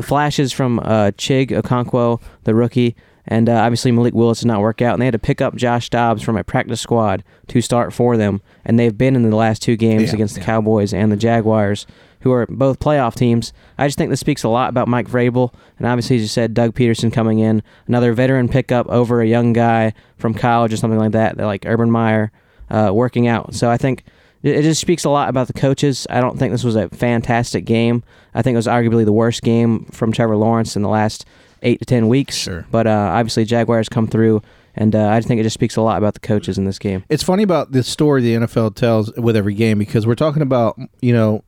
flashes 0.01 0.51
from 0.51 0.79
uh, 0.79 1.11
Chig 1.17 1.49
Okonkwo, 1.51 2.21
the 2.43 2.55
rookie, 2.55 2.95
and 3.25 3.47
uh, 3.49 3.53
obviously 3.53 3.91
Malik 3.91 4.13
Willis 4.13 4.39
did 4.41 4.47
not 4.47 4.62
work 4.62 4.81
out, 4.81 4.93
and 4.93 5.01
they 5.01 5.05
had 5.05 5.13
to 5.13 5.19
pick 5.19 5.41
up 5.41 5.55
Josh 5.55 5.89
Dobbs 5.89 6.21
from 6.23 6.38
a 6.38 6.43
practice 6.43 6.81
squad 6.81 7.23
to 7.47 7.62
start 7.62 7.93
for 7.93 8.17
them, 8.17 8.41
and 8.65 8.77
they've 8.77 8.97
been 8.97 9.15
in 9.15 9.29
the 9.29 9.36
last 9.36 9.62
two 9.62 9.75
games 9.77 10.09
Yeah, 10.09 10.15
against 10.15 10.36
the 10.36 10.41
yeah. 10.41 10.45
Cowboys 10.45 10.93
and 10.93 11.12
the 11.12 11.17
Jaguars, 11.17 11.88
who 12.21 12.31
are 12.31 12.45
both 12.47 12.79
playoff 12.79 13.15
teams. 13.15 13.53
I 13.77 13.88
just 13.88 13.97
think 13.97 14.09
this 14.09 14.19
speaks 14.19 14.43
a 14.43 14.49
lot 14.49 14.69
about 14.69 14.88
Mike 14.88 15.07
Vrabel, 15.07 15.53
and 15.77 15.88
obviously, 15.88 16.17
as 16.17 16.21
you 16.21 16.27
said, 16.27 16.53
Doug 16.53 16.73
Pederson 16.73 17.12
coming 17.12 17.39
in, 17.39 17.63
another 17.88 18.13
veteran 18.13 18.47
pickup 18.49 18.88
over 18.88 19.21
a 19.21 19.27
young 19.27 19.53
guy 19.53 19.93
from 20.17 20.33
college 20.33 20.73
or 20.73 20.77
something 20.77 20.99
like 20.99 21.12
that, 21.12 21.38
like 21.38 21.65
Urban 21.65 21.91
Meyer, 21.91 22.31
uh, 22.69 22.91
working 22.93 23.27
out. 23.27 23.53
So 23.55 23.69
I 23.69 23.77
think 23.77 24.03
it 24.41 24.55
it 24.57 24.63
just 24.63 24.81
speaks 24.81 25.05
a 25.05 25.09
lot 25.09 25.29
about 25.29 25.47
the 25.47 25.53
coaches. 25.53 26.05
I 26.09 26.19
don't 26.19 26.38
think 26.38 26.51
this 26.51 26.63
was 26.63 26.75
a 26.75 26.89
fantastic 26.89 27.63
game. 27.65 28.03
I 28.33 28.41
think 28.41 28.55
it 28.55 28.57
was 28.57 28.67
arguably 28.67 29.05
the 29.05 29.13
worst 29.13 29.41
game 29.43 29.86
from 29.86 30.12
Trevor 30.12 30.36
Lawrence 30.36 30.75
in 30.75 30.81
the 30.81 30.89
last 30.89 31.25
eight 31.63 31.80
to 31.80 31.86
ten 31.86 32.08
weeks. 32.08 32.36
Sure. 32.36 32.65
But 32.71 32.88
uh, 32.88 33.12
obviously, 33.13 33.45
Jaguars 33.45 33.89
come 33.89 34.08
through, 34.08 34.41
and 34.76 34.95
uh, 34.95 35.08
I 35.10 35.17
just 35.17 35.28
think 35.28 35.39
it 35.39 35.43
just 35.43 35.56
speaks 35.56 35.76
a 35.76 35.82
lot 35.82 35.97
about 35.97 36.13
the 36.13 36.19
coaches 36.19 36.58
in 36.58 36.65
this 36.65 36.80
game. 36.80 37.04
It's 37.10 37.23
funny 37.23 37.43
about 37.43 37.71
the 37.71 37.84
story 37.84 38.21
the 38.21 38.36
NFL 38.36 38.76
tells 38.76 39.12
with 39.13 39.36
every 39.36 39.54
game 39.54 39.80
because 39.80 40.06
we're 40.06 40.15
talking 40.15 40.41
about, 40.41 40.80
you 41.02 41.13
know, 41.13 41.43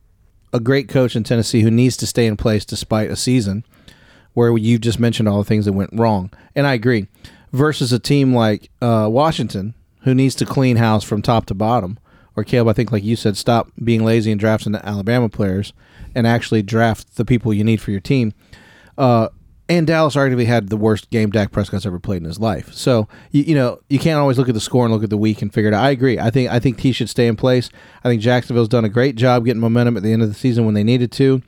a 0.52 0.60
great 0.60 0.88
coach 0.88 1.14
in 1.16 1.24
Tennessee 1.24 1.60
who 1.60 1.70
needs 1.70 1.96
to 1.98 2.06
stay 2.06 2.26
in 2.26 2.36
place 2.36 2.64
despite 2.64 3.10
a 3.10 3.16
season 3.16 3.64
where 4.34 4.56
you 4.56 4.78
just 4.78 5.00
mentioned 5.00 5.28
all 5.28 5.38
the 5.38 5.44
things 5.44 5.64
that 5.64 5.72
went 5.72 5.90
wrong. 5.92 6.30
And 6.54 6.66
I 6.66 6.74
agree. 6.74 7.08
Versus 7.52 7.92
a 7.92 7.98
team 7.98 8.34
like 8.34 8.70
uh, 8.82 9.08
Washington 9.10 9.74
who 10.02 10.14
needs 10.14 10.34
to 10.36 10.44
clean 10.46 10.76
house 10.76 11.02
from 11.02 11.22
top 11.22 11.46
to 11.46 11.54
bottom. 11.54 11.98
Or 12.36 12.44
Caleb, 12.44 12.68
I 12.68 12.74
think, 12.74 12.92
like 12.92 13.02
you 13.02 13.16
said, 13.16 13.38
stop 13.38 13.72
being 13.82 14.04
lazy 14.04 14.30
and 14.30 14.38
drafting 14.38 14.72
the 14.72 14.86
Alabama 14.86 15.30
players 15.30 15.72
and 16.14 16.26
actually 16.26 16.62
draft 16.62 17.16
the 17.16 17.24
people 17.24 17.54
you 17.54 17.64
need 17.64 17.80
for 17.80 17.90
your 17.90 18.00
team. 18.00 18.34
Uh, 18.98 19.28
and 19.68 19.86
Dallas 19.86 20.14
arguably 20.14 20.46
had 20.46 20.68
the 20.68 20.76
worst 20.76 21.10
game 21.10 21.30
Dak 21.30 21.50
Prescott's 21.50 21.86
ever 21.86 21.98
played 21.98 22.18
in 22.18 22.24
his 22.24 22.38
life. 22.38 22.72
So 22.72 23.08
you, 23.30 23.42
you 23.42 23.54
know 23.54 23.80
you 23.88 23.98
can't 23.98 24.18
always 24.18 24.38
look 24.38 24.48
at 24.48 24.54
the 24.54 24.60
score 24.60 24.84
and 24.84 24.94
look 24.94 25.02
at 25.02 25.10
the 25.10 25.16
week 25.16 25.42
and 25.42 25.52
figure 25.52 25.68
it 25.68 25.74
out. 25.74 25.84
I 25.84 25.90
agree. 25.90 26.18
I 26.18 26.30
think 26.30 26.50
I 26.50 26.58
think 26.58 26.80
he 26.80 26.92
should 26.92 27.10
stay 27.10 27.26
in 27.26 27.36
place. 27.36 27.70
I 28.04 28.08
think 28.08 28.22
Jacksonville's 28.22 28.68
done 28.68 28.84
a 28.84 28.88
great 28.88 29.16
job 29.16 29.44
getting 29.44 29.60
momentum 29.60 29.96
at 29.96 30.02
the 30.02 30.12
end 30.12 30.22
of 30.22 30.28
the 30.28 30.34
season 30.34 30.64
when 30.64 30.74
they 30.74 30.84
needed 30.84 31.10
to, 31.12 31.42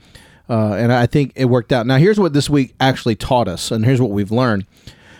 uh, 0.48 0.72
and 0.72 0.92
I 0.92 1.06
think 1.06 1.32
it 1.36 1.46
worked 1.46 1.72
out. 1.72 1.86
Now 1.86 1.96
here's 1.96 2.18
what 2.18 2.32
this 2.32 2.50
week 2.50 2.74
actually 2.80 3.16
taught 3.16 3.48
us, 3.48 3.70
and 3.70 3.84
here's 3.84 4.00
what 4.00 4.10
we've 4.10 4.32
learned. 4.32 4.66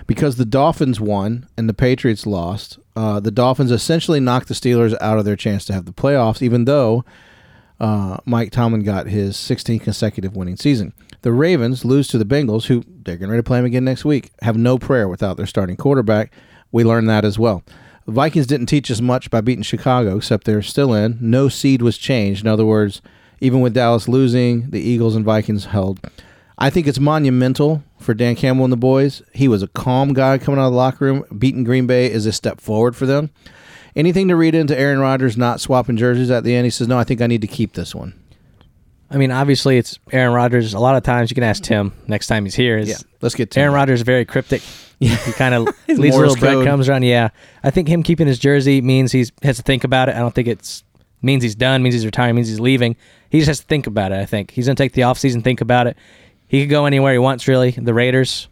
Because 0.06 0.36
the 0.36 0.46
Dolphins 0.46 0.98
won 1.02 1.46
and 1.58 1.68
the 1.68 1.74
Patriots 1.74 2.26
lost, 2.26 2.78
uh, 2.96 3.20
the 3.20 3.30
Dolphins 3.30 3.70
essentially 3.70 4.20
knocked 4.20 4.48
the 4.48 4.54
Steelers 4.54 4.96
out 5.02 5.18
of 5.18 5.26
their 5.26 5.36
chance 5.36 5.66
to 5.66 5.74
have 5.74 5.84
the 5.84 5.92
playoffs, 5.92 6.40
even 6.40 6.64
though 6.64 7.04
uh, 7.78 8.16
Mike 8.24 8.50
Tomlin 8.50 8.82
got 8.82 9.06
his 9.06 9.36
16th 9.36 9.82
consecutive 9.82 10.34
winning 10.34 10.56
season. 10.56 10.94
The 11.22 11.32
Ravens 11.32 11.84
lose 11.84 12.06
to 12.08 12.18
the 12.18 12.24
Bengals, 12.24 12.66
who 12.66 12.84
they're 12.86 13.16
getting 13.16 13.30
ready 13.30 13.40
to 13.40 13.46
play 13.46 13.58
them 13.58 13.66
again 13.66 13.84
next 13.84 14.04
week, 14.04 14.30
have 14.42 14.56
no 14.56 14.78
prayer 14.78 15.08
without 15.08 15.36
their 15.36 15.46
starting 15.46 15.76
quarterback. 15.76 16.32
We 16.70 16.84
learned 16.84 17.08
that 17.08 17.24
as 17.24 17.38
well. 17.38 17.64
The 18.06 18.12
Vikings 18.12 18.46
didn't 18.46 18.66
teach 18.66 18.90
us 18.90 19.00
much 19.00 19.30
by 19.30 19.40
beating 19.40 19.62
Chicago, 19.62 20.16
except 20.16 20.44
they're 20.44 20.62
still 20.62 20.94
in. 20.94 21.18
No 21.20 21.48
seed 21.48 21.82
was 21.82 21.98
changed. 21.98 22.42
In 22.44 22.48
other 22.48 22.64
words, 22.64 23.02
even 23.40 23.60
with 23.60 23.74
Dallas 23.74 24.08
losing, 24.08 24.70
the 24.70 24.80
Eagles 24.80 25.16
and 25.16 25.24
Vikings 25.24 25.66
held. 25.66 26.00
I 26.56 26.70
think 26.70 26.86
it's 26.86 26.98
monumental 26.98 27.82
for 27.98 28.14
Dan 28.14 28.34
Campbell 28.34 28.64
and 28.64 28.72
the 28.72 28.76
boys. 28.76 29.22
He 29.32 29.46
was 29.48 29.62
a 29.62 29.68
calm 29.68 30.12
guy 30.12 30.38
coming 30.38 30.58
out 30.58 30.66
of 30.66 30.72
the 30.72 30.76
locker 30.76 31.04
room. 31.04 31.24
Beating 31.36 31.64
Green 31.64 31.86
Bay 31.86 32.10
is 32.10 32.26
a 32.26 32.32
step 32.32 32.60
forward 32.60 32.96
for 32.96 33.06
them. 33.06 33.30
Anything 33.94 34.28
to 34.28 34.36
read 34.36 34.54
into 34.54 34.78
Aaron 34.78 35.00
Rodgers 35.00 35.36
not 35.36 35.60
swapping 35.60 35.96
jerseys 35.96 36.30
at 36.30 36.44
the 36.44 36.54
end? 36.54 36.64
He 36.64 36.70
says, 36.70 36.88
"No, 36.88 36.98
I 36.98 37.04
think 37.04 37.20
I 37.20 37.26
need 37.26 37.40
to 37.42 37.46
keep 37.46 37.72
this 37.74 37.94
one." 37.94 38.14
I 39.10 39.16
mean, 39.16 39.30
obviously, 39.30 39.78
it's 39.78 39.98
Aaron 40.12 40.34
Rodgers. 40.34 40.74
A 40.74 40.78
lot 40.78 40.96
of 40.96 41.02
times 41.02 41.30
you 41.30 41.34
can 41.34 41.44
ask 41.44 41.62
Tim 41.62 41.92
next 42.06 42.26
time 42.26 42.44
he's 42.44 42.54
here. 42.54 42.76
Is 42.76 42.88
Yeah, 42.88 42.96
let's 43.22 43.34
get 43.34 43.50
to 43.52 43.60
Aaron. 43.60 43.74
Rodgers 43.74 44.02
very 44.02 44.24
cryptic. 44.24 44.62
He 45.00 45.14
kind 45.34 45.54
of 45.54 45.68
leaves 45.88 46.16
little 46.16 46.34
breadcrumbs 46.34 46.88
around. 46.88 47.04
Yeah, 47.04 47.28
I 47.62 47.70
think 47.70 47.86
him 47.86 48.02
keeping 48.02 48.26
his 48.26 48.36
jersey 48.36 48.80
means 48.80 49.12
he's 49.12 49.30
has 49.44 49.56
to 49.58 49.62
think 49.62 49.84
about 49.84 50.08
it. 50.08 50.16
I 50.16 50.18
don't 50.18 50.34
think 50.34 50.48
it's 50.48 50.82
means 51.22 51.44
he's 51.44 51.54
done, 51.54 51.84
means 51.84 51.94
he's 51.94 52.04
retiring, 52.04 52.34
means 52.34 52.48
he's 52.48 52.58
leaving. 52.58 52.96
He 53.30 53.38
just 53.38 53.46
has 53.46 53.60
to 53.60 53.66
think 53.66 53.86
about 53.86 54.10
it. 54.10 54.18
I 54.18 54.26
think 54.26 54.50
he's 54.50 54.66
gonna 54.66 54.74
take 54.74 54.94
the 54.94 55.02
offseason, 55.02 55.44
think 55.44 55.60
about 55.60 55.86
it. 55.86 55.96
He 56.48 56.62
could 56.62 56.70
go 56.70 56.84
anywhere 56.86 57.12
he 57.12 57.18
wants. 57.20 57.46
Really, 57.46 57.70
the 57.70 57.94
Raiders. 57.94 58.48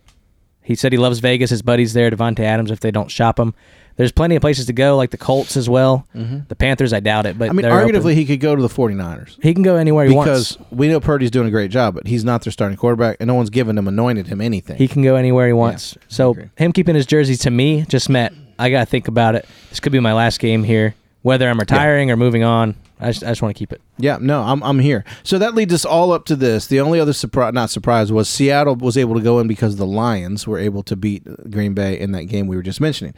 He 0.63 0.77
said 0.77 0.93
he 0.93 0.99
loves 0.99 1.19
Vegas. 1.19 1.51
His 1.51 1.63
buddies 1.63 1.95
there, 1.95 2.13
Davante 2.13 2.41
Adams. 2.41 2.71
If 2.71 2.79
they 2.79 2.93
don't 2.93 3.11
shop 3.11 3.41
him, 3.41 3.53
there's 3.97 4.13
plenty 4.13 4.37
of 4.37 4.41
places 4.41 4.67
to 4.67 4.73
go, 4.73 4.97
like 4.97 5.11
the 5.11 5.17
Colts 5.17 5.57
as 5.57 5.69
well. 5.69 6.07
Mm-hmm. 6.15 6.41
The 6.49 6.57
Panthers, 6.57 6.93
I 6.93 7.01
doubt 7.01 7.27
it, 7.27 7.39
but 7.39 7.51
I 7.51 7.53
mean, 7.53 7.67
arguably, 7.67 7.99
open. 7.99 8.17
he 8.17 8.27
could 8.27 8.41
go 8.41 8.55
to 8.55 8.63
the 8.63 8.69
49ers 8.69 9.43
he 9.43 9.55
can 9.55 9.63
go 9.63 9.77
anywhere 9.77 10.05
he 10.07 10.11
because 10.11 10.59
wants. 10.59 10.73
we 10.73 10.89
know 10.89 11.01
Purdy's 11.01 11.31
doing 11.31 11.49
a 11.49 11.51
great 11.51 11.71
job, 11.71 11.95
but 11.95 12.07
he's 12.07 12.25
not 12.25 12.43
their 12.43 12.53
starting 12.53 12.77
quarterback, 12.77 13.17
and 13.21 13.29
no 13.29 13.35
one's 13.35 13.51
given 13.51 13.77
him, 13.77 13.89
anointed 13.89 14.27
him 14.27 14.41
anything. 14.41 14.77
He 14.77 14.89
can 14.89 15.03
go 15.03 15.17
anywhere 15.17 15.47
he 15.47 15.53
wants. 15.53 15.97
so 16.09 16.37
him 16.57 16.73
keeping 16.73 16.95
his 16.95 17.07
jersey 17.07 17.37
to 17.37 17.51
me 17.51 17.85
just 17.89 18.09
meant 18.09 18.35
I 18.59 18.71
gotta 18.71 18.87
think 18.87 19.09
about 19.09 19.35
it. 19.35 19.47
This 19.71 19.81
could 19.81 19.93
be 19.93 20.01
my 20.01 20.13
last 20.13 20.41
game 20.41 20.65
here. 20.65 20.95
Whether 21.23 21.49
I'm 21.49 21.59
retiring 21.59 22.11
or 22.11 22.17
moving 22.17 22.45
on, 22.45 22.77
I 23.01 23.09
just, 23.09 23.25
I 23.25 23.29
just 23.29 23.43
want 23.43 23.55
to 23.55 23.59
keep 23.59 23.73
it. 23.73 23.81
Yeah, 23.99 24.19
no, 24.21 24.43
I'm 24.43 24.63
I'm 24.63 24.79
here. 24.79 25.05
So 25.23 25.39
that 25.39 25.55
leads 25.55 25.75
us 25.75 25.85
all 25.85 26.13
up 26.13 26.25
to 26.27 26.37
this. 26.37 26.67
The 26.67 26.81
only 26.81 27.01
other 27.01 27.13
surprise, 27.13 27.53
not 27.53 27.69
surprise, 27.71 28.13
was 28.13 28.29
Seattle 28.29 28.77
was 28.77 28.97
able 28.97 29.15
to 29.17 29.21
go 29.21 29.39
in 29.41 29.49
because 29.49 29.77
the 29.77 29.87
Lions 29.87 30.47
were 30.47 30.59
able 30.59 30.83
to 30.85 30.97
beat 30.97 31.25
Green 31.51 31.75
Bay 31.75 31.99
in 31.99 32.13
that 32.13 32.25
game 32.25 32.47
we 32.47 32.57
were 32.57 32.63
just 32.63 32.81
mentioning. 32.81 33.15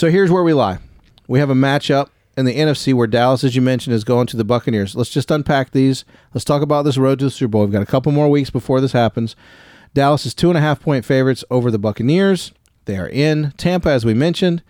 So 0.00 0.10
here's 0.10 0.30
where 0.30 0.42
we 0.42 0.54
lie. 0.54 0.78
We 1.28 1.40
have 1.40 1.50
a 1.50 1.54
matchup 1.54 2.08
in 2.34 2.46
the 2.46 2.56
NFC 2.56 2.94
where 2.94 3.06
Dallas, 3.06 3.44
as 3.44 3.54
you 3.54 3.60
mentioned, 3.60 3.92
is 3.92 4.02
going 4.02 4.26
to 4.28 4.36
the 4.38 4.44
Buccaneers. 4.44 4.96
Let's 4.96 5.10
just 5.10 5.30
unpack 5.30 5.72
these. 5.72 6.06
Let's 6.32 6.46
talk 6.46 6.62
about 6.62 6.86
this 6.86 6.96
road 6.96 7.18
to 7.18 7.26
the 7.26 7.30
Super 7.30 7.50
Bowl. 7.50 7.60
We've 7.64 7.70
got 7.70 7.82
a 7.82 7.84
couple 7.84 8.10
more 8.10 8.30
weeks 8.30 8.48
before 8.48 8.80
this 8.80 8.92
happens. 8.92 9.36
Dallas 9.92 10.24
is 10.24 10.32
two 10.32 10.48
and 10.48 10.56
a 10.56 10.62
half 10.62 10.80
point 10.80 11.04
favorites 11.04 11.44
over 11.50 11.70
the 11.70 11.78
Buccaneers. 11.78 12.52
They 12.86 12.96
are 12.96 13.10
in 13.10 13.52
Tampa, 13.58 13.90
as 13.90 14.06
we 14.06 14.14
mentioned. 14.14 14.62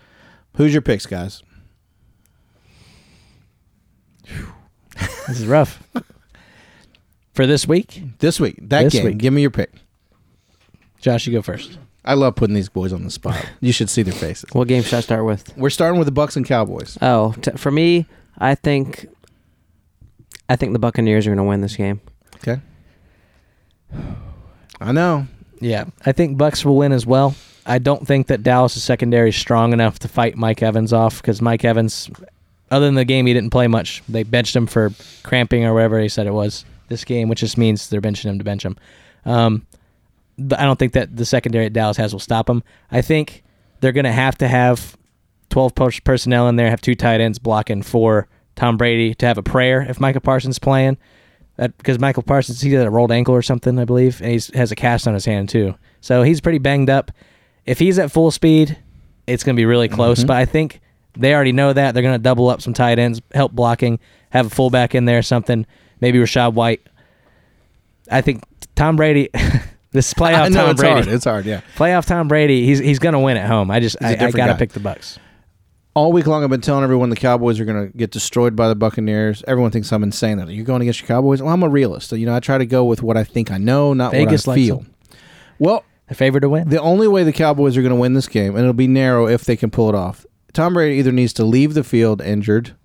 Who's 0.56 0.72
your 0.72 0.82
picks, 0.82 1.06
guys? 1.06 1.44
This 5.28 5.38
is 5.38 5.46
rough. 5.46 5.80
For 7.34 7.46
this 7.46 7.68
week, 7.68 8.02
This 8.18 8.40
week, 8.40 8.56
that 8.62 8.82
This 8.82 8.94
game. 8.94 9.04
week. 9.04 9.18
Give 9.18 9.32
me 9.32 9.42
your 9.42 9.52
pick. 9.52 9.74
Josh, 11.00 11.24
you 11.28 11.32
go 11.32 11.40
first. 11.40 11.78
I 12.04 12.14
love 12.14 12.34
putting 12.34 12.54
these 12.54 12.68
boys 12.68 12.92
on 12.92 13.04
the 13.04 13.10
spot. 13.10 13.44
You 13.60 13.72
should 13.72 13.90
see 13.90 14.02
their 14.02 14.14
faces. 14.14 14.48
What 14.52 14.68
game 14.68 14.82
should 14.82 14.94
I 14.94 15.00
start 15.00 15.24
with? 15.24 15.56
We're 15.56 15.70
starting 15.70 15.98
with 15.98 16.06
the 16.06 16.12
Bucks 16.12 16.36
and 16.36 16.46
Cowboys. 16.46 16.96
Oh, 17.02 17.32
t- 17.42 17.50
for 17.52 17.70
me, 17.70 18.06
I 18.38 18.54
think 18.54 19.06
I 20.48 20.56
think 20.56 20.72
the 20.72 20.78
Buccaneers 20.78 21.26
are 21.26 21.30
going 21.30 21.38
to 21.38 21.44
win 21.44 21.60
this 21.60 21.76
game. 21.76 22.00
Okay. 22.36 22.60
I 24.80 24.92
know. 24.92 25.26
Yeah, 25.60 25.84
I 26.06 26.12
think 26.12 26.38
Bucks 26.38 26.64
will 26.64 26.76
win 26.76 26.92
as 26.92 27.04
well. 27.06 27.34
I 27.66 27.78
don't 27.78 28.06
think 28.06 28.28
that 28.28 28.42
Dallas' 28.42 28.82
secondary 28.82 29.28
is 29.28 29.36
strong 29.36 29.72
enough 29.74 29.98
to 30.00 30.08
fight 30.08 30.36
Mike 30.36 30.62
Evans 30.62 30.92
off 30.92 31.20
because 31.20 31.42
Mike 31.42 31.64
Evans, 31.64 32.10
other 32.70 32.86
than 32.86 32.94
the 32.94 33.04
game, 33.04 33.26
he 33.26 33.34
didn't 33.34 33.50
play 33.50 33.66
much. 33.66 34.02
They 34.08 34.22
benched 34.22 34.56
him 34.56 34.66
for 34.66 34.90
cramping 35.22 35.64
or 35.66 35.74
whatever 35.74 36.00
he 36.00 36.08
said 36.08 36.26
it 36.26 36.32
was 36.32 36.64
this 36.88 37.04
game, 37.04 37.28
which 37.28 37.40
just 37.40 37.58
means 37.58 37.90
they're 37.90 38.00
benching 38.00 38.24
him 38.24 38.38
to 38.38 38.44
bench 38.44 38.64
him. 38.64 38.76
Um, 39.26 39.66
but 39.69 39.69
I 40.40 40.64
don't 40.64 40.79
think 40.79 40.92
that 40.94 41.16
the 41.16 41.24
secondary 41.24 41.66
at 41.66 41.72
Dallas 41.72 41.96
has 41.96 42.12
will 42.12 42.20
stop 42.20 42.48
him. 42.48 42.62
I 42.90 43.03
think 43.03 43.42
they're 43.81 43.92
going 43.92 44.05
to 44.05 44.12
have 44.12 44.38
to 44.38 44.48
have 44.48 44.96
12 45.50 45.74
personnel 46.05 46.48
in 46.48 46.57
there, 46.57 46.70
have 46.70 46.81
two 46.81 46.94
tight 46.94 47.20
ends 47.20 47.38
blocking 47.38 47.83
for 47.83 48.29
Tom 48.57 48.76
Brady 48.76 49.14
to 49.14 49.26
have 49.26 49.38
a 49.38 49.42
prayer 49.42 49.83
if 49.83 50.00
Micah 50.00 50.20
Parsons 50.20 50.59
playing. 50.59 50.96
Because 51.57 51.98
Micah 51.98 52.22
Parsons 52.22 52.62
he 52.62 52.72
had 52.72 52.87
a 52.87 52.90
rolled 52.90 53.12
ankle 53.12 53.35
or 53.35 53.42
something, 53.42 53.79
I 53.79 53.85
believe, 53.85 54.22
and 54.22 54.31
he 54.31 54.40
has 54.57 54.72
a 54.72 54.76
cast 54.76 55.07
on 55.07 55.12
his 55.12 55.26
hand 55.26 55.50
too. 55.50 55.74
So 56.00 56.22
he's 56.22 56.40
pretty 56.40 56.59
banged 56.59 56.88
up. 56.88 57.11
If 57.66 57.79
he's 57.79 57.98
at 57.98 58.11
full 58.11 58.31
speed, 58.31 58.79
it's 59.26 59.44
going 59.44 59.55
to 59.57 59.61
be 59.61 59.66
really 59.66 59.88
close. 59.88 60.20
Mm-hmm. 60.20 60.29
But 60.29 60.37
I 60.38 60.46
think 60.46 60.81
they 61.18 61.35
already 61.35 61.53
know 61.53 61.72
that 61.72 61.92
they're 61.92 62.03
going 62.03 62.14
to 62.14 62.22
double 62.22 62.48
up 62.48 62.62
some 62.62 62.72
tight 62.72 62.98
ends, 62.98 63.20
help 63.35 63.53
blocking, 63.53 63.98
have 64.31 64.46
a 64.46 64.50
fullback 64.50 64.94
in 64.94 65.05
there, 65.05 65.18
or 65.18 65.22
something. 65.22 65.66
Maybe 66.00 66.18
Rachaad 66.18 66.55
White. 66.55 66.81
I 68.11 68.22
think 68.22 68.42
Tom 68.74 68.96
Brady. 68.96 69.29
this 69.92 70.09
is 70.09 70.14
playoff 70.14 70.42
I 70.42 70.48
know 70.48 70.61
Tom 70.62 70.70
it's 70.70 70.81
Brady. 70.81 70.94
hard. 70.94 71.09
It's 71.09 71.24
hard. 71.24 71.44
Yeah. 71.46 71.61
Playoff 71.76 72.07
Tom 72.07 72.29
Brady. 72.29 72.64
He's 72.66 72.79
he's 72.79 72.98
going 72.98 73.12
to 73.14 73.18
win 73.18 73.37
at 73.37 73.46
home. 73.48 73.70
I 73.70 73.81
just 73.81 73.96
a 73.96 74.07
I, 74.22 74.26
I 74.26 74.31
got 74.31 74.46
to 74.48 74.55
pick 74.57 74.72
the 74.72 74.81
Bucks. 74.81 75.18
All 75.92 76.12
week 76.12 76.26
long, 76.29 76.44
I've 76.44 76.50
been 76.50 76.61
telling 76.61 76.85
everyone 76.85 77.11
the 77.11 77.16
Cowboys 77.16 77.59
are 77.59 77.64
going 77.64 77.90
to 77.90 77.98
get 77.98 78.12
destroyed 78.12 78.55
by 78.55 78.68
the 78.68 78.76
Buccaneers. 78.76 79.42
Everyone 79.48 79.72
thinks 79.72 79.92
I'm 79.92 80.05
insane. 80.05 80.37
That 80.38 80.48
you're 80.50 80.64
going 80.64 80.83
against 80.83 81.00
your 81.00 81.09
Cowboys. 81.09 81.42
Well, 81.42 81.53
I'm 81.53 81.64
a 81.64 81.68
realist. 81.68 82.12
You 82.12 82.26
know, 82.26 82.35
I 82.35 82.38
try 82.40 82.59
to 82.59 82.66
go 82.66 82.85
with 82.85 83.03
what 83.03 83.16
I 83.16 83.24
think 83.24 83.50
I 83.50 83.59
know, 83.59 83.92
not 83.92 84.12
Vegas 84.12 84.46
what 84.46 84.53
I 84.53 84.57
feel. 84.57 84.76
them. 84.79 84.94
Well, 85.59 85.85
The 86.09 86.14
favorite 86.14 86.42
to 86.42 86.48
win. 86.48 86.68
the 86.68 86.81
only 86.81 87.09
way 87.09 87.24
the 87.24 87.33
Cowboys 87.33 87.76
are 87.76 87.83
going 87.83 87.92
to 87.94 87.98
win 88.00 88.14
this 88.14 88.29
game, 88.29 88.50
and 88.55 88.61
it'll 88.61 88.72
be 88.72 88.87
narrow 88.87 89.26
if 89.26 89.44
they 89.44 89.57
can 89.57 89.70
pull 89.70 89.88
it 89.88 89.94
off. 89.96 90.24
Tom 90.53 90.74
Brady 90.74 90.96
either 91.00 91.11
needs 91.12 91.33
to 91.35 91.44
leave 91.44 91.74
the 91.74 91.83
field 91.85 92.22
injured, 92.22 92.76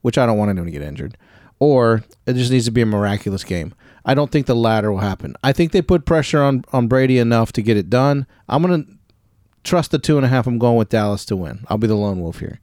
which 0.00 0.16
I 0.16 0.24
don't 0.24 0.38
want 0.38 0.50
him 0.50 0.64
to 0.64 0.70
get 0.70 0.80
injured, 0.82 1.18
or 1.58 2.04
it 2.26 2.32
just 2.32 2.50
needs 2.50 2.64
to 2.64 2.70
be 2.70 2.80
a 2.80 2.86
miraculous 2.86 3.44
game. 3.44 3.74
I 4.06 4.14
don't 4.14 4.30
think 4.30 4.46
the 4.46 4.54
latter 4.54 4.92
will 4.92 5.00
happen. 5.00 5.34
I 5.42 5.52
think 5.52 5.72
they 5.72 5.82
put 5.82 6.06
pressure 6.06 6.40
on, 6.40 6.64
on 6.72 6.86
Brady 6.86 7.18
enough 7.18 7.52
to 7.52 7.62
get 7.62 7.76
it 7.76 7.90
done. 7.90 8.26
I'm 8.48 8.62
going 8.62 8.84
to 8.84 8.90
trust 9.64 9.90
the 9.90 9.98
two 9.98 10.16
and 10.16 10.24
a 10.24 10.28
half. 10.28 10.46
I'm 10.46 10.58
going 10.58 10.76
with 10.76 10.88
Dallas 10.88 11.24
to 11.26 11.36
win. 11.36 11.66
I'll 11.68 11.76
be 11.76 11.88
the 11.88 11.96
lone 11.96 12.20
wolf 12.20 12.38
here. 12.38 12.60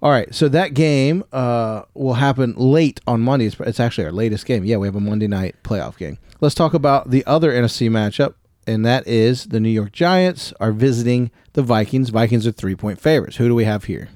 All 0.00 0.10
right, 0.10 0.32
so 0.34 0.48
that 0.48 0.74
game 0.74 1.24
uh, 1.32 1.82
will 1.94 2.14
happen 2.14 2.54
late 2.56 3.00
on 3.06 3.20
Monday. 3.20 3.46
It's, 3.46 3.58
it's 3.60 3.80
actually 3.80 4.04
our 4.04 4.12
latest 4.12 4.46
game. 4.46 4.64
Yeah, 4.64 4.76
we 4.76 4.86
have 4.86 4.96
a 4.96 5.00
Monday 5.00 5.28
night 5.28 5.56
playoff 5.64 5.96
game. 5.96 6.18
Let's 6.40 6.54
talk 6.54 6.74
about 6.74 7.10
the 7.10 7.24
other 7.26 7.52
NFC 7.52 7.88
matchup, 7.88 8.34
and 8.66 8.84
that 8.86 9.06
is 9.06 9.46
the 9.46 9.60
New 9.60 9.68
York 9.68 9.92
Giants 9.92 10.52
are 10.58 10.72
visiting 10.72 11.30
the 11.52 11.62
Vikings. 11.62 12.10
Vikings 12.10 12.46
are 12.48 12.52
three 12.52 12.74
point 12.74 13.00
favorites. 13.00 13.36
Who 13.36 13.46
do 13.46 13.54
we 13.54 13.64
have 13.64 13.84
here? 13.84 14.08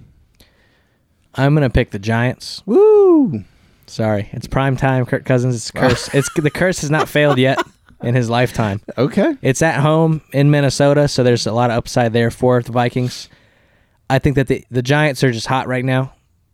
I'm 1.35 1.55
going 1.55 1.69
to 1.69 1.73
pick 1.73 1.91
the 1.91 2.01
Giants. 2.01 2.63
Woo! 2.67 3.45
Sorry, 3.87 4.29
it's 4.33 4.47
prime 4.47 4.77
time. 4.77 5.07
Kirk 5.07 5.25
Cousins. 5.25 5.55
It's 5.55 5.71
curse. 5.71 6.13
it's 6.15 6.29
the 6.35 6.51
curse 6.51 6.81
has 6.81 6.91
not 6.91 7.09
failed 7.09 7.39
yet 7.39 7.59
in 8.03 8.15
his 8.15 8.29
lifetime. 8.29 8.81
Okay. 8.99 9.37
It's 9.43 9.61
at 9.63 9.81
home 9.81 10.23
in 10.33 10.51
Minnesota, 10.51 11.07
so 11.09 11.23
there's 11.23 11.47
a 11.47 11.53
lot 11.53 11.71
of 11.71 11.77
upside 11.77 12.13
there 12.13 12.31
for 12.31 12.63
the 12.63 12.73
Vikings. 12.73 13.29
I 14.09 14.19
think 14.19 14.37
that 14.37 14.47
the 14.49 14.65
the 14.71 14.83
Giants 14.83 15.23
are 15.23 15.31
just 15.33 15.47
hot 15.47 15.69
right 15.69 15.85
now. 15.85 16.13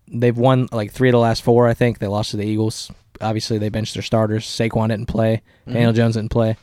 They've 0.09 0.37
won 0.37 0.69
like 0.73 0.93
three 0.93 1.09
of 1.09 1.13
the 1.13 1.19
last 1.19 1.43
four. 1.43 1.69
I 1.69 1.75
think 1.75 1.99
they 1.99 2.07
lost 2.09 2.33
to 2.33 2.37
the 2.37 2.45
Eagles. 2.45 2.91
Obviously, 3.21 3.59
they 3.59 3.69
benched 3.69 3.95
their 3.95 4.03
starters. 4.03 4.45
Saquon 4.45 4.89
didn't 4.89 5.07
play. 5.07 5.43
Daniel 5.67 5.93
Jones 5.93 6.17
didn't 6.17 6.33
play, 6.33 6.57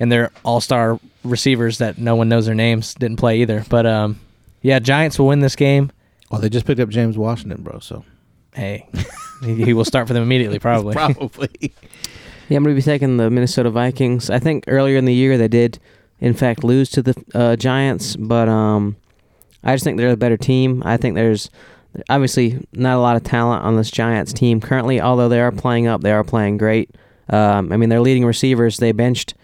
and 0.00 0.10
their 0.10 0.32
all 0.44 0.60
star 0.60 0.98
receivers 1.24 1.78
that 1.78 1.98
no 1.98 2.16
one 2.16 2.28
knows 2.28 2.46
their 2.46 2.54
names 2.54 2.94
didn't 2.94 3.18
play 3.18 3.40
either. 3.40 3.64
But 3.70 3.86
um, 3.86 4.18
yeah, 4.60 4.80
Giants 4.80 5.18
will 5.18 5.28
win 5.28 5.40
this 5.40 5.56
game. 5.56 5.92
Well, 6.30 6.40
they 6.40 6.48
just 6.48 6.66
picked 6.66 6.80
up 6.80 6.88
James 6.88 7.16
Washington, 7.16 7.62
bro. 7.62 7.78
So 7.78 8.04
Hey, 8.54 8.88
he, 9.44 9.64
he 9.64 9.72
will 9.72 9.84
start 9.84 10.06
for 10.06 10.14
them 10.14 10.22
immediately, 10.22 10.58
probably. 10.68 10.94
probably. 10.94 11.72
Yeah, 12.48 12.56
I'm 12.56 12.64
going 12.64 12.74
to 12.74 12.80
be 12.80 12.82
taking 12.82 13.18
the 13.18 13.30
Minnesota 13.30 13.70
Vikings. 13.70 14.30
I 14.30 14.38
think 14.38 14.64
earlier 14.66 14.96
in 14.96 15.04
the 15.04 15.14
year 15.14 15.36
they 15.36 15.48
did, 15.48 15.78
in 16.20 16.34
fact, 16.34 16.64
lose 16.64 16.88
to 16.90 17.02
the 17.02 17.24
uh, 17.34 17.56
Giants, 17.56 18.16
but 18.16 18.48
um, 18.48 18.96
I 19.62 19.74
just 19.74 19.84
think 19.84 19.98
they're 19.98 20.10
a 20.10 20.16
better 20.16 20.36
team. 20.36 20.82
I 20.84 20.96
think 20.96 21.14
there's 21.14 21.50
obviously 22.08 22.66
not 22.72 22.96
a 22.96 23.00
lot 23.00 23.16
of 23.16 23.22
talent 23.22 23.64
on 23.64 23.76
this 23.76 23.90
Giants 23.90 24.32
team 24.32 24.60
currently, 24.60 25.00
although 25.00 25.28
they 25.28 25.40
are 25.40 25.52
playing 25.52 25.86
up. 25.86 26.00
They 26.02 26.12
are 26.12 26.24
playing 26.24 26.58
great. 26.58 26.90
Um, 27.28 27.72
I 27.72 27.76
mean, 27.76 27.88
their 27.88 28.00
leading 28.00 28.24
receivers, 28.24 28.78
they 28.78 28.92
benched 28.92 29.34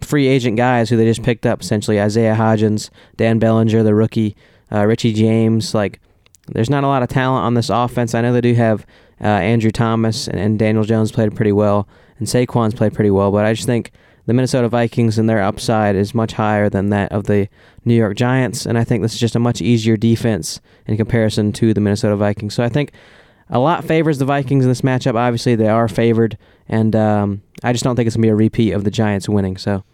free 0.00 0.26
agent 0.28 0.56
guys 0.56 0.90
who 0.90 0.96
they 0.96 1.04
just 1.04 1.22
picked 1.22 1.46
up, 1.46 1.62
essentially 1.62 2.00
Isaiah 2.00 2.34
Hodgins, 2.34 2.90
Dan 3.16 3.38
Bellinger, 3.38 3.82
the 3.82 3.94
rookie, 3.94 4.36
uh, 4.70 4.86
Richie 4.86 5.12
James. 5.12 5.74
Like, 5.74 6.00
there's 6.48 6.70
not 6.70 6.84
a 6.84 6.88
lot 6.88 7.02
of 7.02 7.08
talent 7.08 7.44
on 7.44 7.54
this 7.54 7.70
offense. 7.70 8.14
I 8.14 8.20
know 8.20 8.32
they 8.32 8.40
do 8.40 8.54
have 8.54 8.86
uh, 9.20 9.26
Andrew 9.26 9.70
Thomas 9.70 10.28
and, 10.28 10.38
and 10.38 10.58
Daniel 10.58 10.84
Jones 10.84 11.12
played 11.12 11.34
pretty 11.34 11.52
well, 11.52 11.88
and 12.18 12.28
Saquon's 12.28 12.74
played 12.74 12.94
pretty 12.94 13.10
well, 13.10 13.30
but 13.30 13.44
I 13.44 13.52
just 13.52 13.66
think 13.66 13.90
the 14.26 14.32
Minnesota 14.32 14.68
Vikings 14.68 15.18
and 15.18 15.28
their 15.28 15.42
upside 15.42 15.96
is 15.96 16.14
much 16.14 16.32
higher 16.32 16.70
than 16.70 16.88
that 16.90 17.12
of 17.12 17.24
the 17.24 17.48
New 17.84 17.94
York 17.94 18.16
Giants, 18.16 18.64
and 18.66 18.78
I 18.78 18.84
think 18.84 19.02
this 19.02 19.14
is 19.14 19.20
just 19.20 19.36
a 19.36 19.40
much 19.40 19.60
easier 19.60 19.96
defense 19.96 20.60
in 20.86 20.96
comparison 20.96 21.52
to 21.54 21.74
the 21.74 21.80
Minnesota 21.80 22.16
Vikings. 22.16 22.54
So 22.54 22.64
I 22.64 22.68
think 22.68 22.92
a 23.50 23.58
lot 23.58 23.84
favors 23.84 24.18
the 24.18 24.24
Vikings 24.24 24.64
in 24.64 24.70
this 24.70 24.80
matchup. 24.80 25.14
Obviously, 25.14 25.54
they 25.54 25.68
are 25.68 25.88
favored, 25.88 26.38
and 26.68 26.96
um, 26.96 27.42
I 27.62 27.72
just 27.72 27.84
don't 27.84 27.96
think 27.96 28.06
it's 28.06 28.16
gonna 28.16 28.22
be 28.22 28.30
a 28.30 28.34
repeat 28.34 28.72
of 28.72 28.84
the 28.84 28.90
Giants 28.90 29.28
winning. 29.28 29.58
So 29.58 29.84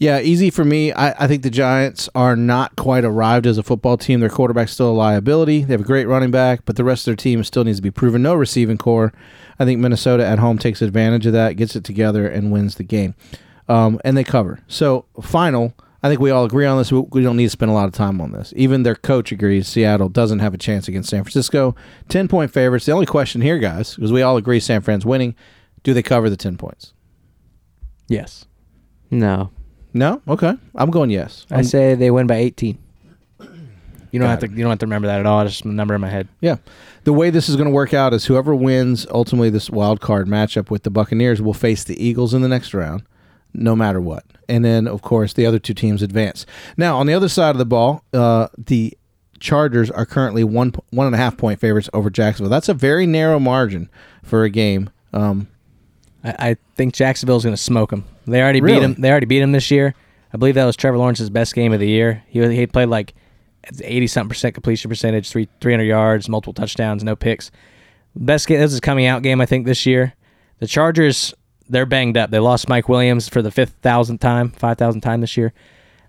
Yeah, 0.00 0.18
easy 0.18 0.48
for 0.48 0.64
me. 0.64 0.92
I, 0.94 1.24
I 1.24 1.28
think 1.28 1.42
the 1.42 1.50
Giants 1.50 2.08
are 2.14 2.34
not 2.34 2.74
quite 2.74 3.04
arrived 3.04 3.46
as 3.46 3.58
a 3.58 3.62
football 3.62 3.98
team. 3.98 4.20
Their 4.20 4.30
quarterback's 4.30 4.72
still 4.72 4.90
a 4.90 4.92
liability. 4.92 5.62
They 5.62 5.74
have 5.74 5.82
a 5.82 5.84
great 5.84 6.08
running 6.08 6.30
back, 6.30 6.64
but 6.64 6.76
the 6.76 6.84
rest 6.84 7.02
of 7.02 7.12
their 7.12 7.16
team 7.16 7.44
still 7.44 7.64
needs 7.64 7.78
to 7.78 7.82
be 7.82 7.90
proven. 7.90 8.22
No 8.22 8.32
receiving 8.34 8.78
core. 8.78 9.12
I 9.58 9.66
think 9.66 9.78
Minnesota 9.78 10.26
at 10.26 10.38
home 10.38 10.56
takes 10.56 10.80
advantage 10.80 11.26
of 11.26 11.34
that, 11.34 11.56
gets 11.56 11.76
it 11.76 11.84
together, 11.84 12.26
and 12.26 12.50
wins 12.50 12.76
the 12.76 12.82
game. 12.82 13.14
Um, 13.68 14.00
and 14.02 14.16
they 14.16 14.24
cover. 14.24 14.60
So, 14.68 15.04
final, 15.20 15.74
I 16.02 16.08
think 16.08 16.18
we 16.18 16.30
all 16.30 16.46
agree 16.46 16.64
on 16.64 16.78
this. 16.78 16.90
We, 16.90 17.22
don't 17.22 17.36
need 17.36 17.44
to 17.44 17.50
spend 17.50 17.70
a 17.70 17.74
lot 17.74 17.84
of 17.84 17.92
time 17.92 18.22
on 18.22 18.32
this. 18.32 18.54
Even 18.56 18.84
their 18.84 18.94
coach 18.94 19.32
agrees 19.32 19.68
Seattle 19.68 20.08
doesn't 20.08 20.38
have 20.38 20.54
a 20.54 20.58
chance 20.58 20.88
against 20.88 21.10
San 21.10 21.24
Francisco. 21.24 21.76
10 22.08 22.26
point 22.26 22.50
favorites. 22.50 22.86
The 22.86 22.92
only 22.92 23.04
question 23.04 23.42
here, 23.42 23.58
guys, 23.58 23.96
because 23.96 24.12
we 24.12 24.22
all 24.22 24.38
agree 24.38 24.60
San 24.60 24.80
Fran's 24.80 25.04
winning, 25.04 25.34
do 25.82 25.92
they 25.92 26.02
cover 26.02 26.30
the 26.30 26.38
10 26.38 26.56
points? 26.56 26.94
Yes, 28.08 28.46
no, 29.10 29.50
No? 29.92 30.22
Okay. 30.28 30.54
I'm 30.74 30.90
going 30.90 31.10
yes. 31.10 31.46
I 31.50 31.56
I'm- 31.56 31.64
say 31.64 31.94
they 31.94 32.10
win 32.10 32.26
by 32.26 32.36
18. 32.36 32.78
You 34.12 34.18
don't 34.18 34.26
Got 34.26 34.42
have 34.42 34.50
to. 34.50 34.56
You 34.56 34.62
don't 34.62 34.70
have 34.70 34.78
to 34.80 34.86
remember 34.86 35.06
that 35.06 35.20
at 35.20 35.26
all. 35.26 35.40
It's 35.42 35.52
just 35.52 35.64
a 35.64 35.68
number 35.68 35.94
in 35.94 36.00
my 36.00 36.08
head. 36.08 36.26
Yeah. 36.40 36.56
The 37.04 37.12
way 37.12 37.30
this 37.30 37.48
is 37.48 37.54
going 37.54 37.68
to 37.68 37.72
work 37.72 37.94
out 37.94 38.12
is 38.12 38.26
whoever 38.26 38.54
wins 38.56 39.06
ultimately 39.10 39.50
this 39.50 39.70
wild 39.70 40.00
card 40.00 40.26
matchup 40.26 40.68
with 40.68 40.82
the 40.82 40.90
Buccaneers 40.90 41.40
will 41.40 41.54
face 41.54 41.84
the 41.84 42.02
Eagles 42.04 42.34
in 42.34 42.42
the 42.42 42.48
next 42.48 42.74
round, 42.74 43.04
no 43.54 43.76
matter 43.76 44.00
what. 44.00 44.24
And 44.48 44.64
then, 44.64 44.88
of 44.88 45.00
course, 45.02 45.32
the 45.32 45.46
other 45.46 45.60
two 45.60 45.74
teams 45.74 46.02
advance. 46.02 46.44
Now, 46.76 46.98
on 46.98 47.06
the 47.06 47.14
other 47.14 47.28
side 47.28 47.50
of 47.50 47.58
the 47.58 47.64
ball, 47.64 48.02
uh, 48.12 48.48
the 48.58 48.98
Chargers 49.38 49.92
are 49.92 50.04
currently 50.04 50.42
one 50.42 50.72
one 50.90 51.06
and 51.06 51.14
a 51.14 51.18
half 51.18 51.36
point 51.36 51.60
favorites 51.60 51.88
over 51.94 52.10
Jacksonville. 52.10 52.50
That's 52.50 52.68
a 52.68 52.74
very 52.74 53.06
narrow 53.06 53.38
margin 53.38 53.88
for 54.24 54.42
a 54.42 54.50
game. 54.50 54.90
Um, 55.12 55.46
I, 56.24 56.50
I 56.50 56.56
think 56.76 56.94
Jacksonville's 56.94 57.44
going 57.44 57.54
to 57.56 57.60
smoke 57.62 57.90
them. 57.90 58.04
They 58.26 58.40
already 58.42 58.60
Really? 58.60 58.78
beat 58.78 58.84
him. 58.84 58.94
They 58.94 59.10
already 59.10 59.26
beat 59.26 59.42
him 59.42 59.52
this 59.52 59.70
year. 59.70 59.94
I 60.32 60.36
believe 60.36 60.54
that 60.54 60.64
was 60.64 60.76
Trevor 60.76 60.98
Lawrence's 60.98 61.30
best 61.30 61.54
game 61.54 61.72
of 61.72 61.80
the 61.80 61.88
year. 61.88 62.22
He 62.28 62.40
he 62.54 62.66
played 62.66 62.88
like 62.88 63.14
eighty 63.82 64.06
something 64.06 64.28
percent 64.28 64.54
completion 64.54 64.88
percentage, 64.88 65.28
three 65.30 65.48
three 65.60 65.72
hundred 65.72 65.84
yards, 65.84 66.28
multiple 66.28 66.52
touchdowns, 66.54 67.02
no 67.02 67.16
picks. 67.16 67.50
Best 68.14 68.46
game. 68.46 68.60
This 68.60 68.72
is 68.72 68.80
coming 68.80 69.06
out 69.06 69.22
game, 69.22 69.40
I 69.40 69.46
think, 69.46 69.66
this 69.66 69.86
year. 69.86 70.14
The 70.60 70.66
Chargers, 70.66 71.32
they're 71.68 71.86
banged 71.86 72.16
up. 72.16 72.30
They 72.30 72.38
lost 72.38 72.68
Mike 72.68 72.88
Williams 72.88 73.28
for 73.28 73.40
the 73.42 73.50
fifth 73.50 73.74
thousandth 73.82 74.20
time, 74.20 74.50
five 74.50 74.78
thousand 74.78 75.00
time 75.00 75.20
this 75.20 75.36
year. 75.36 75.52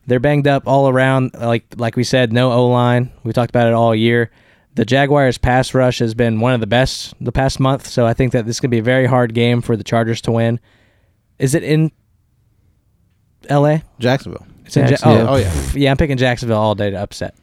They're 0.08 0.19
banged 0.19 0.47
up 0.47 0.63
all 0.67 0.89
around. 0.89 1.32
Like 1.34 1.65
like 1.78 1.95
we 1.95 2.04
said, 2.04 2.32
no 2.34 2.52
O 2.52 2.67
line. 2.67 3.12
We 3.24 3.34
talked 3.34 3.50
about 3.52 3.67
it 3.67 3.74
all 3.74 3.95
year. 3.95 4.30
The 4.75 4.86
Jaguars' 4.86 5.38
pass 5.38 5.73
rush 5.73 5.99
has 5.99 6.13
been 6.13 6.39
one 6.39 6.53
of 6.53 6.62
the 6.62 6.67
best 6.67 7.13
the 7.19 7.31
past 7.31 7.60
month, 7.60 7.88
so 7.88 8.05
I 8.05 8.13
think 8.13 8.31
that 8.31 8.45
this 8.45 8.55
is 8.55 8.60
going 8.62 8.69
to 8.69 8.75
be 8.75 8.79
a 8.79 8.84
very 8.84 9.05
hard 9.05 9.34
game 9.34 9.62
for 9.62 9.75
the 9.75 9.84
Chargers 9.84 10.21
to 10.21 10.31
win. 10.31 10.60
Is 11.39 11.55
it 11.55 11.63
in 11.63 11.91
L.A.? 13.49 13.84
Jacksonville. 13.99 14.45
It's 14.65 14.77
in 14.77 14.84
Ja- 14.84 14.89
Jacksonville. 14.91 15.27
oh, 15.27 15.34
Oh, 15.34 15.36
yeah. 15.38 15.53
yeah. 15.73 15.91
I'm 15.91 15.97
picking 15.97 16.17
Jacksonville 16.17 16.57
all 16.60 16.75
day 16.75 16.89
to 16.89 16.97
upset. 16.97 17.36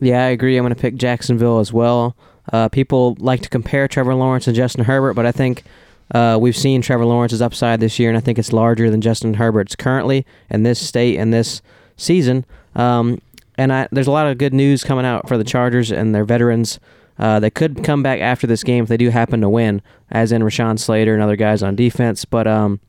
Yeah, 0.00 0.24
I 0.24 0.28
agree. 0.28 0.56
I'm 0.56 0.64
going 0.64 0.74
to 0.74 0.80
pick 0.80 0.96
Jacksonville 0.96 1.58
as 1.60 1.72
well. 1.72 2.16
Uh, 2.52 2.68
people 2.68 3.16
like 3.20 3.42
to 3.42 3.48
compare 3.48 3.88
Trevor 3.88 4.14
Lawrence 4.14 4.46
and 4.46 4.54
Justin 4.56 4.84
Herbert, 4.84 5.14
but 5.14 5.26
I 5.26 5.32
think 5.32 5.64
uh, 6.14 6.38
we've 6.40 6.56
seen 6.56 6.82
Trevor 6.82 7.04
Lawrence's 7.04 7.42
upside 7.42 7.80
this 7.80 7.98
year, 7.98 8.08
and 8.08 8.16
I 8.16 8.20
think 8.20 8.38
it's 8.38 8.52
larger 8.52 8.90
than 8.90 9.00
Justin 9.00 9.34
Herbert's 9.34 9.74
currently 9.76 10.24
in 10.50 10.62
this 10.62 10.78
state 10.84 11.18
and 11.18 11.32
this 11.32 11.60
season. 11.96 12.44
Um, 12.74 13.20
and 13.58 13.72
I, 13.72 13.88
there's 13.90 14.06
a 14.06 14.12
lot 14.12 14.26
of 14.26 14.38
good 14.38 14.54
news 14.54 14.84
coming 14.84 15.04
out 15.04 15.28
for 15.28 15.38
the 15.38 15.44
Chargers 15.44 15.90
and 15.90 16.14
their 16.14 16.24
veterans. 16.24 16.78
Uh, 17.18 17.40
they 17.40 17.50
could 17.50 17.82
come 17.82 18.02
back 18.02 18.20
after 18.20 18.46
this 18.46 18.62
game 18.62 18.84
if 18.84 18.88
they 18.88 18.96
do 18.96 19.10
happen 19.10 19.40
to 19.40 19.48
win, 19.48 19.80
as 20.10 20.32
in 20.32 20.42
Rashawn 20.42 20.78
Slater 20.78 21.14
and 21.14 21.22
other 21.22 21.36
guys 21.36 21.62
on 21.62 21.74
defense. 21.74 22.24
But 22.24 22.46
um, 22.46 22.80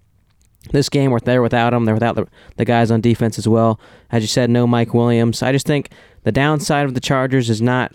this 0.72 0.90
game, 0.90 1.12
we're 1.12 1.20
there 1.20 1.42
without 1.42 1.72
them. 1.72 1.86
They're 1.86 1.96
without 1.96 2.16
the, 2.16 2.28
the 2.58 2.66
guys 2.66 2.92
on 2.92 3.00
defense 3.00 3.38
as 3.38 3.48
well. 3.48 3.80
As 4.12 4.24
you 4.24 4.28
said, 4.28 4.50
no 4.50 4.68
Mike 4.68 4.94
Williams. 4.94 5.42
I 5.42 5.52
just 5.52 5.66
think 5.66 5.92
the 6.24 6.32
downside 6.32 6.86
of 6.86 6.94
the 6.94 7.00
Chargers 7.00 7.50
is 7.50 7.62
not 7.62 7.94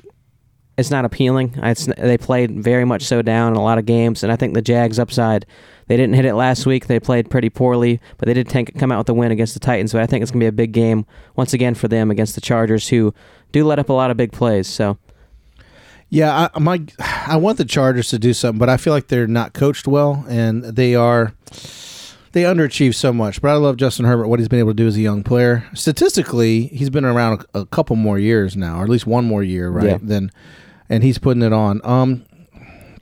it's 0.78 0.90
not 0.90 1.04
appealing. 1.04 1.54
It's, 1.58 1.84
they 1.98 2.16
played 2.16 2.62
very 2.62 2.86
much 2.86 3.02
so 3.02 3.20
down 3.20 3.52
in 3.52 3.56
a 3.56 3.62
lot 3.62 3.76
of 3.76 3.84
games, 3.84 4.22
and 4.22 4.32
I 4.32 4.36
think 4.36 4.54
the 4.54 4.62
Jags' 4.62 4.98
upside. 4.98 5.44
They 5.92 5.98
didn't 5.98 6.14
hit 6.14 6.24
it 6.24 6.32
last 6.32 6.64
week. 6.64 6.86
They 6.86 6.98
played 6.98 7.28
pretty 7.28 7.50
poorly, 7.50 8.00
but 8.16 8.26
they 8.26 8.32
did 8.32 8.48
take, 8.48 8.78
come 8.78 8.90
out 8.90 8.96
with 8.96 9.10
a 9.10 9.12
win 9.12 9.30
against 9.30 9.52
the 9.52 9.60
Titans. 9.60 9.92
But 9.92 10.00
I 10.00 10.06
think 10.06 10.22
it's 10.22 10.30
going 10.30 10.40
to 10.40 10.44
be 10.44 10.48
a 10.48 10.50
big 10.50 10.72
game 10.72 11.04
once 11.36 11.52
again 11.52 11.74
for 11.74 11.86
them 11.86 12.10
against 12.10 12.34
the 12.34 12.40
Chargers, 12.40 12.88
who 12.88 13.12
do 13.52 13.62
let 13.62 13.78
up 13.78 13.90
a 13.90 13.92
lot 13.92 14.10
of 14.10 14.16
big 14.16 14.32
plays. 14.32 14.66
So 14.66 14.96
Yeah, 16.08 16.48
I, 16.54 16.58
my, 16.58 16.82
I 16.98 17.36
want 17.36 17.58
the 17.58 17.66
Chargers 17.66 18.08
to 18.08 18.18
do 18.18 18.32
something, 18.32 18.58
but 18.58 18.70
I 18.70 18.78
feel 18.78 18.94
like 18.94 19.08
they're 19.08 19.26
not 19.26 19.52
coached 19.52 19.86
well, 19.86 20.24
and 20.30 20.64
they 20.64 20.94
are 20.94 21.34
they 22.32 22.44
underachieve 22.44 22.94
so 22.94 23.12
much. 23.12 23.42
But 23.42 23.50
I 23.50 23.56
love 23.56 23.76
Justin 23.76 24.06
Herbert. 24.06 24.28
What 24.28 24.38
he's 24.38 24.48
been 24.48 24.60
able 24.60 24.70
to 24.70 24.74
do 24.74 24.86
as 24.86 24.96
a 24.96 25.02
young 25.02 25.22
player. 25.22 25.68
Statistically, 25.74 26.68
he's 26.68 26.88
been 26.88 27.04
around 27.04 27.44
a, 27.52 27.60
a 27.60 27.66
couple 27.66 27.96
more 27.96 28.18
years 28.18 28.56
now, 28.56 28.80
or 28.80 28.84
at 28.84 28.88
least 28.88 29.06
one 29.06 29.26
more 29.26 29.42
year, 29.42 29.68
right? 29.68 29.88
Yeah. 29.88 29.98
Then, 30.00 30.30
and 30.88 31.04
he's 31.04 31.18
putting 31.18 31.42
it 31.42 31.52
on. 31.52 31.82
Um, 31.84 32.24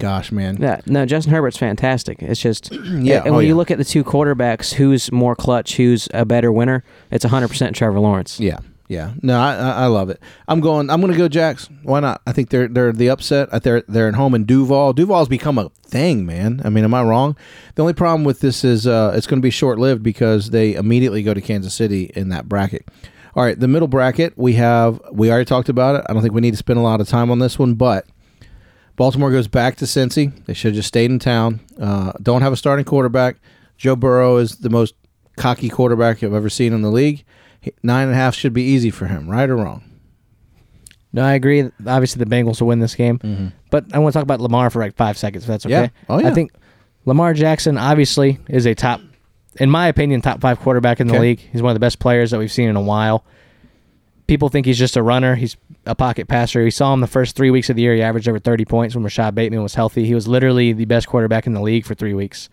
gosh, 0.01 0.33
man. 0.33 0.57
Yeah, 0.61 0.81
no, 0.87 1.07
Justin 1.07 1.33
Herbert's 1.33 1.57
fantastic. 1.57 2.21
It's 2.23 2.41
just 2.41 2.73
Yeah, 2.73 3.19
And 3.21 3.29
oh, 3.29 3.37
when 3.37 3.45
you 3.47 3.53
yeah. 3.53 3.55
look 3.55 3.71
at 3.71 3.79
the 3.79 3.85
two 3.85 4.03
quarterbacks, 4.03 4.73
who's 4.73 5.13
more 5.13 5.37
clutch, 5.37 5.77
who's 5.77 6.09
a 6.13 6.25
better 6.25 6.51
winner? 6.51 6.83
It's 7.13 7.25
100% 7.25 7.75
Trevor 7.75 8.01
Lawrence. 8.01 8.41
Yeah, 8.41 8.59
yeah. 8.89 9.13
No, 9.23 9.39
I, 9.41 9.55
I 9.55 9.87
love 9.87 10.11
it. 10.11 10.21
I'm 10.49 10.61
going. 10.61 10.91
I'm 10.91 11.01
going 11.01 11.13
to 11.13 11.19
go 11.19 11.29
Jacks. 11.29 11.69
Why 11.85 12.01
not? 12.01 12.21
I 12.27 12.33
think 12.33 12.51
they're 12.51 12.67
they're 12.67 12.93
the 12.93 13.09
upset. 13.11 13.51
They're 13.63 13.83
they're 13.87 14.09
at 14.09 14.15
home 14.17 14.35
in 14.35 14.45
Duval. 14.45 14.95
Duval's 14.95 15.29
become 15.29 15.59
a 15.59 15.69
thing, 15.87 16.27
man. 16.27 16.61
I 16.65 16.71
mean, 16.71 16.83
am 16.83 16.95
I 16.95 17.05
wrong? 17.05 17.37
The 17.77 17.83
only 17.83 17.95
problem 17.95 18.25
with 18.25 18.41
this 18.41 18.65
is 18.65 18.89
uh, 18.89 19.13
it's 19.15 19.29
going 19.29 19.41
to 19.41 19.47
be 19.47 19.51
short 19.51 19.79
lived 19.79 20.03
because 20.03 20.51
they 20.51 20.75
immediately 20.75 21.23
go 21.23 21.35
to 21.35 21.41
Kansas 21.41 21.73
City 21.75 22.11
in 22.17 22.31
that 22.31 22.49
bracket. 22.49 22.89
All 23.37 23.45
right, 23.45 23.59
the 23.59 23.69
middle 23.69 23.87
bracket 23.87 24.37
we 24.37 24.55
have. 24.55 25.01
We 25.13 25.31
already 25.31 25.45
talked 25.45 25.69
about 25.69 25.95
it. 25.95 26.05
I 26.09 26.13
don't 26.13 26.21
think 26.23 26.35
we 26.35 26.41
need 26.41 26.51
to 26.51 26.57
spend 26.57 26.81
a 26.81 26.83
lot 26.83 27.01
of 27.01 27.09
time 27.09 27.31
on 27.31 27.39
this 27.39 27.61
one, 27.61 27.75
but 27.75 28.07
Baltimore 29.01 29.31
goes 29.31 29.49
back 29.49 29.77
to 29.77 29.87
Cincy. 29.87 30.45
They 30.45 30.53
should 30.53 30.73
have 30.73 30.75
just 30.75 30.89
stayed 30.89 31.11
in 31.11 31.19
town. 31.19 31.61
Uh, 31.81 32.13
don't 32.21 32.43
have 32.43 32.53
a 32.53 32.57
starting 32.57 32.85
quarterback. 32.85 33.37
Joe 33.79 33.97
Burrow 33.97 34.37
is 34.37 34.57
the 34.57 34.69
most 34.69 34.95
cocky 35.39 35.71
quarterback 35.71 36.23
I've 36.23 36.35
ever 36.35 36.51
seen 36.51 36.75
in 36.75 36.83
the 36.83 36.91
league. 36.91 37.25
Nine 37.83 38.09
and 38.09 38.13
a 38.13 38.15
half 38.15 38.35
should 38.35 38.53
be 38.53 38.61
easy 38.63 38.91
for 38.91 39.07
him, 39.07 39.27
right 39.27 39.49
or 39.49 39.57
wrong? 39.57 39.83
No, 41.15 41.23
I 41.25 41.33
agree. 41.33 41.63
Obviously, 41.87 42.23
the 42.23 42.29
Bengals 42.31 42.61
will 42.61 42.69
win 42.69 42.81
this 42.81 42.95
game. 42.95 43.55
But 43.71 43.87
I 43.95 43.99
want 44.01 44.13
to 44.13 44.19
talk 44.19 44.23
about 44.23 44.43
Lamar 44.43 44.69
for 44.69 44.81
like 44.83 44.97
five 44.97 45.17
seconds, 45.17 45.45
if 45.45 45.49
that's 45.49 45.65
okay. 45.65 45.73
Yeah. 45.85 45.89
Oh, 46.11 46.21
yeah. 46.21 46.29
I 46.29 46.35
think 46.35 46.53
Lamar 47.07 47.33
Jackson 47.33 47.79
obviously 47.79 48.39
is 48.51 48.67
a 48.67 48.75
top, 48.75 49.01
in 49.59 49.71
my 49.71 49.87
opinion, 49.89 50.21
top 50.21 50.43
five 50.43 50.61
quarterback 50.61 51.01
in 51.01 51.07
the 51.07 51.15
Okay. 51.15 51.23
league. 51.23 51.41
He's 51.53 51.63
one 51.63 51.71
of 51.71 51.75
the 51.75 51.81
best 51.81 52.01
players 52.01 52.33
that 52.33 52.39
we've 52.39 52.53
seen 52.53 52.69
in 52.69 52.77
a 52.77 52.83
while. 52.83 53.25
People 54.31 54.49
think 54.49 54.65
he's 54.65 54.79
just 54.79 54.97
a 54.97 55.03
runner. 55.03 55.35
He's 55.35 55.57
a 55.87 55.97
pocket 55.97 56.29
passer. 56.29 56.63
We 56.63 56.71
saw 56.71 56.95
him 56.95 57.01
the 57.01 57.09
first 57.09 57.35
three 57.35 57.51
weeks 57.51 57.69
of 57.69 57.75
the 57.75 57.83
year. 57.83 57.97
He 57.97 58.01
averaged 58.01 58.29
over 58.29 58.39
30 58.39 58.65
points 58.65 58.95
when 58.95 59.03
Rashod 59.03 59.35
Bateman 59.35 59.61
was 59.61 59.75
healthy. 59.75 60.05
He 60.05 60.15
was 60.15 60.29
literally 60.29 60.73
the 60.73 60.85
best 60.85 61.09
quarterback 61.09 61.49
in 61.49 61.53
the 61.53 61.61
league 61.61 61.85
for 61.85 61.97
three 61.97 62.15
weeks. 62.15 62.49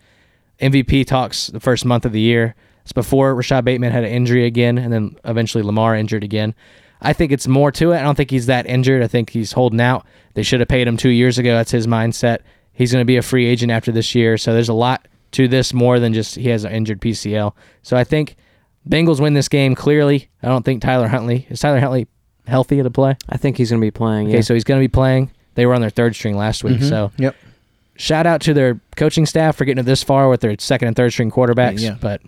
MVP 0.60 1.06
talks 1.06 1.46
the 1.46 1.60
first 1.60 1.84
month 1.84 2.04
of 2.04 2.10
the 2.10 2.18
year. 2.18 2.56
It's 2.82 2.92
before 2.92 3.32
Rashod 3.32 3.64
Bateman 3.64 3.92
had 3.92 4.02
an 4.02 4.10
injury 4.10 4.44
again, 4.44 4.76
and 4.76 4.92
then 4.92 5.14
eventually 5.24 5.62
Lamar 5.62 5.94
injured 5.94 6.24
again. 6.24 6.52
I 7.00 7.12
think 7.12 7.30
it's 7.30 7.46
more 7.46 7.70
to 7.70 7.92
it. 7.92 7.98
I 7.98 8.02
don't 8.02 8.16
think 8.16 8.32
he's 8.32 8.46
that 8.46 8.66
injured. 8.66 9.04
I 9.04 9.06
think 9.06 9.30
he's 9.30 9.52
holding 9.52 9.80
out. 9.80 10.04
They 10.34 10.42
should 10.42 10.58
have 10.58 10.68
paid 10.68 10.88
him 10.88 10.96
two 10.96 11.10
years 11.10 11.38
ago. 11.38 11.54
That's 11.54 11.70
his 11.70 11.86
mindset. 11.86 12.38
He's 12.72 12.90
going 12.90 13.02
to 13.02 13.06
be 13.06 13.18
a 13.18 13.22
free 13.22 13.46
agent 13.46 13.70
after 13.70 13.92
this 13.92 14.16
year. 14.16 14.36
So 14.36 14.52
there's 14.52 14.68
a 14.68 14.74
lot 14.74 15.06
to 15.30 15.46
this 15.46 15.72
more 15.72 16.00
than 16.00 16.12
just 16.12 16.34
he 16.34 16.48
has 16.48 16.64
an 16.64 16.72
injured 16.72 17.00
PCL. 17.00 17.54
So 17.84 17.96
I 17.96 18.02
think 18.02 18.34
Bengals 18.88 19.20
win 19.20 19.34
this 19.34 19.48
game 19.48 19.74
clearly. 19.74 20.28
I 20.42 20.48
don't 20.48 20.64
think 20.64 20.82
Tyler 20.82 21.08
Huntley 21.08 21.46
is 21.50 21.60
Tyler 21.60 21.80
Huntley 21.80 22.06
healthy 22.46 22.82
to 22.82 22.90
play. 22.90 23.16
I 23.28 23.36
think 23.36 23.56
he's 23.56 23.70
going 23.70 23.80
to 23.80 23.86
be 23.86 23.90
playing. 23.90 24.28
Okay, 24.28 24.36
yeah. 24.36 24.40
so 24.42 24.54
he's 24.54 24.64
going 24.64 24.80
to 24.80 24.84
be 24.84 24.88
playing. 24.90 25.30
They 25.54 25.66
were 25.66 25.74
on 25.74 25.80
their 25.80 25.90
third 25.90 26.14
string 26.14 26.36
last 26.36 26.64
week. 26.64 26.78
Mm-hmm. 26.78 26.88
So 26.88 27.12
Yep. 27.18 27.36
shout 27.96 28.26
out 28.26 28.40
to 28.42 28.54
their 28.54 28.80
coaching 28.96 29.26
staff 29.26 29.56
for 29.56 29.64
getting 29.64 29.80
it 29.80 29.86
this 29.86 30.02
far 30.02 30.28
with 30.28 30.40
their 30.40 30.56
second 30.58 30.88
and 30.88 30.96
third 30.96 31.12
string 31.12 31.30
quarterbacks. 31.30 31.80
Yeah. 31.80 31.96
But 32.00 32.22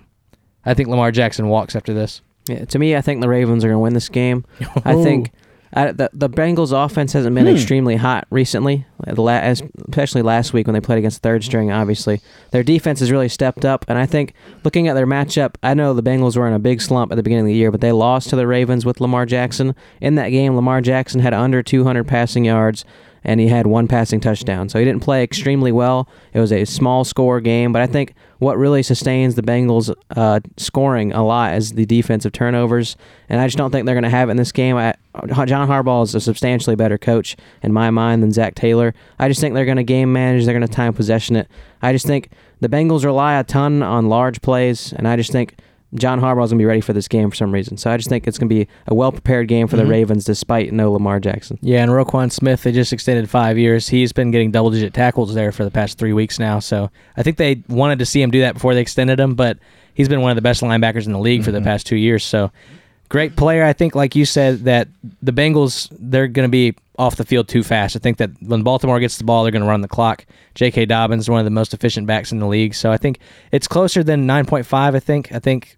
I 0.67 0.75
think 0.75 0.89
Lamar 0.89 1.11
Jackson 1.13 1.49
walks 1.49 1.75
after 1.75 1.95
this. 1.95 2.21
Yeah, 2.47 2.65
to 2.67 2.79
me, 2.79 2.97
I 2.97 3.01
think 3.01 3.21
the 3.21 3.29
Ravens 3.29 3.65
are 3.65 3.69
going 3.69 3.77
to 3.77 3.83
win 3.83 3.95
this 3.95 4.09
game. 4.09 4.45
I 4.85 4.95
think 5.03 5.31
I, 5.73 5.93
the 5.93 6.11
the 6.13 6.29
Bengals' 6.29 6.73
offense 6.73 7.13
hasn't 7.13 7.37
Hmm. 7.39 7.45
been 7.45 7.55
extremely 7.55 7.97
hot 7.97 8.27
recently, 8.31 8.87
as- 9.07 9.63
especially 9.89 10.23
last 10.23 10.53
week 10.53 10.67
when 10.67 10.75
they 10.75 10.81
played 10.81 10.99
against 10.99 11.23
third 11.23 11.45
string. 11.45 11.71
Obviously, 11.71 12.21
their 12.51 12.63
defense 12.63 13.01
has 13.01 13.13
really 13.13 13.29
stepped 13.29 13.65
up, 13.65 13.85
and 13.89 13.97
I 13.99 14.07
think 14.07 14.35
looking 14.65 14.89
at 14.89 14.95
their 14.95 15.07
matchup, 15.07 15.55
I 15.63 15.75
know 15.75 15.95
the 15.95 16.03
Bengals 16.03 16.37
were 16.37 16.49
in 16.49 16.55
a 16.55 16.59
big 16.59 16.81
slump 16.81 17.13
at 17.13 17.17
the 17.17 17.23
beginning 17.23 17.45
of 17.45 17.49
the 17.49 17.55
year, 17.55 17.71
but 17.71 17.81
they 17.81 17.93
lost 17.93 18.31
to 18.31 18.37
the 18.37 18.47
Ravens 18.47 18.85
with 18.85 19.01
Lamar 19.01 19.27
Jackson 19.27 19.75
in 20.01 20.17
that 20.17 20.31
game. 20.31 20.57
Lamar 20.57 20.81
Jackson 20.81 21.21
had 21.21 21.33
under 21.35 21.63
200 21.63 22.05
passing 22.07 22.45
yards. 22.45 22.85
And 23.23 23.39
he 23.39 23.49
had 23.49 23.67
one 23.67 23.87
passing 23.87 24.19
touchdown. 24.19 24.71
So 24.71 24.79
he 24.79 24.85
didn't 24.87 25.03
play 25.03 25.23
extremely 25.23 25.71
well. 25.73 26.09
It 26.33 26.41
was 26.41 26.51
a 26.51 26.65
small 26.65 27.05
score 27.05 27.39
game. 27.43 27.71
But 27.71 27.83
I 27.83 27.87
think 27.87 28.15
what 28.39 28.57
really 28.57 28.83
sustains 28.83 29.35
the 29.35 29.43
Bengals 29.43 29.95
uh, 30.17 30.41
scoring 30.57 31.13
a 31.13 31.23
lot 31.23 31.55
is 31.55 31.73
the 31.73 31.85
defensive 31.85 32.33
turnovers. 32.33 32.97
And 33.29 33.39
I 33.39 33.47
just 33.47 33.59
don't 33.59 33.71
think 33.73 33.85
they're 33.85 33.95
going 33.95 34.05
to 34.05 34.09
have 34.09 34.29
it 34.29 34.31
in 34.31 34.37
this 34.39 34.53
game. 34.53 34.79
I, 34.79 34.95
John 35.27 35.69
Harbaugh 35.69 36.05
is 36.05 36.15
a 36.15 36.21
substantially 36.21 36.77
better 36.77 36.97
coach 36.97 37.37
in 37.63 37.73
my 37.73 37.91
mind 37.91 38.23
than 38.23 38.33
Zac 38.33 38.55
Taylor. 38.55 38.95
I 39.19 39.29
just 39.29 39.41
think 39.41 39.55
they're 39.55 39.65
going 39.65 39.77
to 39.77 39.83
game 39.85 40.13
manage. 40.13 40.45
They're 40.45 40.55
going 40.55 40.67
to 40.67 40.73
time 40.73 40.95
possession 40.95 41.37
it. 41.37 41.49
I 41.83 41.93
just 41.93 42.07
think 42.07 42.31
the 42.61 42.69
Bengals 42.69 43.05
rely 43.05 43.39
a 43.39 43.45
ton 43.45 43.83
on 43.83 44.09
large 44.09 44.41
plays. 44.41 44.93
And 44.93 45.09
I 45.09 45.17
just 45.17 45.33
think 45.33 45.57
John 45.95 46.21
Harbaugh 46.21 46.45
is 46.45 46.51
going 46.51 46.59
to 46.59 46.63
be 46.63 46.67
ready 46.67 46.81
for 46.81 46.93
this 46.93 47.09
game 47.09 47.31
for 47.31 47.37
some 47.37 47.51
reason. 47.51 47.77
So 47.77 47.91
I 47.91 47.97
just 47.97 48.09
think 48.09 48.29
it's 48.29 48.39
going 48.39 48.49
to 48.49 48.55
be 48.55 48.69
a 48.87 48.95
well 48.95 49.11
prepared 49.11 49.49
game 49.49 49.67
for 49.67 49.77
the 49.77 49.83
mm-hmm. 49.83 49.91
Ravens 49.91 50.25
despite 50.25 50.73
no 50.73 50.93
Lamar 50.93 51.19
Jackson. 51.19 51.59
Yeah, 51.61 51.83
and 51.83 51.91
Roquan 51.91 52.31
Smith, 52.31 52.63
they 52.63 52.71
just 52.71 52.93
extended 52.93 53.29
five 53.29 53.59
years. 53.59 53.89
He's 53.89 54.13
been 54.13 54.31
getting 54.31 54.53
double 54.53 54.71
digit 54.71 54.95
tackles 54.95 55.35
there 55.35 55.51
for 55.51 55.65
the 55.65 55.71
past 55.71 55.99
three 55.99 56.13
weeks 56.13 56.39
now. 56.39 56.61
So 56.61 56.91
I 57.17 57.25
think 57.25 57.37
they 57.37 57.63
wanted 57.69 57.99
to 57.99 58.07
see 58.07 58.23
him 58.23 58.31
do 58.31 58.41
that 58.41 58.55
before 58.55 58.75
they 58.75 58.81
extended 58.81 59.19
him, 59.19 59.35
but 59.35 59.59
he's 59.95 60.09
been 60.09 60.21
one 60.21 60.31
of 60.31 60.37
the 60.37 60.43
best 60.43 60.63
linebackers 60.63 61.07
in 61.07 61.13
the 61.13 61.19
league 61.19 61.43
for 61.43 61.51
the 61.51 61.59
mm-hmm. 61.59 61.67
past 61.67 61.87
two 61.87 61.97
years. 61.97 62.25
So 62.25 62.53
great 63.11 63.37
player. 63.37 63.63
I 63.63 63.75
think, 63.75 63.95
like 63.95 64.17
you 64.17 64.25
said, 64.25 64.61
that 64.61 64.89
the 65.21 65.33
Bengals, 65.33 65.95
they're 65.99 66.29
going 66.29 66.49
to 66.49 66.51
be 66.51 66.75
off 66.99 67.17
the 67.17 67.25
field 67.25 67.49
too 67.49 67.63
fast. 67.63 67.97
I 67.97 67.99
think 67.99 68.17
that 68.17 68.31
when 68.41 68.63
Baltimore 68.63 68.99
gets 69.01 69.19
the 69.19 69.25
ball, 69.25 69.43
they're 69.43 69.53
going 69.53 69.63
to 69.63 69.69
run 69.69 69.83
the 69.83 69.89
clock. 69.89 70.25
J.K. 70.55 70.87
Dobbins 70.87 71.25
is 71.25 71.31
one 71.31 71.41
of 71.41 71.45
the 71.45 71.51
most 71.51 71.75
efficient 71.75 72.07
backs 72.07 72.33
in 72.33 72.39
the 72.39 72.47
league. 72.47 72.75
So 72.75 72.91
I 72.91 72.97
think 72.97 73.19
it's 73.53 73.69
closer 73.69 74.03
than 74.03 74.27
9.5, 74.27 74.95
I 74.95 75.01
think. 75.01 75.33
I 75.33 75.39
think 75.39 75.77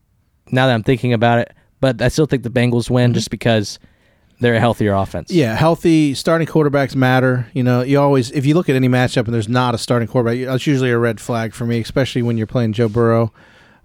now 0.50 0.66
that 0.66 0.74
I'm 0.74 0.82
thinking 0.82 1.12
about 1.12 1.38
it, 1.38 1.52
but 1.80 2.00
I 2.00 2.08
still 2.08 2.26
think 2.26 2.44
the 2.44 2.50
Bengals 2.50 2.90
win 2.90 3.08
mm-hmm. 3.10 3.14
just 3.14 3.30
because 3.30 3.78
they're 4.40 4.54
a 4.54 4.60
healthier 4.60 4.92
offense. 4.92 5.30
Yeah, 5.30 5.54
healthy 5.54 6.14
starting 6.14 6.48
quarterbacks 6.48 6.94
matter. 6.96 7.46
You 7.54 7.62
know, 7.62 7.82
you 7.82 8.00
always 8.00 8.30
if 8.32 8.44
you 8.44 8.54
look 8.54 8.68
at 8.68 8.76
any 8.76 8.88
matchup 8.88 9.24
and 9.24 9.34
there's 9.34 9.48
not 9.48 9.74
a 9.74 9.78
starting 9.78 10.08
quarterback, 10.08 10.44
that's 10.44 10.66
usually 10.66 10.90
a 10.90 10.98
red 10.98 11.20
flag 11.20 11.54
for 11.54 11.64
me, 11.64 11.80
especially 11.80 12.22
when 12.22 12.36
you're 12.36 12.46
playing 12.46 12.72
Joe 12.72 12.88
Burrow. 12.88 13.32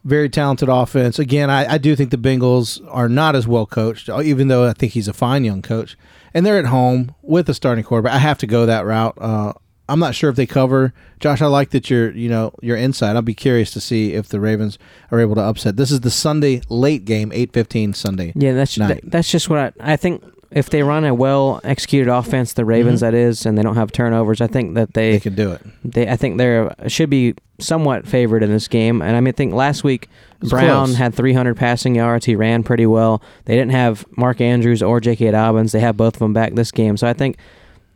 Very 0.04 0.30
talented 0.30 0.70
offense. 0.70 1.20
Again, 1.20 1.50
I, 1.50 1.74
I 1.74 1.78
do 1.78 1.96
think 1.96 2.12
the 2.12 2.18
Bengals 2.18 2.82
are 2.90 3.10
not 3.10 3.36
as 3.36 3.48
well 3.48 3.66
coached, 3.66 4.10
even 4.10 4.48
though 4.48 4.68
I 4.68 4.74
think 4.74 4.94
he's 4.94 5.08
a 5.08 5.14
fine 5.14 5.44
young 5.44 5.62
coach. 5.62 5.98
And 6.34 6.46
they're 6.46 6.58
at 6.58 6.68
home 6.68 7.14
with 7.22 7.50
a 7.50 7.54
starting 7.54 7.84
quarterback. 7.84 8.14
I 8.14 8.20
have 8.20 8.38
to 8.40 8.48
go 8.48 8.66
that 8.66 8.86
route. 8.86 9.18
Uh, 9.20 9.54
I'm 9.90 10.00
not 10.00 10.16
sure 10.16 10.30
if 10.30 10.36
they 10.36 10.46
cover. 10.46 10.94
Josh, 11.20 11.42
I 11.42 11.48
like 11.48 11.72
that 11.72 11.90
you're 11.90 12.12
you 12.12 12.30
know 12.30 12.54
you're 12.62 12.78
inside. 12.78 13.16
I'll 13.16 13.22
be 13.22 13.34
curious 13.34 13.72
to 13.72 13.82
see 13.82 14.14
if 14.14 14.28
the 14.28 14.40
Ravens 14.40 14.78
are 15.12 15.20
able 15.20 15.36
to 15.36 15.42
upset. 15.42 15.78
This 15.78 15.92
is 15.92 16.02
the 16.02 16.12
Sunday 16.12 16.62
late 16.70 17.06
game, 17.06 17.32
eight 17.34 17.54
fifteen 17.54 17.94
Sunday. 17.94 18.34
Yeah, 18.36 18.54
that's 18.54 18.76
that, 18.76 19.00
that's 19.04 19.32
just 19.32 19.50
what 19.50 19.60
I, 19.60 19.94
I 19.94 19.96
think. 19.96 20.24
If 20.52 20.70
they 20.70 20.82
run 20.84 21.04
a 21.06 21.14
well 21.14 21.60
executed 21.64 22.12
offense, 22.12 22.54
the 22.54 22.66
Ravens 22.66 23.00
Mhm. 23.00 23.02
that 23.02 23.14
is, 23.14 23.46
and 23.46 23.58
they 23.58 23.62
don't 23.64 23.76
have 23.76 23.92
turnovers, 23.92 24.40
I 24.42 24.48
think 24.48 24.76
that 24.76 24.94
They 24.94 25.12
they 25.14 25.20
could 25.20 25.36
do 25.36 25.52
it. 25.52 25.62
they 25.84 26.08
I 26.08 26.16
think 26.16 26.38
they're 26.38 26.74
should 26.88 27.10
be 27.10 27.34
somewhat 27.60 28.08
favored 28.08 28.44
in 28.44 28.52
this 28.52 28.68
game. 28.68 29.02
And 29.02 29.16
I 29.16 29.20
mean, 29.20 29.30
I 29.30 29.32
think 29.32 29.54
last 29.54 29.84
week 29.84 30.08
Brown 30.42 30.86
close. 30.88 30.98
had 30.98 31.16
300 31.16 31.56
passing 31.58 31.96
yards. 31.96 32.26
He 32.28 32.36
ran 32.36 32.62
pretty 32.64 32.86
well. 32.86 33.22
They 33.46 33.56
didn't 33.56 33.72
have 33.72 34.06
Mark 34.16 34.40
Andrews 34.40 34.84
or 34.84 35.00
J.K. 35.00 35.32
Dobbins. 35.32 35.72
They 35.72 35.80
have 35.80 35.98
both 35.98 36.14
of 36.16 36.20
them 36.20 36.34
back 36.34 36.54
this 36.54 36.72
game. 36.72 36.96
So 36.98 37.08
I 37.08 37.14
think 37.14 37.38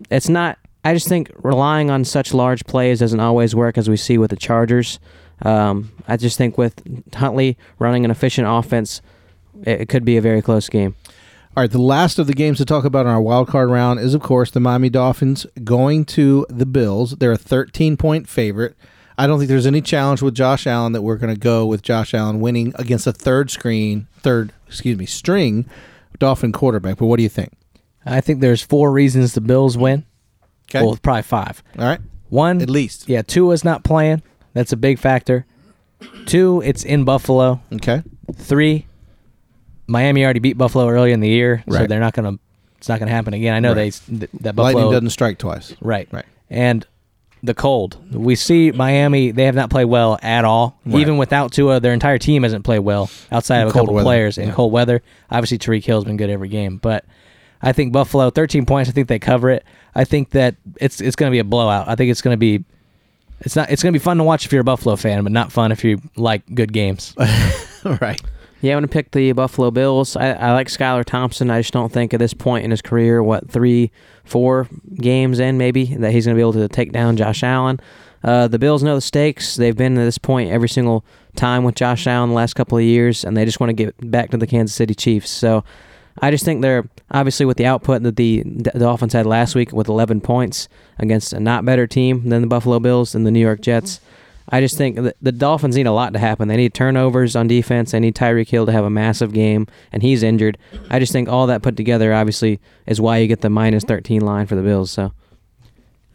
it's 0.10 0.28
not. 0.30 0.58
I 0.84 0.96
just 0.96 1.08
think 1.08 1.30
relying 1.44 1.92
on 1.92 2.04
such 2.06 2.34
large 2.34 2.66
plays 2.66 3.00
doesn't 3.00 3.20
always 3.20 3.54
work, 3.56 3.78
as 3.78 3.88
we 3.88 3.98
see 3.98 4.18
with 4.18 4.32
the 4.32 4.36
Chargers. 4.36 5.00
Um, 5.44 5.92
I 6.08 6.18
just 6.18 6.40
think 6.40 6.58
with 6.58 6.82
Huntley 7.14 7.56
running 7.78 8.04
an 8.04 8.10
efficient 8.10 8.48
offense, 8.50 9.02
it, 9.64 9.82
it 9.82 9.90
could 9.90 10.04
be 10.04 10.18
a 10.18 10.22
very 10.22 10.42
close 10.42 10.70
game. 10.70 10.96
All 11.56 11.62
right, 11.64 11.70
the 11.72 11.82
last 11.82 12.18
of 12.18 12.28
the 12.28 12.34
games 12.34 12.60
to 12.60 12.66
talk 12.66 12.86
about 12.86 13.06
in 13.06 13.12
our 13.12 13.22
wild 13.22 13.50
card 13.50 13.70
round 13.70 14.00
is, 14.00 14.14
of 14.14 14.22
course, 14.22 14.52
the 14.52 14.62
Miami 14.62 14.90
Dolphins 14.90 15.46
going 15.66 16.06
to 16.06 16.46
the 16.50 16.66
Bills. 16.66 17.12
They're 17.18 17.34
a 17.34 17.38
13 17.38 17.98
point 17.98 18.30
favorite. 18.30 18.78
I 19.18 19.28
don't 19.28 19.38
think 19.38 19.50
there's 19.50 19.66
any 19.68 19.82
challenge 19.82 20.22
with 20.22 20.34
Josh 20.34 20.66
Allen 20.66 20.94
that 20.94 21.02
we're 21.02 21.18
going 21.18 21.34
to 21.34 21.40
go 21.40 21.66
with 21.66 21.82
Josh 21.82 22.14
Allen 22.14 22.40
winning 22.40 22.72
against 22.78 23.06
a 23.06 23.12
third 23.12 23.52
screen, 23.52 24.08
third, 24.20 24.54
excuse 24.66 24.98
me, 24.98 25.06
string 25.06 25.66
Dolphin 26.20 26.54
quarterback. 26.54 26.98
But 26.98 27.08
what 27.08 27.18
do 27.18 27.24
you 27.24 27.30
think? 27.30 27.52
I 28.06 28.22
think 28.22 28.40
there's 28.40 28.62
four 28.62 28.92
reasons 28.92 29.34
the 29.34 29.42
Bills 29.42 29.78
win. 29.78 30.06
Okay. 30.70 30.86
Well, 30.86 30.98
probably 31.02 31.24
five. 31.24 31.62
All 31.78 31.86
right. 31.86 32.00
One, 32.30 32.62
At 32.62 32.70
least. 32.70 33.10
yeah, 33.10 33.24
two 33.24 33.48
Tua's 33.48 33.66
not 33.66 33.84
playing. 33.84 34.24
That's 34.54 34.72
a 34.72 34.78
big 34.78 35.00
factor. 35.00 35.46
Two, 36.26 36.62
it's 36.64 36.86
in 36.86 37.04
Buffalo. 37.04 37.62
Okay. 37.74 38.04
Three, 38.34 38.88
Miami 39.92 40.24
already 40.24 40.40
beat 40.40 40.58
Buffalo 40.58 40.88
early 40.90 41.12
in 41.12 41.20
the 41.20 41.30
year, 41.30 41.64
so 41.70 41.86
they're 41.88 42.00
not 42.00 42.14
gonna. 42.14 42.40
It's 42.78 42.90
not 42.90 43.00
gonna 43.00 43.12
happen 43.12 43.34
again. 43.34 43.54
I 43.54 43.60
know 43.60 43.74
Right. 43.74 43.94
they 44.10 44.18
th- 44.18 44.32
that 44.42 44.56
Buffalo 44.56 44.74
Lightning 44.80 44.92
doesn't 44.94 45.10
strike 45.12 45.38
twice. 45.38 45.76
right 45.82 46.08
Right. 46.12 46.26
and 46.50 46.86
the 47.44 47.54
cold. 47.54 47.98
We 48.12 48.36
see 48.36 48.72
Miami; 48.72 49.32
they 49.32 49.46
have 49.46 49.56
not 49.56 49.70
played 49.70 49.86
well 49.86 50.18
at 50.22 50.46
all. 50.46 50.78
Right. 50.86 51.00
Even 51.02 51.18
without 51.18 51.52
Tua, 51.52 51.80
their 51.80 51.94
entire 51.94 52.18
team 52.18 52.44
hasn't 52.44 52.64
played 52.64 52.80
well 52.80 53.10
outside 53.32 53.62
In 53.62 53.68
of 53.68 53.70
a 53.70 53.74
couple 53.74 53.94
weather, 53.96 54.04
players 54.06 54.38
in 54.38 54.48
yeah. 54.50 54.54
cold 54.54 54.72
weather. 54.72 55.02
Obviously, 55.30 55.58
Tyreek 55.58 55.84
Hill's 55.84 56.06
been 56.06 56.18
good 56.18 56.30
every 56.30 56.50
game, 56.50 56.78
but 56.78 57.04
I 57.62 57.72
think 57.74 57.94
Buffalo 57.94 58.30
13 58.30 58.66
points. 58.66 58.90
I 58.90 58.94
think 58.94 59.08
they 59.08 59.20
cover 59.20 59.50
it. 59.50 59.64
I 59.96 60.04
think 60.06 60.30
that 60.32 60.56
it's 60.80 61.02
it's 61.02 61.16
going 61.16 61.30
to 61.30 61.32
be 61.32 61.40
a 61.40 61.44
blowout. 61.44 61.88
I 61.88 61.96
think 61.96 62.12
it's 62.12 62.22
going 62.22 62.34
to 62.34 62.40
be. 62.40 62.64
It's 63.42 63.56
not. 63.56 63.72
It's 63.72 63.82
going 63.82 63.92
to 63.92 64.00
be 64.00 64.04
fun 64.04 64.18
to 64.18 64.24
watch 64.24 64.46
if 64.46 64.52
you're 64.52 64.62
a 64.62 64.64
Buffalo 64.64 64.96
fan, 64.96 65.24
but 65.24 65.32
not 65.32 65.52
fun 65.52 65.72
if 65.72 65.84
you 65.84 66.00
like 66.16 66.44
good 66.54 66.72
games. 66.74 67.14
Right. 67.84 68.22
Yeah, 68.62 68.74
I'm 68.74 68.78
gonna 68.78 68.88
pick 68.88 69.12
the 69.12 69.32
Buffalo 69.32 69.72
Bills. 69.72 70.16
I, 70.16 70.34
I 70.34 70.54
like 70.54 70.68
Skylar 70.68 71.04
Thompson. 71.04 71.50
I 71.50 71.60
just 71.60 71.74
don't 71.74 71.92
think 71.92 72.14
at 72.14 72.20
this 72.20 72.34
point 72.34 72.64
in 72.64 72.72
his 72.72 72.82
career, 72.82 73.24
what 73.24 73.50
three, 73.50 73.92
four 74.24 74.68
games 74.96 75.40
in, 75.40 75.58
maybe 75.58 75.86
that 75.96 76.12
he's 76.12 76.26
gonna 76.26 76.36
be 76.36 76.42
able 76.42 76.54
to 76.54 76.68
take 76.68 76.92
down 76.92 77.18
Josh 77.18 77.44
Allen. 77.44 77.80
Uh, 78.24 78.48
the 78.48 78.60
Bills 78.60 78.84
know 78.84 78.94
the 78.94 79.02
stakes. 79.02 79.56
They've 79.56 79.76
been 79.76 79.96
to 79.96 80.02
this 80.02 80.20
point 80.20 80.52
every 80.52 80.70
single 80.70 81.04
time 81.36 81.64
with 81.64 81.74
Josh 81.74 82.06
Allen 82.06 82.30
the 82.30 82.36
last 82.36 82.54
couple 82.54 82.78
of 82.78 82.84
years, 82.84 83.24
and 83.24 83.36
they 83.36 83.46
just 83.46 83.60
want 83.60 83.70
to 83.70 83.74
get 83.74 84.12
back 84.12 84.30
to 84.30 84.38
the 84.38 84.46
Kansas 84.46 84.76
City 84.76 84.94
Chiefs. 84.94 85.32
So, 85.32 85.64
I 86.20 86.30
just 86.30 86.46
think 86.46 86.62
they're 86.62 86.88
obviously 87.10 87.48
with 87.48 87.58
the 87.58 87.66
output 87.66 88.04
that 88.04 88.16
the 88.16 88.44
the 88.46 88.72
Dolphins 88.78 89.14
had 89.14 89.26
last 89.26 89.56
week 89.56 89.72
with 89.72 89.88
11 89.88 90.22
points 90.22 90.68
against 91.00 91.34
a 91.34 91.40
not 91.40 91.66
better 91.66 91.88
team 91.88 92.30
than 92.30 92.42
the 92.42 92.48
Buffalo 92.48 92.80
Bills 92.80 93.16
and 93.16 93.26
the 93.26 93.32
New 93.32 93.40
York 93.40 93.62
Jets. 93.62 94.02
I 94.52 94.60
just 94.60 94.78
think 94.78 94.98
that 94.98 95.16
the 95.22 95.32
Dolphins 95.32 95.76
need 95.78 95.88
a 95.88 95.92
lot 95.94 96.12
to 96.14 96.20
happen. 96.20 96.48
They 96.50 96.58
need 96.58 96.74
turnovers 96.74 97.36
on 97.38 97.48
defense. 97.48 97.92
They 97.92 98.00
need 98.02 98.16
Tyreek 98.16 98.50
Hill 98.50 98.66
to 98.66 98.72
have 98.72 98.84
a 98.84 98.90
massive 98.90 99.32
game, 99.34 99.66
and 99.94 100.04
he's 100.04 100.24
injured. 100.24 100.58
I 100.90 101.00
just 101.00 101.14
think 101.14 101.30
all 101.30 101.48
that 101.48 101.62
put 101.62 101.78
together, 101.78 102.14
obviously, 102.14 102.60
is 102.86 103.00
why 103.00 103.18
you 103.20 103.28
get 103.28 103.42
the 103.42 103.50
minus 103.50 103.84
13 103.86 104.22
line 104.22 104.48
for 104.48 104.56
the 104.56 104.62
Bills. 104.62 104.92
So 104.92 105.14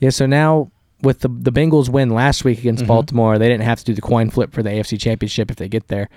Yeah, 0.01 0.11
so 0.11 0.27
now 0.27 0.71
with 1.03 1.21
the 1.21 1.29
the 1.29 1.51
Bengals 1.53 1.89
win 1.89 2.11
last 2.11 2.45
week 2.45 2.59
against 2.59 2.85
Mhm. 2.85 2.89
Baltimore, 2.89 3.39
they 3.39 3.49
didn't 3.49 3.65
have 3.65 3.79
to 3.79 3.85
do 3.87 3.95
the 3.95 4.03
coin 4.03 4.29
flip 4.29 4.53
for 4.53 4.63
the 4.63 4.71
AFC 4.71 4.99
Championship 4.99 5.51
if 5.51 5.57
they 5.57 5.69
get 5.69 5.89
there. 5.89 6.09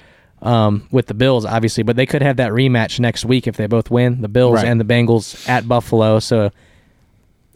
Um, 0.42 0.84
with 0.92 1.08
the 1.08 1.14
Bills, 1.14 1.46
obviously, 1.46 1.84
but 1.84 1.96
they 1.98 2.06
could 2.06 2.22
have 2.22 2.38
that 2.38 2.52
rematch 2.52 3.00
next 3.00 3.24
week 3.26 3.46
if 3.48 3.56
they 3.58 3.68
both 3.68 3.90
win. 3.92 4.22
The 4.22 4.30
Bills 4.30 4.56
Right. 4.56 4.66
and 4.66 4.80
the 4.80 4.86
Bengals 4.86 5.48
at 5.50 5.68
Buffalo, 5.68 6.20
so 6.20 6.50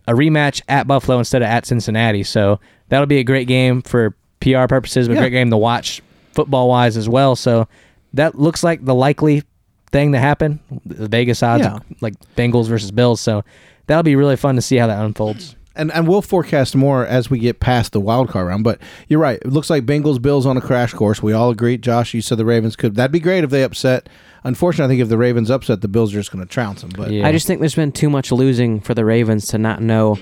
a 0.08 0.14
rematch 0.14 0.62
at 0.68 0.86
Buffalo 0.88 1.18
instead 1.20 1.42
of 1.42 1.48
at 1.48 1.66
Cincinnati. 1.66 2.24
So 2.24 2.60
that'll 2.90 3.06
be 3.06 3.20
a 3.20 3.24
great 3.24 3.48
game 3.48 3.82
for 3.82 4.16
PR 4.44 4.68
purposes, 4.68 5.08
but 5.08 5.14
a 5.14 5.16
Yeah. 5.16 5.22
great 5.22 5.32
game 5.32 5.50
to 5.50 5.58
watch 5.58 6.02
football 6.34 6.70
wise 6.70 6.98
as 6.98 7.08
well. 7.10 7.36
So 7.36 7.68
that 8.14 8.38
looks 8.38 8.64
like 8.64 8.84
the 8.86 8.96
likely 8.96 9.44
thing 9.92 10.12
to 10.14 10.20
happen. 10.20 10.60
The 10.86 11.08
Vegas 11.08 11.42
odds, 11.44 11.64
Yeah. 11.64 11.80
like 12.02 12.16
Bengals 12.36 12.68
versus 12.68 12.92
Bills. 12.92 13.22
So 13.22 13.44
that'll 13.88 14.04
be 14.04 14.16
really 14.16 14.36
fun 14.36 14.56
to 14.56 14.62
see 14.62 14.78
how 14.78 14.88
that 14.88 15.04
unfolds. 15.04 15.56
And 15.76 15.92
and 15.92 16.08
we'll 16.08 16.22
forecast 16.22 16.76
more 16.76 17.04
as 17.04 17.32
we 17.32 17.40
get 17.40 17.60
past 17.60 17.94
the 17.94 18.00
wild 18.00 18.30
card 18.30 18.48
round. 18.48 18.64
But 18.64 18.78
you're 19.08 19.20
right. 19.20 19.40
It 19.42 19.52
looks 19.52 19.72
like 19.72 19.86
Bengals 19.88 20.22
Bills 20.22 20.46
on 20.46 20.56
a 20.56 20.62
crash 20.62 20.94
course. 20.94 21.24
We 21.24 21.34
all 21.34 21.50
agree. 21.50 21.78
Josh, 21.80 22.14
you 22.14 22.22
said 22.22 22.38
the 22.38 22.46
Ravens 22.46 22.76
could. 22.76 22.94
That'd 22.96 23.12
be 23.12 23.20
great 23.20 23.44
if 23.44 23.50
they 23.50 23.64
upset. 23.64 24.08
Unfortunately, 24.44 24.86
I 24.86 24.98
think 24.98 25.02
if 25.04 25.10
the 25.10 25.18
Ravens 25.18 25.50
upset, 25.50 25.82
the 25.82 25.88
Bills 25.88 26.14
are 26.14 26.20
just 26.20 26.32
going 26.32 26.44
to 26.46 26.50
trounce 26.50 26.82
them. 26.82 26.92
But 26.96 27.10
Yeah. 27.12 27.28
I 27.28 27.32
just 27.32 27.48
think 27.48 27.60
there's 27.60 27.74
been 27.76 27.92
too 27.92 28.10
much 28.12 28.32
losing 28.32 28.82
for 28.82 28.94
the 28.94 29.04
Ravens 29.06 29.48
to 29.48 29.58
not 29.58 29.82
know 29.82 30.20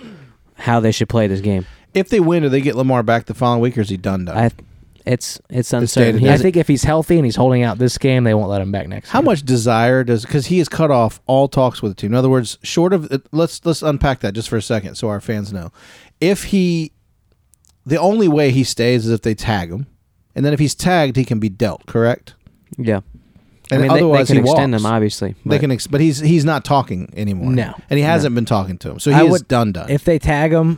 how 0.56 0.80
they 0.80 0.92
should 0.92 1.10
play 1.10 1.28
this 1.28 1.42
game. 1.42 1.66
If 1.94 2.10
they 2.10 2.20
win, 2.20 2.44
do 2.44 2.50
they 2.50 2.62
get 2.62 2.76
Lamar 2.76 3.04
back 3.04 3.26
the 3.26 3.34
following 3.34 3.62
week, 3.62 3.78
or 3.78 3.82
is 3.82 3.90
he 3.90 3.98
done? 3.98 4.26
Done. 4.26 4.38
I, 4.38 4.50
it's 5.06 5.40
it's 5.50 5.74
uncertain. 5.74 6.20
He. 6.20 6.30
I 6.30 6.38
think 6.38 6.56
if 6.56 6.68
he's 6.68 6.84
healthy 6.84 7.16
and 7.16 7.26
he's 7.26 7.36
holding 7.36 7.64
out 7.64 7.78
this 7.80 7.98
game, 7.98 8.24
they 8.24 8.34
won't 8.34 8.50
let 8.50 8.62
him 8.62 8.72
back 8.72 8.88
next. 8.88 9.10
How 9.10 9.20
year. 9.20 9.26
much 9.26 9.44
desire 9.44 10.04
does 10.04 10.24
because 10.26 10.46
he 10.48 10.60
has 10.60 10.70
cut 10.70 10.92
off 10.92 11.20
all 11.26 11.48
talks 11.48 11.82
with 11.82 11.92
the 11.92 11.96
team? 11.96 12.12
In 12.12 12.16
other 12.16 12.30
words, 12.30 12.58
short 12.62 12.94
of 12.94 13.12
uh, 13.12 13.18
let's 13.32 13.66
let's 13.66 13.82
unpack 13.82 14.20
that 14.20 14.34
just 14.34 14.48
for 14.50 14.58
a 14.58 14.62
second 14.62 14.96
so 14.96 15.10
our 15.10 15.20
fans 15.20 15.52
know. 15.52 15.72
If 16.20 16.44
he, 16.46 16.92
the 17.86 17.98
only 18.00 18.28
way 18.28 18.52
he 18.52 18.64
stays 18.64 19.08
is 19.08 19.12
if 19.12 19.24
they 19.24 19.34
tag 19.34 19.72
him, 19.72 19.88
and 20.36 20.46
then 20.46 20.54
if 20.54 20.60
he's 20.60 20.76
tagged, 20.76 21.16
he 21.16 21.26
can 21.26 21.40
be 21.40 21.50
dealt. 21.50 21.86
Correct. 21.88 22.36
yeah. 22.78 23.02
And 23.72 23.80
I 23.80 23.84
mean, 23.84 23.92
otherwise, 23.92 24.28
they, 24.28 24.36
can 24.36 24.44
he 24.44 24.50
extend 24.52 24.74
walks. 24.74 24.84
him 24.84 24.92
obviously. 24.92 25.32
They 25.32 25.38
but- 25.46 25.60
can, 25.62 25.72
ex- 25.72 25.88
but 25.88 26.02
he's 26.02 26.20
he's 26.20 26.44
not 26.46 26.64
talking 26.66 27.12
anymore. 27.16 27.52
No. 27.54 27.74
and 27.90 27.98
he 27.98 28.04
hasn't 28.04 28.36
been 28.36 28.46
talking 28.46 28.78
to 28.80 28.92
him, 28.92 29.00
so 29.00 29.10
he 29.12 29.16
I 29.18 29.24
is 29.24 29.32
would- 29.32 29.48
done 29.48 29.72
done. 29.72 29.90
If 29.90 30.04
they 30.04 30.20
tag 30.20 30.52
him, 30.52 30.78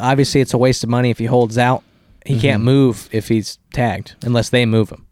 obviously 0.00 0.40
it's 0.40 0.54
a 0.54 0.58
waste 0.58 0.82
of 0.84 0.90
money 0.90 1.10
if 1.10 1.18
he 1.18 1.26
holds 1.26 1.58
out. 1.58 1.82
He 2.26 2.34
Mm-hmm. 2.34 2.40
can't 2.42 2.62
move 2.62 3.08
if 3.12 3.28
he's 3.28 3.58
tagged 3.72 4.14
unless 4.24 4.50
they 4.50 4.66
move 4.66 4.90
him. 4.90 5.06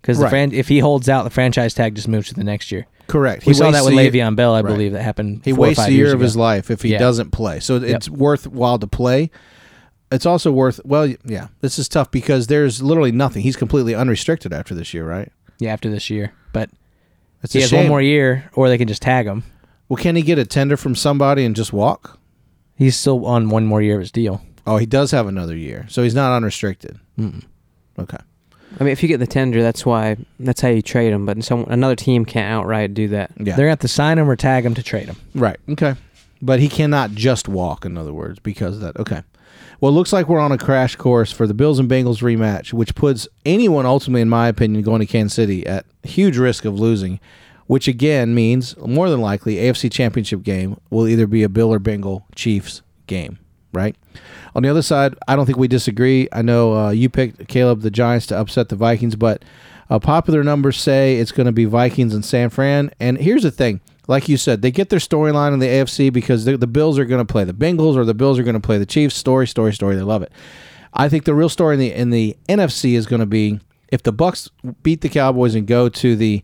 Because 0.00 0.18
Right. 0.18 0.30
fran- 0.30 0.52
if 0.52 0.68
he 0.68 0.78
holds 0.78 1.08
out, 1.08 1.24
the 1.24 1.30
franchise 1.30 1.74
tag 1.74 1.94
just 1.94 2.08
moves 2.08 2.28
to 2.28 2.34
the 2.34 2.44
next 2.44 2.70
year. 2.72 2.86
Correct. 3.08 3.44
We 3.46 3.54
saw 3.54 3.70
that 3.70 3.84
with 3.84 3.94
a 3.94 4.02
year- 4.02 4.10
Le'Veon 4.10 4.34
Bell, 4.36 4.54
I 4.54 4.60
Right. 4.62 4.72
believe 4.72 4.92
that 4.92 5.02
happened. 5.02 5.42
He 5.44 5.52
wastes 5.52 5.82
five 5.82 5.90
a 5.90 5.92
year 5.92 6.12
of 6.14 6.20
his 6.20 6.36
life 6.36 6.70
if 6.70 6.82
he 6.82 6.90
Yeah. 6.92 6.98
doesn't 6.98 7.30
play. 7.32 7.60
So 7.60 7.76
it's 7.76 8.08
worthwhile 8.08 8.78
to 8.78 8.86
play. 8.86 9.30
It's 10.10 10.26
also 10.26 10.50
worth. 10.52 10.80
Well, 10.84 11.12
yeah, 11.24 11.48
this 11.60 11.78
is 11.78 11.88
tough 11.88 12.10
because 12.10 12.46
there's 12.46 12.82
literally 12.82 13.12
nothing. 13.12 13.42
He's 13.42 13.56
completely 13.56 13.94
unrestricted 13.94 14.52
after 14.52 14.74
this 14.74 14.94
year, 14.94 15.04
right? 15.04 15.30
Yeah, 15.58 15.72
after 15.72 15.90
this 15.90 16.10
year, 16.10 16.32
but 16.52 16.70
It's 17.42 17.52
he 17.52 17.60
has 17.60 17.70
shame. 17.70 17.80
one 17.80 17.88
more 17.88 18.02
year, 18.02 18.44
or 18.54 18.68
they 18.68 18.78
can 18.78 18.88
just 18.88 19.02
tag 19.02 19.26
him. 19.26 19.42
Well, 19.88 19.96
can 19.96 20.14
he 20.16 20.22
get 20.22 20.38
a 20.38 20.44
tender 20.44 20.76
from 20.76 20.94
somebody 20.94 21.44
and 21.44 21.54
just 21.56 21.72
walk? 21.72 22.18
He's 22.76 22.96
still 22.96 23.24
on 23.26 23.48
one 23.48 23.64
more 23.66 23.80
year 23.82 23.94
of 23.94 24.00
his 24.00 24.12
deal. 24.12 24.42
Oh, 24.66 24.76
he 24.76 24.86
does 24.86 25.10
have 25.12 25.26
another 25.26 25.56
year, 25.56 25.86
so 25.88 26.02
he's 26.02 26.14
not 26.14 26.34
unrestricted. 26.36 26.98
Mm-mm. 27.18 27.44
Okay. 27.98 28.18
I 28.78 28.84
mean, 28.84 28.92
if 28.92 29.02
you 29.02 29.08
get 29.08 29.18
the 29.18 29.26
tender, 29.26 29.62
that's 29.62 29.86
why 29.86 30.16
that's 30.38 30.60
how 30.60 30.68
you 30.68 30.82
trade 30.82 31.12
him. 31.12 31.24
But 31.24 31.42
some 31.44 31.64
another 31.68 31.96
team 31.96 32.24
can't 32.24 32.52
outright 32.52 32.92
do 32.92 33.08
that. 33.08 33.30
Yeah. 33.38 33.44
They're 33.56 33.64
gonna 33.66 33.70
have 33.70 33.78
to 33.80 33.88
sign 33.88 34.18
him 34.18 34.28
or 34.28 34.36
tag 34.36 34.66
him 34.66 34.74
to 34.74 34.82
trade 34.82 35.06
him. 35.06 35.16
right. 35.34 35.58
Okay. 35.68 35.94
But 36.42 36.60
he 36.60 36.68
cannot 36.68 37.12
just 37.12 37.48
walk. 37.48 37.86
In 37.86 37.96
other 37.96 38.12
words, 38.12 38.38
because 38.40 38.74
of 38.76 38.80
that. 38.82 38.96
Okay. 38.98 39.22
Well, 39.80 39.92
it 39.92 39.94
looks 39.94 40.12
like 40.12 40.28
we're 40.28 40.40
on 40.40 40.52
a 40.52 40.58
crash 40.58 40.96
course 40.96 41.30
for 41.32 41.46
the 41.46 41.54
Bills 41.54 41.78
and 41.78 41.88
Bengals 41.90 42.22
rematch, 42.22 42.72
which 42.72 42.94
puts 42.94 43.28
anyone 43.44 43.86
ultimately, 43.86 44.22
in 44.22 44.28
my 44.28 44.48
opinion, 44.48 44.82
going 44.82 45.00
to 45.00 45.06
Kansas 45.06 45.34
City 45.34 45.66
at 45.66 45.86
huge 46.02 46.36
risk 46.38 46.64
of 46.64 46.78
losing. 46.78 47.20
Which 47.66 47.88
again 47.88 48.34
means 48.34 48.76
more 48.78 49.10
than 49.10 49.20
likely 49.20 49.56
AFC 49.56 49.90
Championship 49.90 50.42
game 50.42 50.78
will 50.90 51.08
either 51.08 51.26
be 51.26 51.42
a 51.42 51.48
Bill 51.48 51.72
or 51.72 51.80
Bengal 51.80 52.26
Chiefs 52.34 52.82
game, 53.06 53.38
right? 53.72 53.96
On 54.54 54.62
the 54.62 54.68
other 54.68 54.82
side, 54.82 55.14
I 55.26 55.34
don't 55.34 55.46
think 55.46 55.58
we 55.58 55.68
disagree. 55.68 56.28
I 56.32 56.42
know 56.42 56.76
uh, 56.76 56.90
you 56.90 57.08
picked 57.08 57.48
Caleb 57.48 57.80
the 57.80 57.90
Giants 57.90 58.26
to 58.28 58.38
upset 58.38 58.68
the 58.68 58.76
Vikings, 58.76 59.16
but 59.16 59.44
uh, 59.90 59.98
popular 59.98 60.44
numbers 60.44 60.80
say 60.80 61.16
it's 61.16 61.32
going 61.32 61.46
to 61.46 61.52
be 61.52 61.64
Vikings 61.64 62.14
and 62.14 62.24
San 62.24 62.50
Fran. 62.50 62.90
And 63.00 63.18
here's 63.18 63.42
the 63.42 63.50
thing: 63.50 63.80
like 64.08 64.28
you 64.28 64.36
said, 64.36 64.62
they 64.62 64.70
get 64.70 64.88
their 64.88 64.98
storyline 64.98 65.52
in 65.52 65.58
the 65.58 65.66
AFC 65.66 66.12
because 66.12 66.44
the, 66.44 66.56
the 66.56 66.66
Bills 66.66 66.98
are 66.98 67.04
going 67.04 67.24
to 67.24 67.30
play 67.30 67.44
the 67.44 67.52
Bengals 67.52 67.96
or 67.96 68.04
the 68.04 68.14
Bills 68.14 68.38
are 68.38 68.44
going 68.44 68.54
to 68.54 68.60
play 68.60 68.78
the 68.78 68.86
Chiefs. 68.86 69.16
Story, 69.16 69.46
story, 69.46 69.72
story. 69.72 69.96
They 69.96 70.02
love 70.02 70.22
it. 70.22 70.32
I 70.94 71.08
think 71.08 71.24
the 71.24 71.34
real 71.34 71.48
story 71.48 71.74
in 71.74 71.80
the 71.80 71.92
in 71.92 72.10
the 72.10 72.36
NFC 72.48 72.94
is 72.94 73.06
going 73.06 73.20
to 73.20 73.26
be 73.26 73.60
if 73.88 74.02
the 74.02 74.12
Bucks 74.12 74.50
beat 74.82 75.00
the 75.00 75.08
Cowboys 75.08 75.54
and 75.54 75.66
go 75.66 75.88
to 75.88 76.16
the 76.16 76.42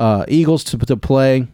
uh, 0.00 0.24
Eagles 0.26 0.64
to, 0.64 0.78
to 0.78 0.96
play. 0.96 1.46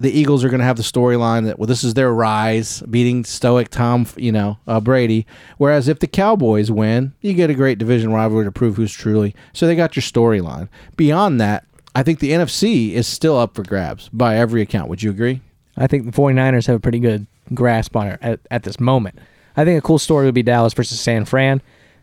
The 0.00 0.10
Eagles 0.10 0.42
are 0.42 0.48
going 0.48 0.58
to 0.58 0.66
have 0.66 0.76
the 0.76 0.82
storyline 0.82 1.44
that 1.44 1.60
well, 1.60 1.68
this 1.68 1.84
is 1.84 1.94
their 1.94 2.12
rise, 2.12 2.82
beating 2.90 3.24
stoic 3.24 3.68
Tom, 3.68 4.04
you 4.16 4.32
know, 4.32 4.58
uh, 4.66 4.80
Brady. 4.80 5.24
Whereas 5.58 5.86
if 5.86 6.00
the 6.00 6.08
Cowboys 6.08 6.72
win, 6.72 7.14
you 7.20 7.32
get 7.34 7.50
a 7.50 7.54
great 7.54 7.78
division 7.78 8.12
rivalry 8.12 8.44
to 8.44 8.50
prove 8.50 8.76
who's 8.76 8.92
truly. 8.92 9.34
So 9.52 9.66
they 9.66 9.76
got 9.76 9.94
your 9.94 10.02
storyline. 10.02 10.68
Beyond 10.96 11.40
that, 11.40 11.64
I 11.94 12.02
think 12.02 12.18
the 12.18 12.32
NFC 12.32 12.92
is 12.92 13.06
still 13.06 13.38
up 13.38 13.54
for 13.54 13.62
grabs 13.62 14.08
by 14.08 14.36
every 14.36 14.60
account. 14.60 14.88
Would 14.88 15.04
you 15.04 15.10
agree? 15.10 15.40
I 15.76 15.86
think 15.86 16.04
the 16.04 16.12
49ers 16.12 16.66
have 16.66 16.76
a 16.76 16.80
pretty 16.80 16.98
good 16.98 17.28
grasp 17.54 17.94
on 17.94 18.08
it 18.08 18.18
at, 18.20 18.40
at 18.50 18.64
this 18.64 18.80
moment. 18.80 19.20
I 19.56 19.64
think 19.64 19.78
a 19.78 19.86
cool 19.86 20.00
story 20.00 20.24
would 20.24 20.34
be 20.34 20.42
Dallas 20.42 20.74
versus 20.74 21.00
San 21.00 21.26
Fran, 21.26 21.62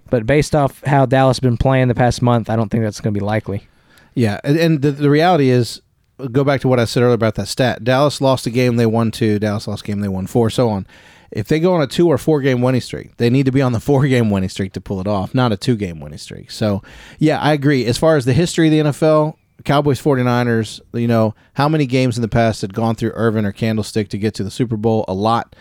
but 0.10 0.26
based 0.26 0.56
off 0.56 0.82
how 0.86 1.06
Dallas 1.06 1.38
has 1.38 1.41
been 1.41 1.58
playing 1.58 1.89
the 1.89 1.95
past 1.95 2.22
month, 2.22 2.50
I 2.50 2.56
don't 2.56 2.70
think 2.70 2.84
that's 2.84 3.02
going 3.02 3.14
to 3.14 3.20
be 3.20 3.26
likely. 3.26 3.68
Yeah, 4.14 4.39
and, 4.43 4.58
and 4.58 4.82
the, 4.82 4.91
the 4.91 5.10
reality 5.10 5.50
is, 5.50 5.82
go 6.28 6.43
back 6.43 6.61
to 6.61 6.67
what 6.67 6.80
I 6.80 6.86
said 6.86 7.03
earlier 7.03 7.15
about 7.15 7.36
that 7.36 7.47
stat. 7.47 7.84
Dallas 7.84 8.22
lost 8.22 8.45
a 8.45 8.49
game, 8.49 8.76
they 8.76 8.86
won 8.86 9.11
two. 9.11 9.39
Dallas 9.39 9.67
lost 9.67 9.84
a 9.84 9.88
game, 9.88 9.99
they 10.01 10.07
won 10.07 10.28
four, 10.28 10.49
so 10.49 10.70
on. 10.70 10.86
If 11.32 11.47
they 11.47 11.59
go 11.59 11.76
on 11.76 11.82
a 11.82 11.88
two 11.88 12.07
or 12.07 12.17
four 12.17 12.41
game 12.41 12.61
winning 12.61 12.82
streak, 12.82 13.17
they 13.17 13.30
need 13.30 13.45
to 13.45 13.51
be 13.51 13.61
on 13.61 13.72
the 13.72 13.80
four 13.80 14.05
game 14.07 14.30
winning 14.30 14.49
streak 14.49 14.74
to 14.74 14.82
pull 14.82 14.99
it 14.99 15.07
off, 15.07 15.34
not 15.34 15.51
a 15.51 15.57
two 15.57 15.76
game 15.76 15.99
winning 15.99 16.17
streak. 16.17 16.51
So, 16.51 16.82
yeah, 17.17 17.39
I 17.39 17.53
agree. 17.53 17.86
As 17.86 17.97
far 17.97 18.17
as 18.17 18.26
the 18.26 18.34
history 18.34 18.67
of 18.67 18.72
the 18.72 18.91
NFL, 18.91 19.36
Cowboys 19.65 20.01
49ers, 20.01 20.80
you 20.93 21.07
know, 21.07 21.36
how 21.53 21.67
many 21.67 21.86
games 21.86 22.17
in 22.17 22.22
the 22.22 22.28
past 22.28 22.61
had 22.61 22.74
gone 22.74 22.95
through 22.95 23.11
Irving 23.11 23.45
or 23.45 23.51
Candlestick 23.51 24.09
to 24.09 24.17
get 24.17 24.34
to 24.36 24.43
the 24.43 24.51
Super 24.51 24.78
Bowl? 24.78 25.05
A 25.07 25.13
lot. 25.13 25.55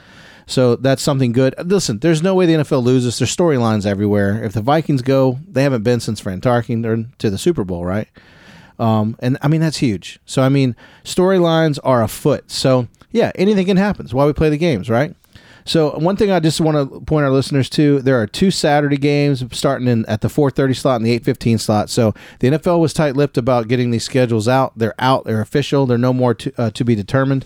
So 0.46 0.76
that's 0.76 1.02
something 1.02 1.32
good. 1.32 1.54
Listen, 1.62 1.98
there's 1.98 2.22
no 2.22 2.34
way 2.34 2.46
the 2.46 2.54
NFL 2.54 2.82
loses. 2.82 3.18
There's 3.18 3.34
storylines 3.34 3.84
everywhere. 3.84 4.42
If 4.42 4.54
the 4.54 4.62
Vikings 4.62 5.02
go, 5.02 5.38
they 5.46 5.62
haven't 5.62 5.82
been 5.82 6.00
since 6.00 6.20
Fran 6.20 6.40
Tarkenton 6.40 7.14
to 7.18 7.28
the 7.28 7.36
Super 7.36 7.64
Bowl, 7.64 7.84
right? 7.84 8.09
Um, 8.79 9.16
and 9.20 9.39
I 9.43 9.49
mean, 9.49 9.61
that's 9.61 9.79
huge. 9.79 10.20
So, 10.24 10.43
I 10.43 10.49
mean, 10.49 10.76
storylines 11.05 11.79
are 11.83 12.03
afoot. 12.03 12.51
So, 12.51 12.89
yeah, 13.11 13.33
anything 13.35 13.66
can 13.66 13.76
happen. 13.76 14.07
That's 14.07 14.14
why 14.14 14.26
we 14.26 14.33
play 14.33 14.51
the 14.51 14.59
games, 14.59 14.89
right? 14.89 15.14
So 15.68 15.91
one 15.99 16.16
thing 16.16 16.31
I 16.31 16.41
just 16.41 16.62
want 16.62 16.76
to 16.79 17.01
point 17.01 17.24
our 17.24 17.31
listeners 17.31 17.68
to: 17.70 18.01
there 18.01 18.18
are 18.18 18.26
two 18.26 18.51
Saturday 18.51 18.97
games 18.97 19.45
starting 19.53 19.87
in 19.87 20.07
at 20.07 20.22
the 20.22 20.29
4:30 20.29 20.74
slot 20.74 20.97
and 20.97 21.05
the 21.05 21.12
8:15 21.12 21.59
slot. 21.59 21.91
So 21.91 22.14
the 22.39 22.49
NFL 22.49 22.81
was 22.81 22.95
tight-lipped 22.95 23.37
about 23.37 23.68
getting 23.68 23.91
these 23.91 24.05
schedules 24.05 24.49
out. 24.49 24.72
They're 24.76 24.95
out. 24.99 25.26
They're 25.26 25.43
official. 25.43 25.85
They're 25.85 25.99
no 25.99 26.14
more 26.14 26.33
to, 26.33 26.53
uh, 26.57 26.70
to 26.70 26.85
be 26.85 26.95
determined. 26.95 27.45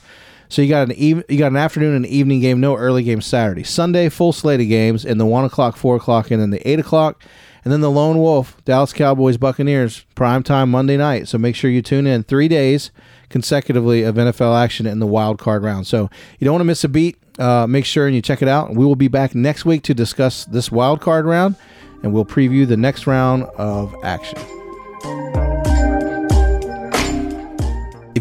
So 0.49 0.63
you 0.63 0.69
got 0.69 0.89
an 0.89 0.93
even, 0.93 1.25
you 1.29 1.37
got 1.37 1.51
an 1.51 1.57
afternoon 1.57 1.97
and 1.97 2.07
evening 2.07 2.41
game, 2.41 2.61
no 2.61 2.77
early 2.77 3.03
game 3.03 3.23
Saturday. 3.23 3.65
Sunday, 3.65 4.09
full 4.09 4.33
slate 4.33 4.61
of 4.61 4.69
games 4.69 5.05
in 5.05 5.19
the 5.19 5.27
one 5.27 5.45
o'clock, 5.45 5.77
four 5.77 5.97
o'clock, 5.97 6.31
and 6.31 6.41
then 6.41 6.51
the 6.51 6.69
eight 6.69 6.79
o'clock. 6.79 7.25
And 7.65 7.73
then 7.73 7.81
the 7.81 7.91
Lone 7.91 8.19
Wolf, 8.19 8.57
Dallas 8.65 8.93
Cowboys, 8.93 9.37
Buccaneers, 9.37 10.05
prime 10.15 10.43
time 10.43 10.71
Monday 10.71 10.97
night. 10.97 11.29
So 11.29 11.39
make 11.39 11.55
sure 11.55 11.71
you 11.71 11.83
tune 11.83 12.07
in 12.07 12.25
three 12.25 12.49
days 12.49 12.91
consecutively 13.29 14.03
of 14.03 14.17
NFL 14.17 14.61
action 14.61 14.87
in 14.87 14.99
the 14.99 15.07
wild 15.07 15.39
card 15.39 15.63
round. 15.63 15.87
So 15.87 16.11
you 16.39 16.45
don't 16.45 16.55
want 16.55 16.61
to 16.61 16.67
miss 16.67 16.85
a 16.85 16.89
beat. 16.89 17.19
Uh, 17.39 17.67
make 17.67 17.85
sure 17.85 18.07
and 18.07 18.15
you 18.15 18.21
check 18.21 18.43
it 18.43 18.49
out. 18.49 18.75
We 18.75 18.85
will 18.85 18.97
be 18.97 19.09
back 19.09 19.35
next 19.35 19.65
week 19.65 19.83
to 19.85 19.95
discuss 19.95 20.45
this 20.45 20.71
wild 20.71 21.01
card 21.01 21.25
round, 21.25 21.57
and 22.03 22.13
we'll 22.13 22.27
preview 22.27 22.67
the 22.69 22.77
next 22.77 23.07
round 23.07 23.45
of 23.57 23.95
action. 24.05 24.62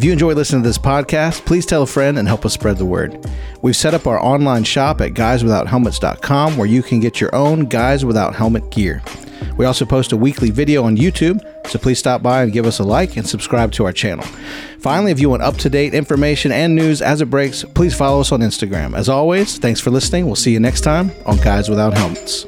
If 0.02 0.06
you 0.06 0.14
enjoy 0.14 0.34
listening 0.34 0.64
to 0.64 0.70
this 0.70 0.80
podcast, 0.80 1.46
please 1.46 1.64
tell 1.64 1.84
a 1.84 1.86
friend 1.86 2.18
and 2.18 2.28
help 2.28 2.44
us 2.44 2.56
spread 2.56 2.80
the 2.80 2.86
word. 2.88 3.24
We've 3.62 3.76
set 3.76 3.94
up 3.94 4.08
our 4.08 4.20
online 4.20 4.64
shop 4.64 5.00
at 5.00 5.12
guyswithouthelmets.com 5.12 6.58
where 6.58 6.66
you 6.66 6.82
can 6.82 7.00
get 7.00 7.22
your 7.22 7.30
own 7.36 7.66
Guys 7.66 8.04
Without 8.04 8.34
Helmet 8.34 8.72
gear. 8.72 9.04
We 9.58 9.66
also 9.66 9.86
post 9.86 10.12
a 10.12 10.18
weekly 10.18 10.50
video 10.50 10.86
on 10.86 10.98
YouTube, 10.98 11.40
so 11.68 11.78
please 11.78 12.00
stop 12.00 12.24
by 12.24 12.42
and 12.42 12.52
give 12.52 12.66
us 12.66 12.80
a 12.80 12.84
like 12.84 13.16
and 13.16 13.30
subscribe 13.30 13.74
to 13.74 13.86
our 13.86 13.94
channel. 13.94 14.26
Finally, 14.80 15.12
if 15.12 15.20
you 15.20 15.30
want 15.30 15.44
up 15.44 15.58
to 15.58 15.70
date 15.70 15.94
information 15.94 16.52
and 16.52 16.74
news 16.74 17.04
as 17.04 17.22
it 17.22 17.30
breaks, 17.30 17.64
please 17.64 17.94
follow 17.94 18.22
us 18.22 18.32
on 18.32 18.40
Instagram. 18.40 18.98
As 18.98 19.08
always, 19.08 19.60
thanks 19.60 19.80
for 19.80 19.92
listening. 19.92 20.26
We'll 20.26 20.36
see 20.36 20.52
you 20.52 20.60
next 20.60 20.82
time 20.82 21.12
on 21.28 21.38
Guys 21.38 21.70
Without 21.70 21.96
Helmets. 21.96 22.48